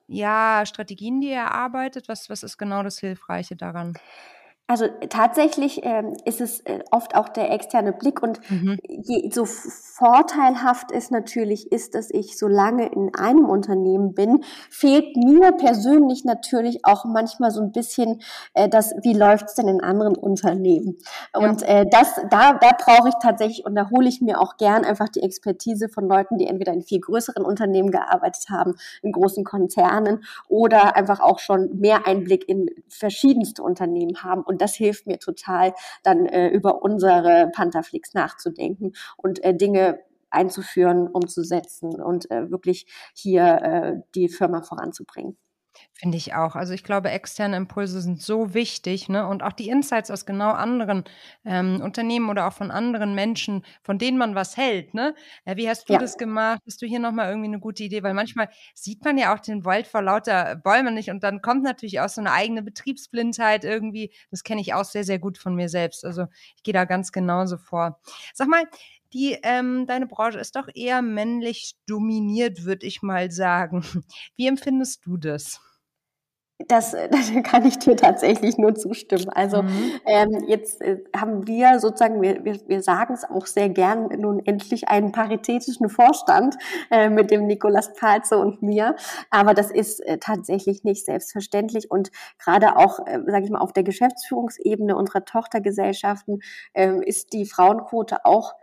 ja 0.07 0.65
Strategien, 0.65 1.19
die 1.19 1.29
ihr 1.29 1.35
erarbeitet? 1.35 2.07
Was, 2.07 2.29
was 2.29 2.43
ist 2.43 2.57
genau 2.57 2.83
das 2.83 2.99
Hilfreiche 2.99 3.55
daran? 3.57 3.97
Also 4.69 4.87
tatsächlich 5.09 5.79
ähm, 5.83 6.17
ist 6.25 6.41
es 6.41 6.59
äh, 6.61 6.79
oft 6.91 7.15
auch 7.15 7.29
der 7.29 7.51
externe 7.51 7.93
Blick 7.93 8.21
und 8.21 8.41
mhm. 8.51 8.77
je, 8.85 9.29
so 9.31 9.45
vorteilhaft 9.45 10.91
es 10.91 11.09
natürlich 11.09 11.71
ist, 11.71 11.95
dass 11.95 12.11
ich 12.11 12.37
so 12.37 12.49
lange 12.49 12.91
in 12.91 13.15
einem 13.15 13.45
Unternehmen 13.45 14.13
bin, 14.13 14.43
fehlt 14.69 15.15
mir 15.15 15.53
persönlich 15.53 16.25
natürlich 16.25 16.83
auch 16.83 17.05
manchmal 17.05 17.51
so 17.51 17.61
ein 17.61 17.71
bisschen 17.71 18.21
äh, 18.55 18.67
das, 18.67 18.93
wie 19.03 19.13
läuft's 19.13 19.55
denn 19.55 19.69
in 19.69 19.81
anderen 19.81 20.17
Unternehmen? 20.17 20.97
Und 21.33 21.61
ja. 21.61 21.67
äh, 21.67 21.85
das, 21.89 22.15
da, 22.29 22.51
da 22.55 22.71
brauche 22.77 23.07
ich 23.07 23.15
tatsächlich 23.21 23.65
und 23.65 23.73
da 23.73 23.89
hole 23.89 24.09
ich 24.09 24.19
mir 24.19 24.41
auch 24.41 24.57
gern 24.57 24.83
einfach 24.83 25.07
die 25.07 25.21
Expertise 25.21 25.87
von 25.87 26.09
Leuten, 26.09 26.37
die 26.37 26.45
entweder 26.45 26.73
in 26.73 26.81
viel 26.81 26.99
größeren 26.99 27.45
Unternehmen 27.45 27.89
gearbeitet 27.89 28.49
haben, 28.49 28.75
in 29.01 29.13
großen 29.13 29.45
Konzernen 29.45 30.25
oder 30.49 30.97
einfach 30.97 31.21
auch 31.21 31.39
schon 31.39 31.79
mehr 31.79 32.05
Einblick 32.05 32.49
in 32.49 32.69
verschiedenste 32.89 33.63
Unternehmen 33.63 34.23
haben 34.23 34.41
und 34.41 34.56
und 34.57 34.61
das 34.63 34.73
hilft 34.73 35.05
mir 35.05 35.19
total, 35.19 35.73
dann 36.01 36.25
äh, 36.25 36.47
über 36.47 36.81
unsere 36.81 37.51
Pantherflix 37.53 38.15
nachzudenken 38.15 38.93
und 39.15 39.43
äh, 39.43 39.55
Dinge 39.55 39.99
einzuführen, 40.31 41.07
umzusetzen 41.07 42.01
und 42.01 42.31
äh, 42.31 42.49
wirklich 42.49 42.87
hier 43.13 43.43
äh, 43.43 43.93
die 44.15 44.29
Firma 44.29 44.63
voranzubringen. 44.63 45.37
Finde 45.93 46.17
ich 46.17 46.35
auch. 46.35 46.55
Also 46.55 46.73
ich 46.73 46.83
glaube, 46.83 47.09
externe 47.09 47.57
Impulse 47.57 48.01
sind 48.01 48.21
so 48.21 48.53
wichtig, 48.53 49.09
ne? 49.09 49.27
Und 49.27 49.41
auch 49.41 49.53
die 49.53 49.69
Insights 49.69 50.11
aus 50.11 50.27
genau 50.27 50.51
anderen 50.51 51.05
ähm, 51.43 51.81
Unternehmen 51.81 52.29
oder 52.29 52.47
auch 52.47 52.53
von 52.53 52.69
anderen 52.69 53.15
Menschen, 53.15 53.65
von 53.81 53.97
denen 53.97 54.19
man 54.19 54.35
was 54.35 54.57
hält, 54.57 54.93
ne? 54.93 55.15
Äh, 55.45 55.55
wie 55.55 55.67
hast 55.67 55.89
du 55.89 55.93
ja. 55.93 55.99
das 55.99 56.17
gemacht? 56.17 56.61
Hast 56.67 56.81
du 56.83 56.85
hier 56.85 56.99
nochmal 56.99 57.29
irgendwie 57.29 57.47
eine 57.47 57.59
gute 57.59 57.83
Idee? 57.83 58.03
Weil 58.03 58.13
manchmal 58.13 58.49
sieht 58.75 59.03
man 59.03 59.17
ja 59.17 59.33
auch 59.33 59.39
den 59.39 59.65
Wald 59.65 59.87
vor 59.87 60.03
lauter 60.03 60.55
Bäumen 60.55 60.93
nicht 60.93 61.09
und 61.09 61.23
dann 61.23 61.41
kommt 61.41 61.63
natürlich 61.63 61.99
auch 61.99 62.09
so 62.09 62.21
eine 62.21 62.31
eigene 62.31 62.61
Betriebsblindheit 62.61 63.63
irgendwie. 63.63 64.13
Das 64.29 64.43
kenne 64.43 64.61
ich 64.61 64.75
auch 64.75 64.85
sehr, 64.85 65.03
sehr 65.03 65.17
gut 65.17 65.39
von 65.39 65.55
mir 65.55 65.67
selbst. 65.67 66.05
Also 66.05 66.27
ich 66.55 66.63
gehe 66.63 66.73
da 66.73 66.85
ganz 66.85 67.11
genauso 67.11 67.57
vor. 67.57 67.99
Sag 68.35 68.47
mal, 68.47 68.65
die, 69.13 69.37
ähm, 69.43 69.85
deine 69.87 70.05
Branche 70.05 70.39
ist 70.39 70.55
doch 70.55 70.67
eher 70.73 71.01
männlich 71.01 71.75
dominiert, 71.87 72.65
würde 72.65 72.85
ich 72.85 73.01
mal 73.01 73.31
sagen. 73.31 73.83
Wie 74.35 74.47
empfindest 74.47 75.05
du 75.05 75.17
das? 75.17 75.61
Das, 76.65 76.91
das 77.11 77.31
kann 77.43 77.65
ich 77.65 77.77
dir 77.77 77.95
tatsächlich 77.95 78.57
nur 78.57 78.75
zustimmen. 78.75 79.29
Also 79.29 79.61
mhm. 79.63 79.91
ähm, 80.05 80.43
jetzt 80.47 80.81
äh, 80.81 81.03
haben 81.15 81.47
wir 81.47 81.79
sozusagen, 81.79 82.21
wir, 82.21 82.43
wir, 82.43 82.59
wir 82.67 82.81
sagen 82.81 83.13
es 83.13 83.23
auch 83.23 83.45
sehr 83.45 83.69
gern, 83.69 84.07
nun 84.17 84.43
endlich 84.45 84.87
einen 84.87 85.11
paritätischen 85.11 85.89
Vorstand 85.89 86.55
äh, 86.89 87.09
mit 87.09 87.29
dem 87.31 87.45
Nikolas 87.45 87.93
Palze 87.93 88.37
und 88.37 88.61
mir. 88.63 88.95
Aber 89.29 89.53
das 89.53 89.69
ist 89.69 89.99
äh, 89.99 90.17
tatsächlich 90.17 90.83
nicht 90.83 91.05
selbstverständlich. 91.05 91.91
Und 91.91 92.11
gerade 92.39 92.75
auch, 92.77 93.05
äh, 93.05 93.19
sage 93.27 93.45
ich 93.45 93.51
mal, 93.51 93.59
auf 93.59 93.73
der 93.73 93.83
Geschäftsführungsebene 93.83 94.95
unserer 94.95 95.25
Tochtergesellschaften 95.25 96.39
äh, 96.73 96.93
ist 97.05 97.33
die 97.33 97.45
Frauenquote 97.45 98.25
auch 98.25 98.55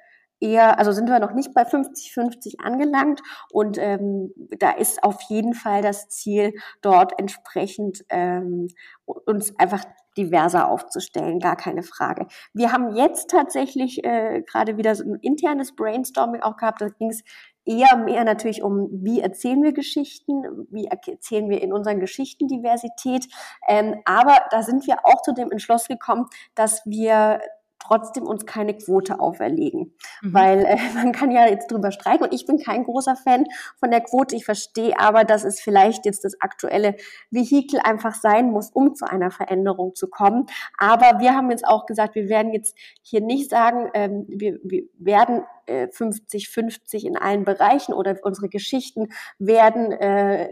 eher, 0.45 0.79
also 0.79 0.93
sind 0.93 1.09
wir 1.09 1.19
noch 1.19 1.33
nicht 1.33 1.55
bei 1.55 1.63
50-50 1.63 2.61
angelangt 2.63 3.23
und 3.51 3.79
ähm, 3.79 4.33
da 4.59 4.71
ist 4.71 5.03
auf 5.03 5.21
jeden 5.23 5.55
Fall 5.55 5.83
das 5.83 6.09
Ziel, 6.09 6.53
dort 6.83 7.19
entsprechend 7.19 8.05
ähm, 8.11 8.69
uns 9.07 9.59
einfach 9.59 9.85
diverser 10.17 10.69
aufzustellen, 10.69 11.41
gar 11.41 11.57
keine 11.57 11.83
Frage. 11.83 12.27
Wir 12.53 12.73
haben 12.73 12.95
jetzt 12.95 13.31
tatsächlich 13.31 14.05
äh, 14.05 14.43
gerade 14.43 14.77
wieder 14.77 14.95
so 14.95 15.05
ein 15.05 15.19
internes 15.23 15.75
Brainstorming 15.75 16.43
auch 16.43 16.57
gehabt, 16.57 16.81
da 16.81 16.89
ging 16.89 17.11
es 17.11 17.25
eher 17.65 17.97
mehr 17.97 18.25
natürlich 18.25 18.63
um, 18.63 18.89
wie 18.93 19.21
erzählen 19.21 19.63
wir 19.63 19.73
Geschichten, 19.73 20.67
wie 20.71 20.87
erzählen 20.87 21.49
wir 21.49 21.63
in 21.63 21.73
unseren 21.73 21.99
Geschichten 21.99 22.47
Diversität. 22.47 23.27
Ähm, 23.67 23.97
aber 24.05 24.37
da 24.51 24.63
sind 24.63 24.87
wir 24.87 24.99
auch 25.05 25.23
zu 25.23 25.33
dem 25.33 25.51
Entschluss 25.51 25.89
gekommen, 25.89 26.27
dass 26.55 26.83
wir 26.85 27.41
trotzdem 27.87 28.25
uns 28.25 28.47
keine 28.47 28.75
Quote 28.75 29.21
auferlegen. 29.21 29.95
Mhm. 30.23 30.35
Weil 30.35 30.65
äh, 30.65 30.77
man 30.95 31.13
kann 31.13 31.31
ja 31.31 31.47
jetzt 31.49 31.71
drüber 31.71 31.91
streiken 31.91 32.27
und 32.27 32.35
ich 32.35 32.47
bin 32.47 32.59
kein 32.59 32.85
großer 32.85 33.17
Fan 33.17 33.45
von 33.77 33.91
der 33.91 34.01
Quote. 34.01 34.37
Ich 34.37 34.45
verstehe 34.45 34.99
aber, 34.99 35.25
dass 35.25 35.45
es 35.45 35.61
vielleicht 35.61 36.05
jetzt 36.07 36.25
das 36.25 36.41
aktuelle 36.41 36.97
Vehikel 37.31 37.81
einfach 37.83 38.15
sein 38.15 38.51
muss, 38.51 38.71
um 38.71 38.95
zu 38.95 39.09
einer 39.09 39.31
Veränderung 39.31 39.95
zu 39.95 40.09
kommen. 40.09 40.47
Aber 40.79 41.21
wir 41.21 41.35
haben 41.35 41.51
jetzt 41.51 41.67
auch 41.67 41.87
gesagt, 41.87 42.15
wir 42.15 42.29
werden 42.29 42.53
jetzt 42.53 42.77
hier 43.03 43.21
nicht 43.21 43.51
sagen, 43.51 43.91
ähm, 43.95 44.25
wir, 44.29 44.59
wir 44.63 44.85
werden 44.99 45.43
50-50 45.69 46.95
äh, 46.95 47.07
in 47.07 47.17
allen 47.17 47.45
Bereichen 47.45 47.93
oder 47.93 48.17
unsere 48.23 48.49
Geschichten 48.49 49.09
werden 49.39 49.93
äh, 49.93 50.49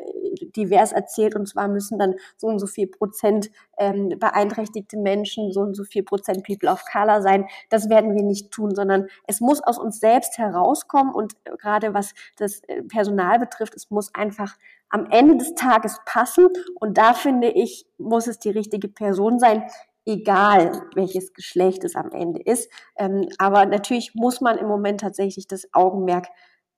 divers 0.57 0.93
erzählt. 0.93 1.35
Und 1.35 1.49
zwar 1.49 1.69
müssen 1.69 1.99
dann 1.99 2.15
so 2.37 2.47
und 2.47 2.59
so 2.59 2.67
viel 2.67 2.87
Prozent 2.87 3.51
ähm, 3.79 4.11
beeinträchtigte 4.19 4.97
Menschen, 4.97 5.53
so 5.53 5.61
und 5.61 5.75
so 5.75 5.85
viel 5.85 6.03
Prozent 6.03 6.45
People 6.45 6.71
of 6.71 6.85
Color 6.91 7.23
sein. 7.23 7.47
Das 7.71 7.89
werden 7.89 8.15
wir 8.15 8.23
nicht 8.23 8.51
tun, 8.51 8.75
sondern 8.75 9.07
es 9.27 9.41
muss 9.41 9.63
aus 9.63 9.79
uns 9.79 10.01
selbst 10.01 10.39
herauskommen. 10.39 11.15
Und 11.15 11.35
äh, 11.45 11.57
gerade 11.57 11.95
was 11.95 12.15
das 12.37 12.61
äh, 12.69 12.83
Personal 12.83 13.39
betrifft, 13.39 13.75
es 13.75 13.91
muss 13.91 14.15
einfach 14.15 14.57
am 14.89 15.07
Ende 15.11 15.37
des 15.37 15.55
Tages 15.55 16.01
passen. 16.05 16.49
Und 16.79 16.99
da 16.99 17.15
finde 17.15 17.49
ich, 17.49 17.87
muss 17.99 18.27
es 18.27 18.39
die 18.39 18.51
richtige 18.51 18.89
Person 18.89 19.39
sein, 19.39 19.65
egal 20.05 20.83
welches 20.95 21.33
Geschlecht 21.33 21.85
es 21.85 21.95
am 21.95 22.11
Ende 22.11 22.41
ist. 22.41 22.71
Ähm, 22.97 23.29
aber 23.39 23.67
natürlich 23.67 24.15
muss 24.15 24.41
man 24.41 24.59
im 24.59 24.67
Moment 24.67 25.01
tatsächlich 25.01 25.47
das 25.47 25.69
Augenmerk 25.73 26.29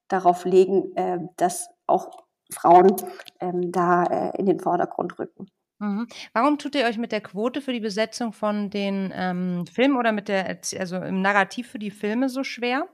darauf 0.08 0.44
legen, 0.44 0.94
äh, 0.96 1.18
dass 1.36 1.68
auch 1.86 2.10
Frauen 2.52 2.94
ähm, 3.40 3.72
da 3.72 4.04
äh, 4.04 4.38
in 4.38 4.46
den 4.46 4.60
Vordergrund 4.60 5.18
rücken. 5.18 5.46
Mhm. 5.78 6.06
Warum 6.32 6.58
tut 6.58 6.74
ihr 6.74 6.84
euch 6.84 6.98
mit 6.98 7.12
der 7.12 7.20
Quote 7.20 7.60
für 7.60 7.72
die 7.72 7.80
Besetzung 7.80 8.32
von 8.32 8.70
den 8.70 9.12
ähm, 9.14 9.64
Filmen 9.66 9.96
oder 9.96 10.12
mit 10.12 10.28
der, 10.28 10.58
also 10.78 10.96
im 10.96 11.20
Narrativ 11.20 11.70
für 11.70 11.78
die 11.78 11.90
Filme 11.90 12.28
so 12.28 12.44
schwer? 12.44 12.86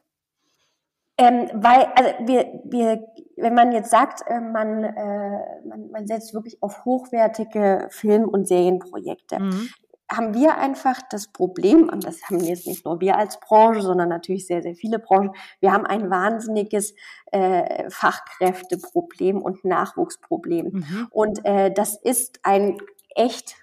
Ähm, 1.18 1.51
weil, 1.53 1.87
also 1.95 2.11
wir, 2.26 2.62
wir, 2.64 3.05
wenn 3.37 3.55
man 3.55 3.72
jetzt 3.72 3.91
sagt, 3.91 4.22
äh, 4.26 4.41
man, 4.41 4.85
äh, 4.85 5.68
man, 5.68 5.91
man 5.91 6.07
setzt 6.07 6.33
wirklich 6.33 6.62
auf 6.62 6.85
hochwertige 6.87 7.89
Film- 7.91 8.28
und 8.28 8.49
Serienprojekte, 8.49 9.41
mhm 9.41 9.68
haben 10.11 10.34
wir 10.34 10.58
einfach 10.58 11.00
das 11.11 11.28
Problem, 11.28 11.88
und 11.88 12.04
das 12.04 12.22
haben 12.24 12.40
jetzt 12.40 12.66
nicht 12.66 12.84
nur 12.84 13.00
wir 13.00 13.16
als 13.16 13.38
Branche, 13.38 13.82
sondern 13.82 14.08
natürlich 14.08 14.46
sehr, 14.46 14.62
sehr 14.62 14.74
viele 14.74 14.98
Branchen, 14.98 15.30
wir 15.61 15.72
haben 15.72 15.86
ein 15.86 16.11
wahnsinniges 16.11 16.94
äh, 17.32 17.88
Fachkräfteproblem 17.90 19.40
und 19.40 19.64
Nachwuchsproblem. 19.64 20.66
Mhm. 20.72 21.06
Und 21.11 21.44
äh, 21.44 21.72
das 21.72 21.96
ist 21.96 22.40
ein 22.42 22.78
echt 23.14 23.54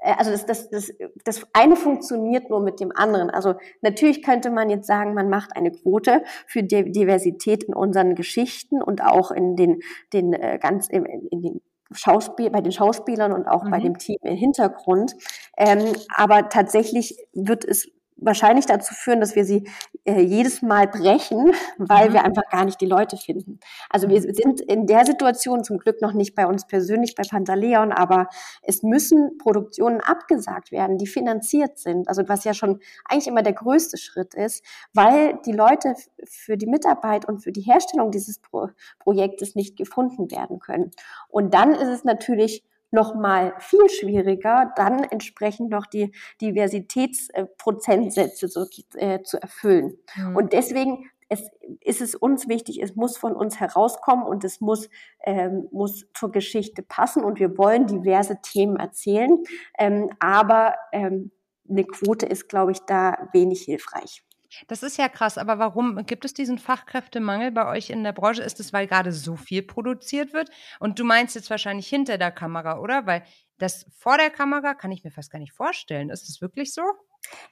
äh, 0.00 0.12
also 0.16 0.30
das, 0.30 0.46
das, 0.46 0.70
das, 0.70 0.92
das 1.24 1.46
eine 1.52 1.76
funktioniert 1.76 2.50
nur 2.50 2.60
mit 2.60 2.80
dem 2.80 2.92
anderen. 2.94 3.30
Also 3.30 3.54
natürlich 3.80 4.22
könnte 4.22 4.50
man 4.50 4.70
jetzt 4.70 4.86
sagen, 4.86 5.14
man 5.14 5.30
macht 5.30 5.56
eine 5.56 5.70
Quote 5.70 6.22
für 6.46 6.62
Diversität 6.62 7.64
in 7.64 7.74
unseren 7.74 8.14
Geschichten 8.14 8.82
und 8.82 9.02
auch 9.02 9.30
in 9.30 9.56
den, 9.56 9.80
den 10.12 10.32
äh, 10.32 10.58
ganz 10.60 10.88
in, 10.88 11.04
in 11.06 11.42
den 11.42 11.60
Schauspiel, 11.92 12.50
bei 12.50 12.60
den 12.60 12.72
Schauspielern 12.72 13.32
und 13.32 13.46
auch 13.46 13.64
mhm. 13.64 13.70
bei 13.70 13.80
dem 13.80 13.98
Team 13.98 14.18
im 14.22 14.36
Hintergrund. 14.36 15.14
Ähm, 15.56 15.92
aber 16.16 16.48
tatsächlich 16.48 17.16
wird 17.32 17.64
es 17.64 17.88
wahrscheinlich 18.20 18.66
dazu 18.66 18.94
führen, 18.94 19.20
dass 19.20 19.34
wir 19.34 19.44
sie 19.44 19.68
äh, 20.04 20.20
jedes 20.20 20.62
Mal 20.62 20.86
brechen, 20.86 21.52
weil 21.78 22.10
mhm. 22.10 22.12
wir 22.14 22.24
einfach 22.24 22.48
gar 22.50 22.64
nicht 22.64 22.80
die 22.80 22.86
Leute 22.86 23.16
finden. 23.16 23.58
Also 23.88 24.08
wir 24.08 24.20
sind 24.20 24.60
in 24.60 24.86
der 24.86 25.04
Situation 25.04 25.64
zum 25.64 25.78
Glück 25.78 26.00
noch 26.02 26.12
nicht 26.12 26.34
bei 26.34 26.46
uns 26.46 26.66
persönlich 26.66 27.14
bei 27.14 27.22
Pantaleon, 27.28 27.92
aber 27.92 28.28
es 28.62 28.82
müssen 28.82 29.38
Produktionen 29.38 30.00
abgesagt 30.00 30.70
werden, 30.70 30.98
die 30.98 31.06
finanziert 31.06 31.78
sind. 31.78 32.08
Also 32.08 32.28
was 32.28 32.44
ja 32.44 32.54
schon 32.54 32.80
eigentlich 33.06 33.28
immer 33.28 33.42
der 33.42 33.54
größte 33.54 33.96
Schritt 33.96 34.34
ist, 34.34 34.64
weil 34.92 35.38
die 35.46 35.52
Leute 35.52 35.94
für 36.24 36.56
die 36.56 36.66
Mitarbeit 36.66 37.26
und 37.26 37.40
für 37.40 37.52
die 37.52 37.62
Herstellung 37.62 38.10
dieses 38.10 38.38
Pro 38.38 38.68
Projektes 38.98 39.54
nicht 39.54 39.76
gefunden 39.76 40.30
werden 40.30 40.58
können. 40.58 40.90
Und 41.28 41.54
dann 41.54 41.72
ist 41.72 41.88
es 41.88 42.04
natürlich 42.04 42.62
noch 42.90 43.14
mal 43.14 43.54
viel 43.58 43.88
schwieriger, 43.88 44.72
dann 44.76 45.04
entsprechend 45.04 45.70
noch 45.70 45.86
die 45.86 46.12
Diversitätsprozentsätze 46.40 48.48
so, 48.48 48.66
äh, 48.96 49.22
zu 49.22 49.40
erfüllen. 49.40 49.96
Mhm. 50.16 50.36
Und 50.36 50.52
deswegen 50.52 51.08
es, 51.30 51.48
ist 51.80 52.00
es 52.00 52.14
uns 52.16 52.48
wichtig, 52.48 52.82
es 52.82 52.96
muss 52.96 53.16
von 53.16 53.36
uns 53.36 53.60
herauskommen 53.60 54.26
und 54.26 54.44
es 54.44 54.60
muss, 54.60 54.88
ähm, 55.22 55.68
muss 55.70 56.06
zur 56.12 56.32
Geschichte 56.32 56.82
passen 56.82 57.22
und 57.22 57.38
wir 57.38 57.56
wollen 57.56 57.86
diverse 57.86 58.40
Themen 58.42 58.76
erzählen. 58.76 59.38
Ähm, 59.78 60.10
aber 60.18 60.74
ähm, 60.92 61.30
eine 61.68 61.84
Quote 61.84 62.26
ist, 62.26 62.48
glaube 62.48 62.72
ich, 62.72 62.80
da 62.80 63.28
wenig 63.32 63.62
hilfreich. 63.62 64.24
Das 64.66 64.82
ist 64.82 64.98
ja 64.98 65.08
krass, 65.08 65.38
aber 65.38 65.58
warum 65.58 66.04
gibt 66.06 66.24
es 66.24 66.34
diesen 66.34 66.58
Fachkräftemangel 66.58 67.50
bei 67.52 67.66
euch 67.66 67.90
in 67.90 68.04
der 68.04 68.12
Branche? 68.12 68.42
Ist 68.42 68.60
es, 68.60 68.72
weil 68.72 68.86
gerade 68.86 69.12
so 69.12 69.36
viel 69.36 69.62
produziert 69.62 70.32
wird? 70.32 70.50
Und 70.78 70.98
du 70.98 71.04
meinst 71.04 71.34
jetzt 71.34 71.50
wahrscheinlich 71.50 71.86
hinter 71.86 72.18
der 72.18 72.30
Kamera, 72.30 72.78
oder? 72.78 73.06
Weil 73.06 73.24
das 73.58 73.86
vor 73.96 74.16
der 74.16 74.30
Kamera 74.30 74.74
kann 74.74 74.92
ich 74.92 75.04
mir 75.04 75.10
fast 75.10 75.30
gar 75.30 75.38
nicht 75.38 75.52
vorstellen. 75.52 76.10
Ist 76.10 76.28
es 76.28 76.40
wirklich 76.40 76.72
so? 76.72 76.82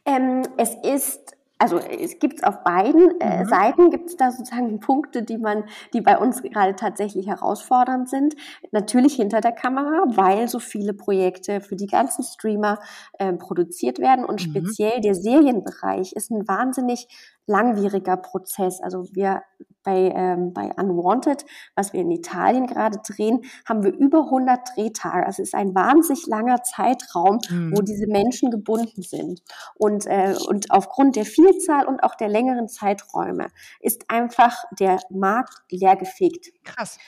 Ähm, 0.05 0.43
es 0.57 0.75
ist 0.83 1.37
also 1.59 1.79
es 1.79 2.19
gibt 2.19 2.45
auf 2.45 2.63
beiden 2.63 3.21
äh, 3.21 3.43
mhm. 3.43 3.49
Seiten 3.49 3.91
gibt 3.91 4.11
es 4.11 4.17
da 4.17 4.31
sozusagen 4.31 4.79
Punkte, 4.81 5.23
die 5.23 5.39
man, 5.39 5.65
die 5.93 6.01
bei 6.01 6.17
uns 6.17 6.43
gerade 6.43 6.77
tatsächlich 6.77 7.27
herausfordernd 7.27 8.09
sind. 8.09 8.35
Natürlich 8.71 9.15
hinter 9.15 9.41
der 9.41 9.53
Kamera, 9.53 10.05
weil 10.09 10.49
so 10.49 10.61
viele 10.61 10.95
Projekte 10.95 11.61
für 11.61 11.77
die 11.77 11.87
ganzen 11.87 12.23
Streamer 12.23 12.79
äh, 13.19 13.33
produziert 13.33 13.99
werden 13.99 14.25
und 14.25 14.47
mhm. 14.47 14.51
speziell 14.51 15.01
der 15.01 15.15
Serienbereich 15.15 16.13
ist 16.13 16.31
ein 16.31 16.47
wahnsinnig 16.47 17.09
langwieriger 17.49 18.17
Prozess. 18.17 18.81
Also 18.81 19.05
wir 19.13 19.43
bei, 19.89 20.13
ähm, 20.15 20.53
bei 20.53 20.71
Unwanted, 20.77 21.47
was 21.75 21.93
wir 21.93 22.01
in 22.01 22.11
Italien 22.11 22.67
gerade 22.67 22.99
drehen, 23.07 23.43
haben 23.67 23.83
wir 23.83 23.93
über 23.93 24.25
100 24.25 24.77
Drehtage. 24.77 25.27
Also 25.27 25.43
es 25.43 25.49
ist 25.49 25.55
ein 25.55 25.75
wahnsinnig 25.75 26.27
langer 26.27 26.63
Zeitraum, 26.63 27.39
mhm. 27.49 27.73
wo 27.75 27.81
diese 27.81 28.07
Menschen 28.07 28.51
gebunden 28.51 29.03
sind. 29.03 29.41
Und, 29.75 30.07
äh, 30.07 30.35
und 30.49 30.71
aufgrund 30.71 31.17
der 31.17 31.25
Vielzahl 31.25 31.87
und 31.87 32.03
auch 32.03 32.15
der 32.17 32.29
längeren 32.29 32.69
Zeiträume 32.69 33.49
ist 33.81 34.05
einfach 34.09 34.65
der 34.79 35.01
Markt 35.09 35.55
leergefegt. 35.71 36.51
Krass. 36.65 36.99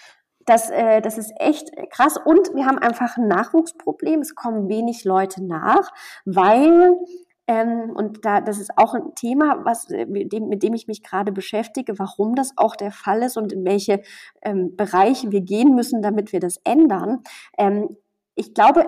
Das, 0.46 0.70
äh, 0.70 1.02
das 1.02 1.18
ist 1.18 1.32
echt 1.36 1.70
krass. 1.90 2.16
Und 2.16 2.54
wir 2.54 2.64
haben 2.64 2.78
einfach 2.78 3.18
ein 3.18 3.28
Nachwuchsproblem. 3.28 4.20
Es 4.20 4.34
kommen 4.34 4.68
wenig 4.68 5.04
Leute 5.04 5.44
nach, 5.44 5.90
weil 6.24 6.96
ähm, 7.50 7.90
und 7.96 8.24
da, 8.24 8.40
das 8.40 8.60
ist 8.60 8.70
auch 8.76 8.94
ein 8.94 9.12
Thema, 9.16 9.64
was, 9.64 9.90
äh, 9.90 10.06
mit, 10.06 10.32
dem, 10.32 10.48
mit 10.48 10.62
dem 10.62 10.72
ich 10.72 10.86
mich 10.86 11.02
gerade 11.02 11.32
beschäftige, 11.32 11.98
warum 11.98 12.36
das 12.36 12.52
auch 12.54 12.76
der 12.76 12.92
Fall 12.92 13.24
ist 13.24 13.36
und 13.36 13.52
in 13.52 13.64
welche 13.64 14.02
ähm, 14.40 14.76
Bereiche 14.76 15.32
wir 15.32 15.40
gehen 15.40 15.74
müssen, 15.74 16.00
damit 16.00 16.32
wir 16.32 16.38
das 16.38 16.58
ändern. 16.62 17.24
Ähm, 17.58 17.88
ich 18.36 18.54
glaube, 18.54 18.86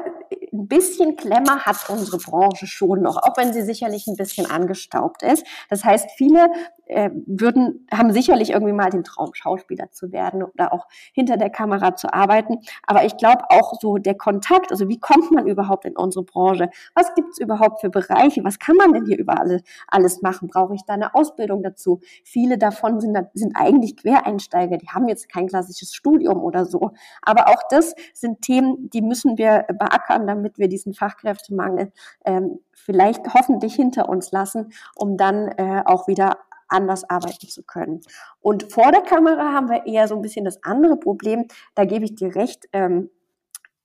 ein 0.53 0.69
bisschen 0.69 1.17
Klemmer 1.17 1.61
hat 1.61 1.89
unsere 1.89 2.19
Branche 2.19 2.67
schon 2.67 3.03
noch, 3.03 3.17
auch 3.17 3.37
wenn 3.37 3.53
sie 3.53 3.63
sicherlich 3.63 4.07
ein 4.07 4.17
bisschen 4.17 4.51
angestaubt 4.51 5.23
ist. 5.23 5.47
Das 5.71 5.85
heißt, 5.85 6.11
viele 6.17 6.51
äh, 6.87 7.11
würden, 7.27 7.87
haben 7.93 8.13
sicherlich 8.13 8.51
irgendwie 8.51 8.73
mal 8.73 8.91
den 8.91 9.05
Traum, 9.05 9.33
Schauspieler 9.35 9.91
zu 9.91 10.13
werden 10.13 10.43
oder 10.43 10.73
auch 10.73 10.87
hinter 11.13 11.37
der 11.37 11.49
Kamera 11.51 11.97
zu 11.97 12.13
arbeiten. 12.13 12.59
Aber 12.87 13.05
ich 13.05 13.17
glaube 13.17 13.45
auch 13.49 13.75
so 13.81 13.97
der 13.97 14.15
Kontakt, 14.15 14.71
also 14.71 14.89
wie 14.89 15.01
kommt 15.01 15.31
man 15.31 15.47
überhaupt 15.47 15.87
in 15.87 15.97
unsere 15.97 16.25
Branche? 16.25 16.69
Was 16.95 17.15
gibt 17.15 17.31
es 17.33 17.39
überhaupt 17.39 17.81
für 17.81 17.89
Bereiche? 17.89 18.45
Was 18.45 18.59
kann 18.59 18.77
man 18.77 18.93
denn 18.93 19.07
hier 19.07 19.19
überall 19.19 19.63
alles 19.89 20.21
machen? 20.23 20.49
Brauche 20.49 20.75
ich 20.75 20.83
da 20.87 20.95
eine 20.95 21.15
Ausbildung 21.15 21.63
dazu? 21.63 22.01
Viele 22.25 22.59
davon 22.59 23.01
sind, 23.01 23.17
sind 23.33 23.57
eigentlich 23.57 23.97
Quereinsteiger, 23.97 24.77
die 24.77 24.89
haben 24.89 25.09
jetzt 25.09 25.33
kein 25.33 25.47
klassisches 25.47 25.95
Studium 25.95 26.43
oder 26.43 26.67
so. 26.67 26.91
Aber 27.23 27.49
auch 27.49 27.63
das 27.71 27.95
sind 28.13 28.43
Themen, 28.43 28.91
die 28.91 29.01
müssen 29.01 29.39
wir 29.39 29.65
beackern, 29.69 30.27
damit 30.43 30.59
wir 30.59 30.69
diesen 30.69 30.93
Fachkräftemangel 30.93 31.93
ähm, 32.25 32.59
vielleicht 32.73 33.33
hoffentlich 33.33 33.75
hinter 33.75 34.09
uns 34.09 34.33
lassen, 34.33 34.73
um 34.97 35.17
dann 35.17 35.49
äh, 35.49 35.83
auch 35.85 36.09
wieder 36.09 36.39
anders 36.69 37.09
arbeiten 37.09 37.49
zu 37.49 37.63
können. 37.63 38.01
Und 38.41 38.73
vor 38.73 38.91
der 38.91 39.03
Kamera 39.03 39.53
haben 39.53 39.69
wir 39.69 39.87
eher 39.87 40.09
so 40.09 40.17
ein 40.17 40.23
bisschen 40.23 40.45
das 40.45 40.63
andere 40.65 40.97
Problem. 40.97 41.47
Da 41.75 41.85
gebe 41.85 42.05
ich 42.05 42.15
dir 42.15 42.35
recht. 42.35 42.67
Ähm, 42.73 43.11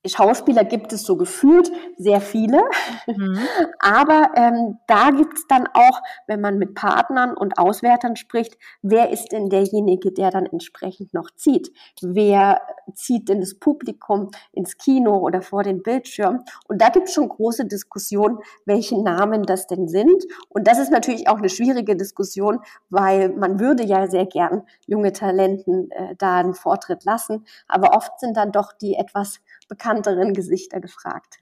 Schauspieler 0.05 0.63
gibt 0.63 0.93
es 0.93 1.03
so 1.03 1.17
gefühlt 1.17 1.71
sehr 1.97 2.21
viele, 2.21 2.61
mhm. 3.07 3.39
aber 3.79 4.31
ähm, 4.35 4.77
da 4.87 5.11
gibt 5.11 5.37
es 5.37 5.47
dann 5.47 5.67
auch, 5.73 6.01
wenn 6.27 6.41
man 6.41 6.57
mit 6.57 6.75
Partnern 6.75 7.35
und 7.35 7.57
Auswertern 7.57 8.15
spricht, 8.15 8.57
wer 8.81 9.09
ist 9.09 9.31
denn 9.31 9.49
derjenige, 9.49 10.11
der 10.11 10.31
dann 10.31 10.45
entsprechend 10.45 11.13
noch 11.13 11.31
zieht? 11.31 11.71
Wer 12.01 12.61
zieht 12.93 13.29
denn 13.29 13.41
das 13.41 13.55
Publikum 13.55 14.31
ins 14.53 14.77
Kino 14.77 15.17
oder 15.17 15.41
vor 15.41 15.63
den 15.63 15.81
Bildschirm? 15.81 16.43
Und 16.67 16.81
da 16.81 16.89
gibt 16.89 17.09
es 17.09 17.13
schon 17.13 17.29
große 17.29 17.65
Diskussionen, 17.65 18.37
welche 18.65 19.01
Namen 19.01 19.43
das 19.43 19.67
denn 19.67 19.87
sind. 19.87 20.23
Und 20.49 20.67
das 20.67 20.79
ist 20.79 20.91
natürlich 20.91 21.27
auch 21.27 21.37
eine 21.37 21.49
schwierige 21.49 21.95
Diskussion, 21.95 22.59
weil 22.89 23.29
man 23.29 23.59
würde 23.59 23.83
ja 23.83 24.07
sehr 24.07 24.25
gern 24.25 24.63
junge 24.85 25.11
Talenten 25.11 25.91
äh, 25.91 26.15
da 26.17 26.37
einen 26.37 26.53
Vortritt 26.53 27.03
lassen, 27.03 27.45
aber 27.67 27.95
oft 27.95 28.19
sind 28.19 28.37
dann 28.37 28.51
doch 28.51 28.73
die 28.73 28.95
etwas 28.95 29.39
bekannteren 29.67 30.33
Gesichter 30.33 30.79
gefragt. 30.79 31.39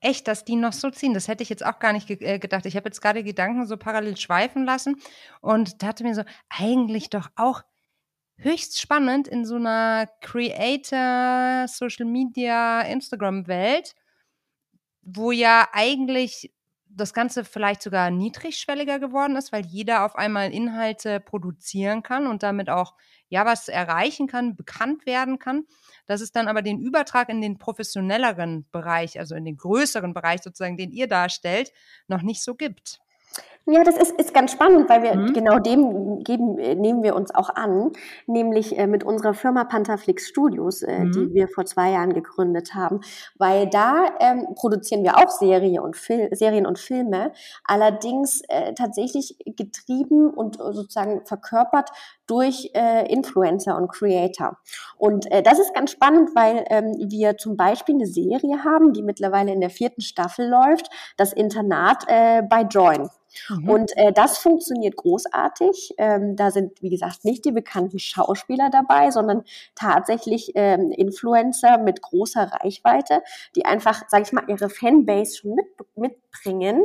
Echt, 0.00 0.28
dass 0.28 0.44
die 0.44 0.56
noch 0.56 0.72
so 0.72 0.90
ziehen, 0.90 1.14
das 1.14 1.28
hätte 1.28 1.42
ich 1.42 1.48
jetzt 1.48 1.64
auch 1.64 1.78
gar 1.78 1.92
nicht 1.92 2.06
ge 2.06 2.18
äh, 2.20 2.38
gedacht. 2.38 2.66
Ich 2.66 2.76
habe 2.76 2.88
jetzt 2.88 3.00
gerade 3.00 3.24
Gedanken 3.24 3.66
so 3.66 3.76
parallel 3.76 4.16
schweifen 4.16 4.64
lassen 4.64 4.96
und 5.40 5.82
dachte 5.82 6.04
mir 6.04 6.14
so, 6.14 6.22
eigentlich 6.48 7.10
doch 7.10 7.28
auch 7.36 7.62
höchst 8.36 8.80
spannend 8.80 9.28
in 9.28 9.44
so 9.44 9.56
einer 9.56 10.08
Creator, 10.20 11.66
Social 11.68 12.06
Media, 12.06 12.82
Instagram-Welt, 12.82 13.94
wo 15.02 15.32
ja 15.32 15.68
eigentlich 15.72 16.52
das 16.94 17.12
Ganze 17.12 17.44
vielleicht 17.44 17.82
sogar 17.82 18.10
niedrigschwelliger 18.10 18.98
geworden 18.98 19.36
ist, 19.36 19.52
weil 19.52 19.64
jeder 19.66 20.04
auf 20.04 20.16
einmal 20.16 20.52
Inhalte 20.52 21.20
produzieren 21.20 22.02
kann 22.02 22.26
und 22.26 22.42
damit 22.42 22.70
auch 22.70 22.94
ja 23.28 23.44
was 23.44 23.68
erreichen 23.68 24.26
kann, 24.26 24.56
bekannt 24.56 25.06
werden 25.06 25.38
kann 25.38 25.64
dass 26.06 26.20
es 26.20 26.32
dann 26.32 26.48
aber 26.48 26.62
den 26.62 26.80
Übertrag 26.80 27.28
in 27.28 27.40
den 27.40 27.58
professionelleren 27.58 28.68
Bereich, 28.70 29.18
also 29.18 29.34
in 29.34 29.44
den 29.44 29.56
größeren 29.56 30.12
Bereich 30.14 30.42
sozusagen, 30.42 30.76
den 30.76 30.92
ihr 30.92 31.08
darstellt, 31.08 31.72
noch 32.08 32.22
nicht 32.22 32.42
so 32.42 32.54
gibt. 32.54 33.00
Ja, 33.66 33.82
das 33.82 33.96
ist, 33.96 34.12
ist 34.20 34.34
ganz 34.34 34.52
spannend, 34.52 34.90
weil 34.90 35.02
wir 35.02 35.14
mhm. 35.14 35.32
genau 35.32 35.58
dem 35.58 36.22
geben, 36.22 36.56
nehmen 36.56 37.02
wir 37.02 37.16
uns 37.16 37.34
auch 37.34 37.48
an, 37.48 37.92
nämlich 38.26 38.78
äh, 38.78 38.86
mit 38.86 39.04
unserer 39.04 39.32
Firma 39.32 39.64
Pantherflix 39.64 40.28
Studios, 40.28 40.82
äh, 40.82 41.04
mhm. 41.04 41.12
die 41.12 41.34
wir 41.34 41.48
vor 41.48 41.64
zwei 41.64 41.92
Jahren 41.92 42.12
gegründet 42.12 42.74
haben, 42.74 43.00
weil 43.38 43.66
da 43.70 44.16
ähm, 44.20 44.46
produzieren 44.54 45.02
wir 45.02 45.16
auch 45.16 45.30
Serie 45.30 45.80
und 45.82 45.96
Fil 45.96 46.28
Serien 46.32 46.66
und 46.66 46.78
Filme, 46.78 47.32
allerdings 47.64 48.42
äh, 48.48 48.74
tatsächlich 48.74 49.38
getrieben 49.46 50.28
und 50.28 50.56
sozusagen 50.56 51.24
verkörpert 51.24 51.88
durch 52.26 52.70
äh, 52.74 53.10
Influencer 53.10 53.78
und 53.78 53.88
Creator. 53.88 54.58
Und 54.98 55.30
äh, 55.32 55.42
das 55.42 55.58
ist 55.58 55.74
ganz 55.74 55.90
spannend, 55.90 56.30
weil 56.34 56.66
ähm, 56.68 56.92
wir 57.08 57.38
zum 57.38 57.56
Beispiel 57.56 57.94
eine 57.94 58.06
Serie 58.06 58.62
haben, 58.62 58.92
die 58.92 59.02
mittlerweile 59.02 59.52
in 59.52 59.60
der 59.60 59.70
vierten 59.70 60.02
Staffel 60.02 60.48
läuft, 60.48 60.90
das 61.16 61.32
Internat 61.32 62.04
äh, 62.08 62.42
bei 62.42 62.62
Join. 62.62 63.08
Mhm. 63.48 63.68
Und 63.68 63.96
äh, 63.96 64.12
das 64.12 64.38
funktioniert 64.38 64.96
großartig. 64.96 65.94
Ähm, 65.98 66.36
da 66.36 66.50
sind, 66.50 66.80
wie 66.82 66.90
gesagt, 66.90 67.24
nicht 67.24 67.44
die 67.44 67.52
bekannten 67.52 67.98
Schauspieler 67.98 68.70
dabei, 68.70 69.10
sondern 69.10 69.44
tatsächlich 69.74 70.52
ähm, 70.54 70.90
Influencer 70.90 71.78
mit 71.78 72.02
großer 72.02 72.52
Reichweite, 72.60 73.22
die 73.56 73.64
einfach, 73.64 74.02
sage 74.08 74.24
ich 74.24 74.32
mal, 74.32 74.44
ihre 74.48 74.70
Fanbase 74.70 75.36
schon 75.36 75.54
mit, 75.54 75.66
mitbringen 75.94 76.82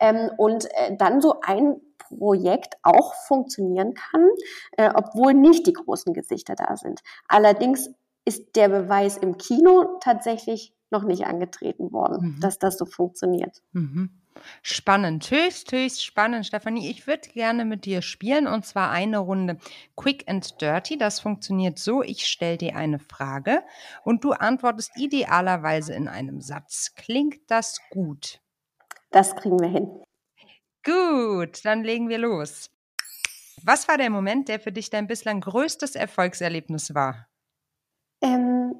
ähm, 0.00 0.30
und 0.36 0.66
äh, 0.74 0.96
dann 0.96 1.20
so 1.20 1.40
ein 1.42 1.80
Projekt 1.98 2.76
auch 2.82 3.14
funktionieren 3.14 3.94
kann, 3.94 4.28
äh, 4.76 4.90
obwohl 4.94 5.34
nicht 5.34 5.66
die 5.66 5.72
großen 5.72 6.12
Gesichter 6.12 6.54
da 6.54 6.76
sind. 6.76 7.00
Allerdings 7.28 7.90
ist 8.24 8.56
der 8.56 8.68
Beweis 8.68 9.16
im 9.16 9.36
Kino 9.38 9.98
tatsächlich 10.00 10.74
noch 10.90 11.04
nicht 11.04 11.26
angetreten 11.26 11.92
worden, 11.92 12.34
mhm. 12.36 12.40
dass 12.40 12.58
das 12.58 12.78
so 12.78 12.84
funktioniert. 12.84 13.62
Mhm. 13.72 14.21
Spannend, 14.62 15.30
höchst, 15.30 15.72
höchst 15.72 16.04
spannend, 16.04 16.46
Stefanie. 16.46 16.90
Ich 16.90 17.06
würde 17.06 17.28
gerne 17.28 17.64
mit 17.64 17.84
dir 17.84 18.02
spielen 18.02 18.46
und 18.46 18.64
zwar 18.64 18.90
eine 18.90 19.18
Runde 19.18 19.58
Quick 19.96 20.28
and 20.28 20.60
Dirty. 20.60 20.98
Das 20.98 21.20
funktioniert 21.20 21.78
so: 21.78 22.02
Ich 22.02 22.26
stelle 22.26 22.58
dir 22.58 22.76
eine 22.76 22.98
Frage 22.98 23.62
und 24.04 24.24
du 24.24 24.32
antwortest 24.32 24.92
idealerweise 24.96 25.94
in 25.94 26.08
einem 26.08 26.40
Satz. 26.40 26.94
Klingt 26.94 27.40
das 27.48 27.78
gut? 27.90 28.40
Das 29.10 29.36
kriegen 29.36 29.60
wir 29.60 29.68
hin. 29.68 30.02
Gut, 30.84 31.64
dann 31.64 31.84
legen 31.84 32.08
wir 32.08 32.18
los. 32.18 32.70
Was 33.62 33.86
war 33.86 33.98
der 33.98 34.10
Moment, 34.10 34.48
der 34.48 34.58
für 34.58 34.72
dich 34.72 34.90
dein 34.90 35.06
bislang 35.06 35.40
größtes 35.40 35.94
Erfolgserlebnis 35.94 36.94
war? 36.94 37.28
Ähm, 38.20 38.74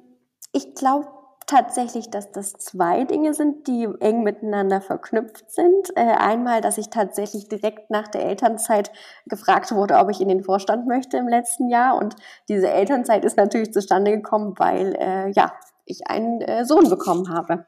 ich 0.51 0.73
glaube, 0.75 1.07
tatsächlich, 1.47 2.09
dass 2.09 2.31
das 2.31 2.53
zwei 2.53 3.03
Dinge 3.03 3.33
sind, 3.33 3.67
die 3.67 3.87
eng 3.99 4.23
miteinander 4.23 4.81
verknüpft 4.81 5.51
sind. 5.51 5.95
Äh, 5.95 6.01
einmal, 6.01 6.61
dass 6.61 6.77
ich 6.77 6.89
tatsächlich 6.89 7.47
direkt 7.47 7.89
nach 7.89 8.07
der 8.07 8.25
Elternzeit 8.25 8.91
gefragt 9.25 9.71
wurde, 9.71 9.97
ob 9.97 10.09
ich 10.09 10.21
in 10.21 10.27
den 10.27 10.43
Vorstand 10.43 10.87
möchte 10.87 11.17
im 11.17 11.27
letzten 11.27 11.69
Jahr. 11.69 11.97
Und 11.97 12.15
diese 12.49 12.69
Elternzeit 12.69 13.25
ist 13.25 13.37
natürlich 13.37 13.73
zustande 13.73 14.11
gekommen, 14.11 14.53
weil 14.57 14.95
äh, 14.95 15.29
ja 15.31 15.53
ich 15.85 16.07
einen 16.07 16.41
äh, 16.41 16.65
Sohn 16.65 16.89
bekommen 16.89 17.29
habe. 17.29 17.65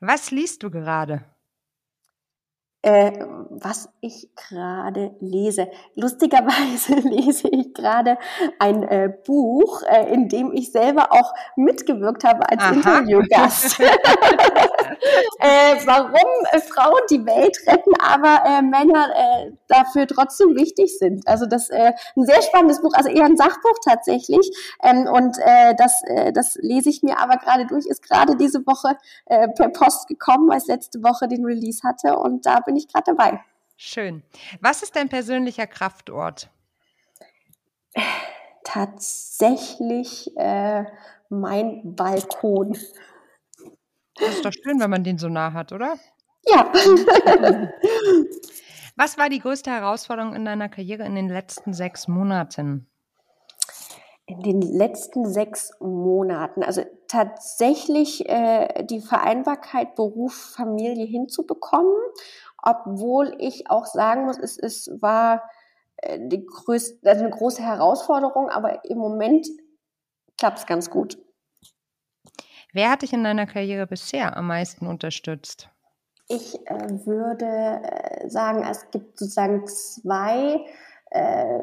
Was 0.00 0.30
liest 0.30 0.62
du 0.62 0.70
gerade? 0.70 1.24
Äh, 2.84 3.12
was 3.48 3.88
ich 4.00 4.28
gerade 4.36 5.16
lese. 5.20 5.68
Lustigerweise 5.94 6.94
lese 7.08 7.48
ich 7.48 7.72
gerade 7.72 8.18
ein 8.58 8.82
äh, 8.82 9.10
Buch, 9.26 9.82
äh, 9.82 10.12
in 10.12 10.28
dem 10.28 10.52
ich 10.52 10.70
selber 10.70 11.12
auch 11.12 11.32
mitgewirkt 11.56 12.24
habe 12.24 12.48
als 12.48 12.62
Aha. 12.62 12.72
Interviewgast. 12.72 13.78
äh, 15.38 15.76
warum 15.86 16.12
äh, 16.52 16.60
Frauen 16.60 17.00
die 17.10 17.24
Welt 17.24 17.56
retten, 17.66 17.92
aber 18.00 18.44
äh, 18.44 18.62
Männer 18.62 19.08
äh, 19.14 19.52
dafür 19.68 20.06
trotzdem 20.06 20.54
wichtig 20.54 20.98
sind. 20.98 21.26
Also 21.26 21.46
das 21.46 21.70
äh, 21.70 21.92
ein 22.16 22.26
sehr 22.26 22.42
spannendes 22.42 22.82
Buch, 22.82 22.92
also 22.94 23.08
eher 23.08 23.24
ein 23.24 23.36
Sachbuch 23.36 23.78
tatsächlich. 23.82 24.50
Ähm, 24.82 25.06
und 25.06 25.38
äh, 25.38 25.74
das, 25.76 26.02
äh, 26.06 26.32
das 26.32 26.56
lese 26.60 26.90
ich 26.90 27.02
mir 27.02 27.18
aber 27.18 27.38
gerade 27.38 27.66
durch, 27.66 27.86
ist 27.86 28.02
gerade 28.02 28.36
diese 28.36 28.66
Woche 28.66 28.98
äh, 29.24 29.48
per 29.48 29.70
Post 29.70 30.06
gekommen, 30.08 30.50
weil 30.50 30.58
es 30.58 30.66
letzte 30.66 31.02
Woche 31.02 31.28
den 31.28 31.46
Release 31.46 31.82
hatte 31.82 32.18
und 32.18 32.44
da 32.44 32.60
bin 32.60 32.74
bin 32.74 32.76
ich 32.76 32.88
gerade 32.88 33.14
dabei. 33.14 33.40
Schön. 33.76 34.22
Was 34.60 34.82
ist 34.82 34.96
dein 34.96 35.08
persönlicher 35.08 35.66
Kraftort? 35.66 36.50
Tatsächlich 38.64 40.36
äh, 40.36 40.84
mein 41.28 41.94
Balkon. 41.94 42.76
Das 44.18 44.36
ist 44.36 44.44
doch 44.44 44.52
schön, 44.52 44.80
wenn 44.80 44.90
man 44.90 45.04
den 45.04 45.18
so 45.18 45.28
nah 45.28 45.52
hat, 45.52 45.72
oder? 45.72 45.98
Ja. 46.46 46.72
Was 48.96 49.18
war 49.18 49.28
die 49.28 49.40
größte 49.40 49.70
Herausforderung 49.70 50.34
in 50.34 50.44
deiner 50.44 50.68
Karriere 50.68 51.04
in 51.04 51.16
den 51.16 51.28
letzten 51.28 51.72
sechs 51.72 52.06
Monaten? 52.06 52.86
In 54.26 54.40
den 54.40 54.62
letzten 54.62 55.26
sechs 55.26 55.72
Monaten, 55.80 56.62
also 56.62 56.82
tatsächlich 57.08 58.28
äh, 58.28 58.84
die 58.84 59.00
Vereinbarkeit 59.00 59.96
Beruf, 59.96 60.54
Familie 60.56 61.04
hinzubekommen, 61.04 61.92
obwohl 62.62 63.34
ich 63.38 63.68
auch 63.68 63.84
sagen 63.84 64.24
muss, 64.24 64.38
es, 64.38 64.58
es 64.58 64.90
war 65.00 65.42
äh, 65.96 66.18
die 66.22 66.46
größte, 66.46 67.06
also 67.08 67.24
eine 67.24 67.34
große 67.34 67.62
Herausforderung, 67.62 68.48
aber 68.48 68.84
im 68.84 68.98
Moment 68.98 69.46
klappt 70.38 70.58
es 70.58 70.66
ganz 70.66 70.88
gut. 70.88 71.18
Wer 72.74 72.90
hat 72.90 73.02
dich 73.02 73.12
in 73.12 73.22
deiner 73.22 73.46
Karriere 73.46 73.86
bisher 73.86 74.36
am 74.36 74.48
meisten 74.48 74.88
unterstützt? 74.88 75.70
Ich 76.26 76.56
äh, 76.66 77.06
würde 77.06 77.46
äh, 77.46 78.28
sagen, 78.28 78.64
es 78.68 78.90
gibt 78.90 79.16
sozusagen 79.16 79.64
zwei 79.68 80.58
äh, 81.10 81.60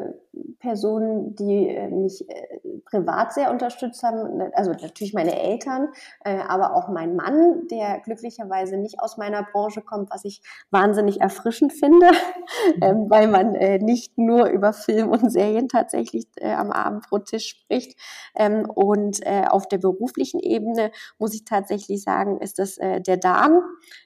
Personen, 0.60 1.36
die 1.36 1.68
äh, 1.68 1.90
mich 1.90 2.24
äh, 2.30 2.60
privat 2.86 3.34
sehr 3.34 3.52
unterstützt 3.52 4.02
haben, 4.04 4.38
ne, 4.38 4.52
also 4.56 4.72
natürlich 4.72 5.14
meine 5.14 5.38
Eltern, 5.40 5.90
aber 6.24 6.76
auch 6.76 6.88
mein 6.88 7.16
Mann, 7.16 7.68
der 7.70 8.00
glücklicherweise 8.00 8.78
nicht 8.78 9.00
aus 9.00 9.18
meiner 9.18 9.44
Branche 9.44 9.82
kommt, 9.82 10.10
was 10.12 10.26
ich 10.26 10.42
wahnsinnig 10.72 11.22
erfrischend 11.22 11.74
finde, 11.74 12.08
mhm. 12.76 12.84
ähm, 12.84 13.10
weil 13.10 13.28
man 13.28 13.52
nicht 13.84 14.18
nur 14.18 14.48
über 14.48 14.74
Film 14.74 15.10
und 15.10 15.32
Serien 15.32 15.68
tatsächlich 15.68 16.28
am 16.42 16.72
Abendbrottisch 16.72 17.48
spricht. 17.48 18.00
Ähm, 18.36 18.70
und 18.70 19.22
auf 19.28 19.68
der 19.68 19.78
beruflichen 19.78 20.40
Ebene 20.40 20.92
muss 21.18 21.34
ich 21.34 21.46
tatsächlich 21.46 22.04
sagen, 22.04 22.40
ist 22.40 22.60
das 22.60 22.76
der 22.76 23.18
Dan, 23.18 23.62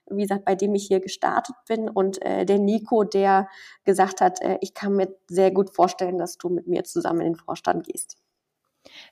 wie 0.09 0.23
gesagt, 0.23 0.45
bei 0.45 0.55
dem 0.55 0.75
ich 0.75 0.87
hier 0.87 0.99
gestartet 0.99 1.55
bin 1.67 1.89
und 1.89 2.19
der 2.23 2.59
Nico, 2.59 3.03
der 3.03 3.47
gesagt 3.83 4.21
hat, 4.21 4.39
ich 4.61 4.73
kann 4.73 4.95
mir 4.95 5.13
sehr 5.27 5.51
gut 5.51 5.73
vorstellen, 5.75 6.14
dass 6.17 6.37
du 6.37 6.49
mit 6.49 6.67
mir 6.67 6.83
zusammen 6.83 7.21
in 7.21 7.33
den 7.33 7.35
Vorstand 7.35 7.85
gehst. 7.85 8.17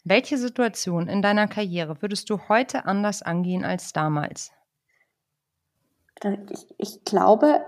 Welche 0.03 0.37
Situation 0.37 1.07
in 1.07 1.21
deiner 1.21 1.47
Karriere 1.47 2.01
würdest 2.01 2.29
du 2.29 2.47
heute 2.47 2.85
anders 2.85 3.21
angehen 3.21 3.63
als 3.65 3.93
damals? 3.93 4.51
Ich, 6.51 6.67
ich 6.77 7.03
glaube, 7.03 7.65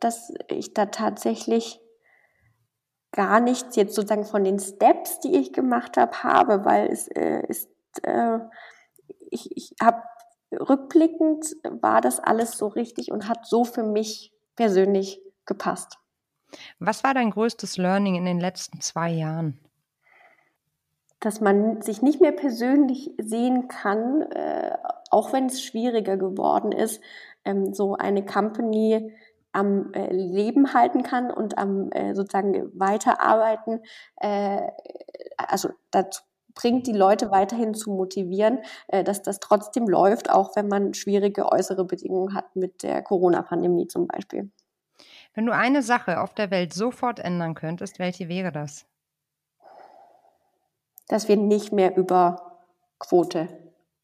dass 0.00 0.32
ich 0.48 0.74
da 0.74 0.86
tatsächlich 0.86 1.80
gar 3.12 3.40
nichts 3.40 3.76
jetzt 3.76 3.94
sozusagen 3.94 4.24
von 4.24 4.44
den 4.44 4.58
Steps, 4.58 5.20
die 5.20 5.36
ich 5.36 5.52
gemacht 5.52 5.96
habe, 5.96 6.24
habe, 6.24 6.64
weil 6.64 6.90
es 6.90 7.06
äh, 7.08 7.42
ist, 7.46 7.70
äh, 8.02 8.38
ich, 9.30 9.56
ich 9.56 9.74
habe 9.80 10.02
rückblickend 10.52 11.56
war 11.80 12.00
das 12.00 12.20
alles 12.20 12.58
so 12.58 12.66
richtig 12.66 13.12
und 13.12 13.28
hat 13.28 13.46
so 13.46 13.64
für 13.64 13.84
mich 13.84 14.32
persönlich 14.56 15.22
gepasst. 15.46 15.98
Was 16.78 17.04
war 17.04 17.14
dein 17.14 17.30
größtes 17.30 17.76
Learning 17.76 18.14
in 18.14 18.24
den 18.24 18.40
letzten 18.40 18.80
zwei 18.80 19.10
Jahren? 19.10 19.58
Dass 21.20 21.40
man 21.40 21.80
sich 21.80 22.02
nicht 22.02 22.20
mehr 22.20 22.32
persönlich 22.32 23.10
sehen 23.18 23.68
kann, 23.68 24.22
äh, 24.22 24.76
auch 25.10 25.32
wenn 25.32 25.46
es 25.46 25.62
schwieriger 25.62 26.16
geworden 26.16 26.72
ist, 26.72 27.02
ähm, 27.44 27.72
so 27.72 27.94
eine 27.94 28.24
Company 28.24 29.14
am 29.52 29.92
äh, 29.92 30.12
Leben 30.12 30.74
halten 30.74 31.02
kann 31.02 31.30
und 31.30 31.56
am 31.56 31.90
äh, 31.92 32.14
sozusagen 32.14 32.70
weiterarbeiten. 32.78 33.80
Äh, 34.16 34.68
also 35.36 35.70
dazu 35.90 36.22
bringt 36.54 36.86
die 36.86 36.92
Leute 36.92 37.30
weiterhin 37.30 37.74
zu 37.74 37.90
motivieren, 37.90 38.60
äh, 38.88 39.04
dass 39.04 39.22
das 39.22 39.40
trotzdem 39.40 39.86
läuft, 39.86 40.30
auch 40.30 40.56
wenn 40.56 40.68
man 40.68 40.94
schwierige 40.94 41.50
äußere 41.50 41.84
Bedingungen 41.84 42.34
hat 42.34 42.56
mit 42.56 42.82
der 42.82 43.02
Corona-Pandemie 43.02 43.88
zum 43.88 44.06
Beispiel. 44.06 44.50
Wenn 45.34 45.46
du 45.46 45.52
eine 45.52 45.82
Sache 45.82 46.20
auf 46.20 46.32
der 46.32 46.50
Welt 46.50 46.72
sofort 46.72 47.18
ändern 47.18 47.54
könntest, 47.54 47.98
welche 47.98 48.28
wäre 48.28 48.52
das? 48.52 48.86
Dass 51.08 51.28
wir 51.28 51.36
nicht 51.36 51.72
mehr 51.72 51.96
über 51.96 52.62
Quote 52.98 53.48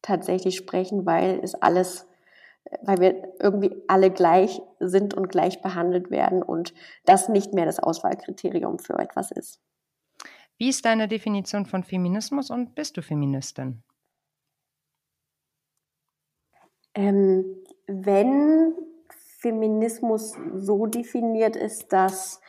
tatsächlich 0.01 0.57
sprechen, 0.57 1.05
weil 1.05 1.39
es 1.41 1.55
alles, 1.55 2.07
weil 2.81 2.99
wir 2.99 3.33
irgendwie 3.39 3.71
alle 3.87 4.11
gleich 4.11 4.61
sind 4.79 5.13
und 5.13 5.29
gleich 5.29 5.61
behandelt 5.61 6.11
werden 6.11 6.43
und 6.43 6.73
das 7.05 7.29
nicht 7.29 7.53
mehr 7.53 7.65
das 7.65 7.79
Auswahlkriterium 7.79 8.77
für 8.77 8.99
etwas 8.99 9.31
ist. 9.31 9.61
Wie 10.57 10.69
ist 10.69 10.85
deine 10.85 11.07
Definition 11.07 11.65
von 11.65 11.83
Feminismus 11.83 12.51
und 12.51 12.75
bist 12.75 12.97
du 12.97 13.01
Feministin? 13.01 13.83
Ähm, 16.93 17.45
wenn 17.87 18.75
Feminismus 19.41 20.35
so 20.55 20.85
definiert 20.85 21.55
ist, 21.55 21.91
dass 21.91 22.41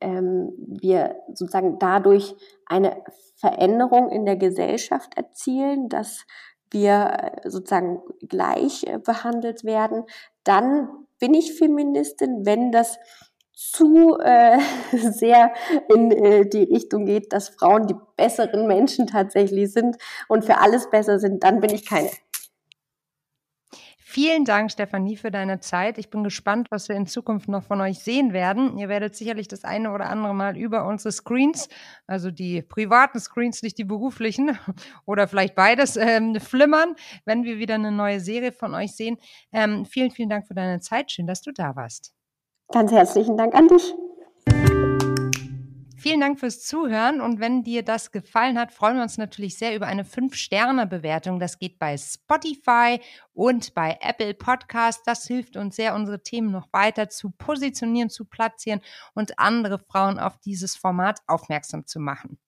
ähm, 0.00 0.52
wir 0.58 1.16
sozusagen 1.28 1.78
dadurch 1.78 2.34
eine 2.66 3.04
Veränderung 3.36 4.10
in 4.10 4.26
der 4.26 4.36
Gesellschaft 4.36 5.16
erzielen, 5.16 5.88
dass 5.88 6.26
wir 6.70 7.42
äh, 7.44 7.48
sozusagen 7.48 8.00
gleich 8.28 8.84
äh, 8.84 8.98
behandelt 8.98 9.64
werden, 9.64 10.04
dann 10.44 10.88
bin 11.18 11.34
ich 11.34 11.54
Feministin, 11.54 12.44
wenn 12.44 12.72
das 12.72 12.98
zu 13.52 14.18
äh, 14.18 14.58
sehr 14.92 15.52
in 15.88 16.10
äh, 16.10 16.48
die 16.48 16.64
Richtung 16.64 17.04
geht, 17.04 17.32
dass 17.32 17.50
Frauen 17.50 17.86
die 17.86 17.96
besseren 18.16 18.66
Menschen 18.66 19.06
tatsächlich 19.06 19.72
sind 19.72 19.96
und 20.28 20.44
für 20.44 20.58
alles 20.58 20.90
besser 20.90 21.18
sind, 21.18 21.44
dann 21.44 21.60
bin 21.60 21.70
ich 21.70 21.86
keine 21.86 22.10
Vielen 24.12 24.44
Dank, 24.44 24.72
Stefanie, 24.72 25.16
für 25.16 25.30
deine 25.30 25.60
Zeit. 25.60 25.96
Ich 25.96 26.10
bin 26.10 26.24
gespannt, 26.24 26.72
was 26.72 26.88
wir 26.88 26.96
in 26.96 27.06
Zukunft 27.06 27.48
noch 27.48 27.62
von 27.62 27.80
euch 27.80 28.00
sehen 28.00 28.32
werden. 28.32 28.76
Ihr 28.76 28.88
werdet 28.88 29.14
sicherlich 29.14 29.46
das 29.46 29.62
eine 29.62 29.92
oder 29.92 30.06
andere 30.06 30.34
Mal 30.34 30.56
über 30.56 30.84
unsere 30.84 31.12
Screens, 31.12 31.68
also 32.08 32.32
die 32.32 32.60
privaten 32.60 33.20
Screens, 33.20 33.62
nicht 33.62 33.78
die 33.78 33.84
beruflichen, 33.84 34.58
oder 35.06 35.28
vielleicht 35.28 35.54
beides, 35.54 35.96
ähm, 35.96 36.40
flimmern, 36.40 36.96
wenn 37.24 37.44
wir 37.44 37.58
wieder 37.58 37.76
eine 37.76 37.92
neue 37.92 38.18
Serie 38.18 38.50
von 38.50 38.74
euch 38.74 38.96
sehen. 38.96 39.16
Ähm, 39.52 39.84
vielen, 39.84 40.10
vielen 40.10 40.28
Dank 40.28 40.48
für 40.48 40.54
deine 40.54 40.80
Zeit. 40.80 41.12
Schön, 41.12 41.28
dass 41.28 41.40
du 41.42 41.52
da 41.52 41.76
warst. 41.76 42.12
Ganz 42.72 42.90
herzlichen 42.90 43.36
Dank 43.36 43.54
an 43.54 43.68
dich. 43.68 43.94
Vielen 46.00 46.20
Dank 46.20 46.40
fürs 46.40 46.62
Zuhören 46.62 47.20
und 47.20 47.40
wenn 47.40 47.62
dir 47.62 47.84
das 47.84 48.10
gefallen 48.10 48.58
hat, 48.58 48.72
freuen 48.72 48.96
wir 48.96 49.02
uns 49.02 49.18
natürlich 49.18 49.58
sehr 49.58 49.76
über 49.76 49.86
eine 49.86 50.04
5-Sterne-Bewertung. 50.04 51.38
Das 51.38 51.58
geht 51.58 51.78
bei 51.78 51.98
Spotify 51.98 53.00
und 53.34 53.74
bei 53.74 53.98
Apple 54.00 54.32
Podcast. 54.32 55.02
Das 55.04 55.26
hilft 55.26 55.58
uns 55.58 55.76
sehr, 55.76 55.94
unsere 55.94 56.22
Themen 56.22 56.50
noch 56.50 56.72
weiter 56.72 57.10
zu 57.10 57.32
positionieren, 57.32 58.08
zu 58.08 58.24
platzieren 58.24 58.80
und 59.12 59.38
andere 59.38 59.78
Frauen 59.78 60.18
auf 60.18 60.38
dieses 60.38 60.74
Format 60.74 61.20
aufmerksam 61.26 61.86
zu 61.86 62.00
machen. 62.00 62.38